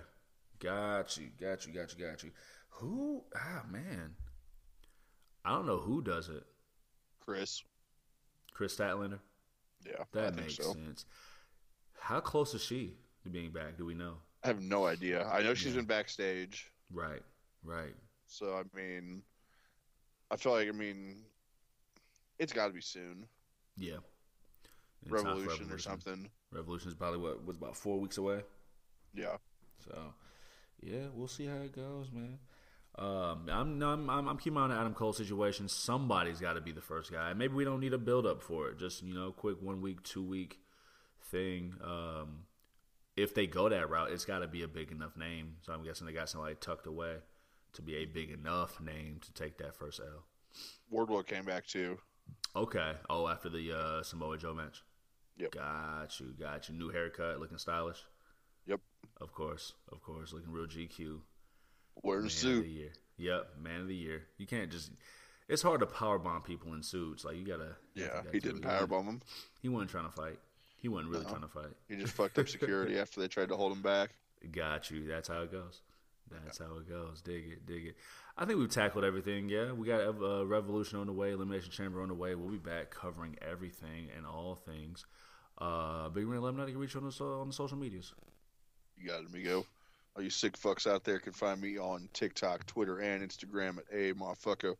Got 0.59 1.17
you. 1.17 1.27
Got 1.39 1.65
you. 1.65 1.73
Got 1.73 1.97
you. 1.97 2.05
Got 2.05 2.23
you. 2.23 2.31
Who? 2.69 3.23
Ah, 3.35 3.63
man. 3.69 4.15
I 5.45 5.51
don't 5.51 5.65
know 5.65 5.77
who 5.79 6.01
does 6.01 6.29
it. 6.29 6.43
Kris. 7.19 7.63
Kris 8.53 8.75
Statlander. 8.75 9.19
Yeah, 9.85 10.03
That 10.11 10.35
makes 10.35 10.55
so. 10.55 10.73
sense. 10.73 11.05
How 11.99 12.19
close 12.19 12.53
is 12.53 12.63
she 12.63 12.93
to 13.23 13.29
being 13.29 13.51
back? 13.51 13.77
Do 13.77 13.85
we 13.85 13.93
know? 13.93 14.15
I 14.43 14.47
have 14.47 14.61
no 14.61 14.85
idea. 14.85 15.25
I 15.27 15.41
know 15.41 15.53
she's 15.53 15.73
Yeah. 15.73 15.79
been 15.79 15.85
backstage. 15.85 16.71
Right. 16.91 17.21
Right. 17.63 17.95
So, 18.27 18.55
I 18.55 18.63
mean, 18.77 19.23
I 20.31 20.35
feel 20.37 20.53
like, 20.53 20.67
I 20.67 20.71
mean, 20.71 21.23
it's 22.37 22.53
got 22.53 22.67
to 22.67 22.73
be 22.73 22.81
soon. 22.81 23.27
Yeah. 23.77 23.97
For 25.07 25.15
Revolution, 25.15 25.71
or 25.71 25.77
something. 25.77 26.29
Revolution 26.51 26.89
is 26.89 26.95
probably 26.95 27.19
what 27.19 27.43
was 27.45 27.57
about 27.57 27.75
four 27.75 27.99
weeks 27.99 28.17
away. 28.17 28.43
Yeah. 29.13 29.37
So, 29.83 30.13
yeah, 30.81 31.07
we'll 31.13 31.27
see 31.27 31.45
how 31.45 31.55
it 31.57 31.73
goes, 31.73 32.11
man. 32.11 32.37
Um, 32.99 33.47
I'm, 33.49 33.81
I'm 33.81 34.09
I'm 34.09 34.37
keeping 34.37 34.57
on 34.57 34.69
the 34.69 34.75
Adam 34.75 34.93
Cole 34.93 35.13
situation. 35.13 35.69
Somebody's 35.69 36.39
got 36.39 36.53
to 36.53 36.61
be 36.61 36.73
the 36.73 36.81
first 36.81 37.11
guy. 37.11 37.31
Maybe 37.33 37.53
we 37.53 37.63
don't 37.63 37.79
need 37.79 37.93
a 37.93 37.97
build 37.97 38.25
up 38.25 38.41
for 38.41 38.67
it. 38.67 38.77
Just 38.77 39.03
you 39.03 39.13
know, 39.13 39.31
quick 39.31 39.61
one 39.61 39.81
week, 39.81 40.03
two 40.03 40.23
week 40.23 40.59
thing. 41.31 41.75
Um, 41.81 42.43
if 43.15 43.33
they 43.33 43.47
go 43.47 43.69
that 43.69 43.89
route, 43.89 44.11
it's 44.11 44.25
got 44.25 44.39
to 44.39 44.47
be 44.47 44.63
a 44.63 44.67
big 44.67 44.91
enough 44.91 45.15
name. 45.15 45.55
So 45.61 45.71
I'm 45.71 45.83
guessing 45.83 46.07
they 46.07 46.13
got 46.13 46.29
somebody 46.29 46.55
tucked 46.59 46.87
away 46.87 47.15
to 47.73 47.81
be 47.81 47.95
a 47.97 48.05
big 48.05 48.31
enough 48.31 48.81
name 48.81 49.19
to 49.21 49.33
take 49.33 49.57
that 49.59 49.75
first 49.75 50.01
L. 50.01 50.25
Wardlow 50.91 51.25
came 51.25 51.45
back 51.45 51.65
too. 51.67 51.99
Okay. 52.53 52.93
Oh, 53.09 53.27
after 53.27 53.47
the 53.47 53.71
uh, 53.71 54.03
Samoa 54.03 54.37
Joe 54.37 54.53
match. 54.53 54.83
Yep. 55.37 55.51
Got 55.51 56.19
you. 56.19 56.33
Got 56.37 56.67
you. 56.67 56.75
New 56.75 56.89
haircut, 56.89 57.39
looking 57.39 57.57
stylish. 57.57 57.99
Yep. 58.67 58.81
Of 59.21 59.31
course. 59.31 59.73
Of 59.91 60.01
course. 60.01 60.33
Looking 60.33 60.51
real 60.51 60.67
GQ. 60.67 61.19
Wearing 62.03 62.21
Man 62.21 62.25
a 62.25 62.27
of 62.27 62.31
suit. 62.31 62.63
the 62.63 62.69
year. 62.69 62.91
Yep. 63.17 63.47
Man 63.61 63.81
of 63.81 63.87
the 63.87 63.95
year. 63.95 64.23
You 64.37 64.47
can't 64.47 64.71
just. 64.71 64.91
It's 65.47 65.61
hard 65.61 65.79
to 65.79 65.87
powerbomb 65.87 66.43
people 66.45 66.73
in 66.73 66.83
suits. 66.83 67.25
Like 67.25 67.35
you 67.37 67.45
gotta. 67.45 67.75
Yeah, 67.95 68.21
he 68.31 68.39
didn't 68.39 68.61
powerbomb 68.61 69.05
him. 69.05 69.21
He 69.61 69.69
wasn't 69.69 69.91
trying 69.91 70.05
to 70.05 70.11
fight. 70.11 70.39
He 70.77 70.87
wasn't 70.87 71.11
really 71.11 71.23
No. 71.25 71.29
trying 71.31 71.41
to 71.41 71.47
fight. 71.47 71.75
He 71.89 71.95
just 71.97 72.13
fucked 72.13 72.37
up 72.39 72.47
security 72.47 72.97
after 72.99 73.19
they 73.19 73.27
tried 73.27 73.49
to 73.49 73.57
hold 73.57 73.71
him 73.73 73.81
back. 73.81 74.11
Got 74.51 74.89
you. 74.91 75.07
That's 75.07 75.27
how 75.27 75.41
it 75.41 75.51
goes. 75.51 75.81
That's 76.31 76.59
how 76.59 76.77
it 76.77 76.87
goes. 76.87 77.21
Dig 77.21 77.45
it, 77.49 77.65
dig 77.65 77.87
it. 77.87 77.95
I 78.37 78.45
think 78.45 78.59
we've 78.59 78.69
tackled 78.69 79.03
everything. 79.03 79.49
Yeah, 79.49 79.71
we 79.73 79.87
got 79.87 79.99
a 80.01 80.45
Revolution 80.45 80.99
on 80.99 81.07
the 81.07 81.11
way, 81.11 81.31
Elimination 81.31 81.71
Chamber 81.71 82.01
on 82.03 82.07
the 82.07 82.13
way. 82.13 82.35
We'll 82.35 82.49
be 82.51 82.57
back 82.57 82.91
covering 82.91 83.35
everything 83.41 84.09
and 84.15 84.25
all 84.27 84.53
things. 84.55 85.05
Uh, 85.57 86.07
Big 86.09 86.25
Ring 86.27 86.37
11, 86.37 86.59
you 86.67 86.73
can 86.73 86.77
reach 86.77 86.95
on 86.95 87.03
the, 87.03 87.23
on 87.25 87.47
the 87.47 87.53
social 87.53 87.77
medias. 87.77 88.13
You 88.97 89.07
got 89.09 89.21
it, 89.21 89.27
amigo. 89.27 89.65
All 90.15 90.23
you 90.23 90.29
sick 90.29 90.57
fucks 90.57 90.85
out 90.85 91.03
there 91.03 91.19
can 91.19 91.33
find 91.33 91.61
me 91.61 91.77
on 91.77 92.09
TikTok, 92.13 92.65
Twitter, 92.65 92.99
and 92.99 93.27
Instagram 93.27 93.77
at 93.77 93.85
a 93.91 94.13
motherfucker, 94.13 94.75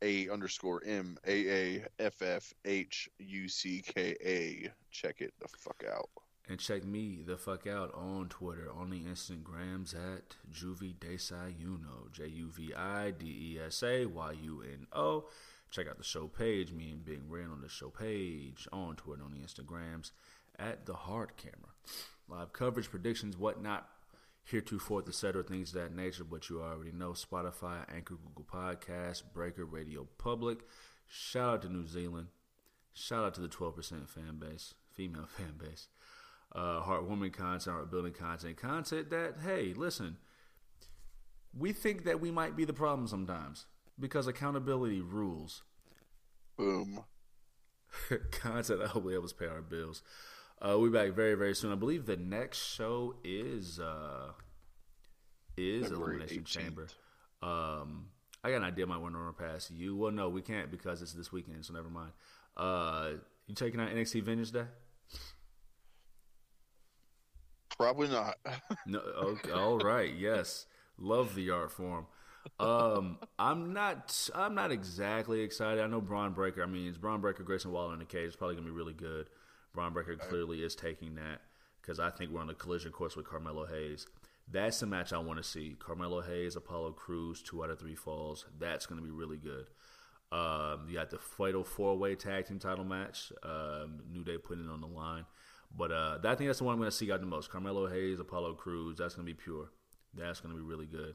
a 0.00 0.28
underscore 0.30 0.82
m 0.86 1.18
a 1.26 1.48
a 1.48 1.84
f 1.98 2.22
f 2.22 2.54
h 2.64 3.08
u 3.18 3.48
c 3.48 3.82
k 3.82 4.16
a. 4.24 4.70
Check 4.90 5.20
it 5.20 5.34
the 5.40 5.48
fuck 5.48 5.84
out. 5.90 6.08
And 6.48 6.58
check 6.58 6.84
me 6.84 7.22
the 7.26 7.36
fuck 7.36 7.66
out 7.66 7.92
on 7.94 8.28
Twitter, 8.30 8.70
on 8.74 8.88
the 8.88 9.00
Instagrams 9.00 9.94
at 9.94 10.36
Juvie 10.50 10.94
Desayuno, 10.94 12.10
J 12.10 12.26
U 12.28 12.48
V 12.50 12.72
I 12.72 13.10
D 13.10 13.26
E 13.26 13.60
S 13.66 13.82
A 13.82 14.06
Y 14.06 14.32
U 14.44 14.62
N 14.62 14.86
O. 14.92 15.26
Check 15.70 15.88
out 15.88 15.98
the 15.98 16.04
show 16.04 16.28
page, 16.28 16.72
me 16.72 16.90
and 16.90 17.04
Big 17.04 17.20
Ren 17.28 17.50
on 17.50 17.60
the 17.60 17.68
show 17.68 17.90
page, 17.90 18.66
on 18.72 18.96
Twitter, 18.96 19.22
on 19.22 19.32
the 19.32 19.40
Instagrams, 19.40 20.12
at 20.58 20.86
the 20.86 20.94
Hard 20.94 21.36
Camera. 21.36 21.74
Live 22.26 22.54
coverage, 22.54 22.88
predictions, 22.88 23.36
whatnot, 23.36 23.86
heretofore, 24.50 25.02
etc., 25.06 25.42
things 25.42 25.74
of 25.74 25.82
that 25.82 25.94
nature, 25.94 26.24
but 26.24 26.48
you 26.48 26.62
already 26.62 26.92
know 26.92 27.10
Spotify, 27.10 27.84
Anchor, 27.94 28.14
Google 28.14 28.46
Podcasts, 28.50 29.22
Breaker, 29.32 29.64
Radio 29.64 30.06
Public. 30.18 30.60
Shout 31.06 31.54
out 31.54 31.62
to 31.62 31.68
New 31.68 31.86
Zealand. 31.86 32.28
Shout 32.92 33.24
out 33.24 33.34
to 33.34 33.40
the 33.40 33.48
12% 33.48 34.08
fan 34.08 34.38
base, 34.38 34.74
female 34.94 35.26
fan 35.36 35.54
base 35.58 35.88
uh, 36.54 36.82
heartwarming 36.82 37.32
content, 37.32 37.74
heart 37.74 37.90
building 37.90 38.12
content, 38.12 38.56
content 38.56 39.10
that, 39.10 39.36
hey, 39.44 39.74
listen, 39.76 40.16
we 41.56 41.72
think 41.72 42.04
that 42.04 42.20
we 42.20 42.30
might 42.30 42.56
be 42.56 42.64
the 42.64 42.72
problem 42.72 43.06
sometimes 43.06 43.66
because 43.98 44.26
accountability 44.26 45.00
rules. 45.00 45.62
Boom. 46.56 47.04
content 48.30 48.80
that 48.80 48.88
hopefully 48.88 49.14
help 49.14 49.24
us 49.24 49.32
pay 49.32 49.46
our 49.46 49.62
bills. 49.62 50.02
Uh, 50.60 50.76
we'll 50.78 50.90
be 50.90 50.98
back 50.98 51.14
very, 51.14 51.34
very 51.34 51.54
soon. 51.54 51.72
I 51.72 51.76
believe 51.76 52.06
the 52.06 52.16
next 52.16 52.58
show 52.58 53.14
is 53.22 53.78
uh, 53.78 54.32
is 55.56 55.88
February 55.88 56.16
Elimination 56.16 56.42
18th. 56.42 56.46
Chamber. 56.46 56.86
Um, 57.42 58.06
I 58.42 58.50
got 58.50 58.56
an 58.58 58.64
idea. 58.64 58.84
I 58.84 58.88
might 58.88 58.98
want 58.98 59.14
to 59.14 59.18
run 59.18 59.34
past 59.34 59.70
you. 59.70 59.96
Well, 59.96 60.10
no, 60.10 60.28
we 60.28 60.42
can't 60.42 60.70
because 60.70 61.02
it's 61.02 61.12
this 61.12 61.30
weekend, 61.30 61.64
so 61.64 61.74
never 61.74 61.88
mind. 61.88 62.12
Uh, 62.56 63.10
you 63.46 63.54
taking 63.54 63.80
out 63.80 63.88
NXT 63.90 64.22
Vengeance 64.22 64.50
Day? 64.50 64.64
Probably 67.76 68.08
not. 68.08 68.36
No, 68.86 69.00
okay, 69.00 69.50
all 69.50 69.78
right, 69.78 70.14
yes, 70.14 70.64
love 70.96 71.34
the 71.34 71.50
art 71.50 71.70
form. 71.70 72.06
Um, 72.58 73.18
I'm 73.38 73.74
not, 73.74 74.30
I'm 74.34 74.54
not 74.54 74.72
exactly 74.72 75.40
excited. 75.40 75.82
I 75.82 75.86
know 75.86 76.00
Bron 76.00 76.32
Breakker. 76.32 76.62
I 76.62 76.66
mean, 76.66 76.88
it's 76.88 76.96
Bron 76.96 77.20
Breakker, 77.20 77.42
Grayson 77.42 77.70
Waller 77.70 77.92
in 77.92 77.98
the 77.98 78.06
cage. 78.06 78.28
It's 78.28 78.36
probably 78.36 78.56
gonna 78.56 78.66
be 78.66 78.72
really 78.72 78.94
good. 78.94 79.28
Bron 79.74 79.92
Breakker 79.92 80.16
clearly 80.16 80.62
is 80.62 80.74
taking 80.74 81.14
that 81.16 81.42
because 81.80 82.00
I 82.00 82.10
think 82.10 82.30
we're 82.30 82.40
on 82.40 82.50
a 82.50 82.54
collision 82.54 82.92
course 82.92 83.16
with 83.16 83.28
Carmelo 83.28 83.66
Hayes. 83.66 84.06
That's 84.50 84.80
the 84.80 84.86
match 84.86 85.12
I 85.12 85.18
want 85.18 85.38
to 85.38 85.44
see. 85.44 85.76
Carmelo 85.78 86.22
Hayes, 86.22 86.56
Apollo 86.56 86.92
Crews, 86.92 87.42
two 87.42 87.62
out 87.62 87.70
of 87.70 87.78
three 87.78 87.94
falls. 87.94 88.46
That's 88.58 88.86
gonna 88.86 89.02
be 89.02 89.10
really 89.10 89.36
good. 89.36 89.66
Um, 90.30 90.86
you 90.88 90.94
got 90.94 91.10
the 91.10 91.18
fatal 91.18 91.64
four 91.64 91.96
way 91.96 92.14
tag 92.14 92.46
team 92.46 92.58
title 92.58 92.84
match. 92.84 93.32
Um, 93.42 94.00
New 94.12 94.24
Day 94.24 94.36
putting 94.36 94.64
it 94.64 94.70
on 94.70 94.80
the 94.80 94.86
line. 94.86 95.24
But 95.76 95.92
uh, 95.92 96.18
I 96.24 96.34
think 96.34 96.48
that's 96.48 96.58
the 96.58 96.64
one 96.64 96.74
I'm 96.74 96.80
going 96.80 96.90
to 96.90 96.96
see 96.96 97.12
out 97.12 97.20
the 97.20 97.26
most. 97.26 97.50
Carmelo 97.50 97.86
Hayes, 97.88 98.20
Apollo 98.20 98.54
Crews. 98.54 98.98
That's 98.98 99.14
going 99.14 99.26
to 99.26 99.32
be 99.32 99.38
pure. 99.38 99.70
That's 100.14 100.40
going 100.40 100.54
to 100.54 100.60
be 100.60 100.66
really 100.66 100.86
good 100.86 101.14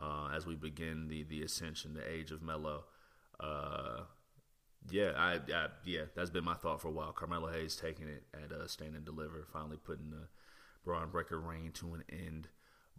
uh, 0.00 0.30
as 0.34 0.46
we 0.46 0.54
begin 0.54 1.08
the 1.08 1.24
the 1.24 1.42
ascension, 1.42 1.94
the 1.94 2.08
age 2.08 2.30
of 2.30 2.42
Melo. 2.42 2.84
Uh, 3.40 4.02
yeah, 4.90 5.12
I, 5.16 5.34
I 5.34 5.68
yeah, 5.84 6.02
that's 6.14 6.30
been 6.30 6.44
my 6.44 6.54
thought 6.54 6.80
for 6.80 6.88
a 6.88 6.92
while. 6.92 7.12
Carmelo 7.12 7.48
Hayes 7.48 7.76
taking 7.76 8.08
it 8.08 8.24
at 8.34 8.52
uh, 8.52 8.66
Stand 8.66 8.94
and 8.94 9.04
Deliver, 9.04 9.46
finally 9.52 9.76
putting 9.76 10.10
the 10.10 10.28
Bron 10.84 11.10
Breakker 11.10 11.40
reign 11.40 11.72
to 11.74 11.94
an 11.94 12.04
end. 12.10 12.48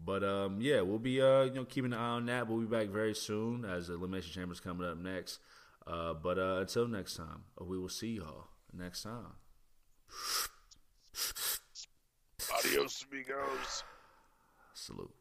But 0.03 0.23
um, 0.23 0.61
yeah, 0.61 0.81
we'll 0.81 0.99
be 0.99 1.21
uh, 1.21 1.43
you 1.43 1.53
know 1.53 1.65
keeping 1.65 1.93
an 1.93 1.99
eye 1.99 2.11
on 2.11 2.25
that. 2.27 2.47
We'll 2.47 2.59
be 2.59 2.65
back 2.65 2.87
very 2.87 3.15
soon 3.15 3.65
as 3.65 3.87
the 3.87 3.95
Elimination 3.95 4.31
Chamber 4.31 4.53
is 4.53 4.59
coming 4.59 4.87
up 4.87 4.97
next. 4.97 5.39
Uh, 5.85 6.13
but 6.13 6.37
uh, 6.37 6.57
until 6.59 6.87
next 6.87 7.15
time, 7.15 7.43
we 7.59 7.77
will 7.77 7.89
see 7.89 8.15
y'all 8.17 8.47
next 8.73 9.03
time. 9.03 9.33
Adios, 12.53 13.05
amigos. 13.09 13.83
Salute. 14.73 15.18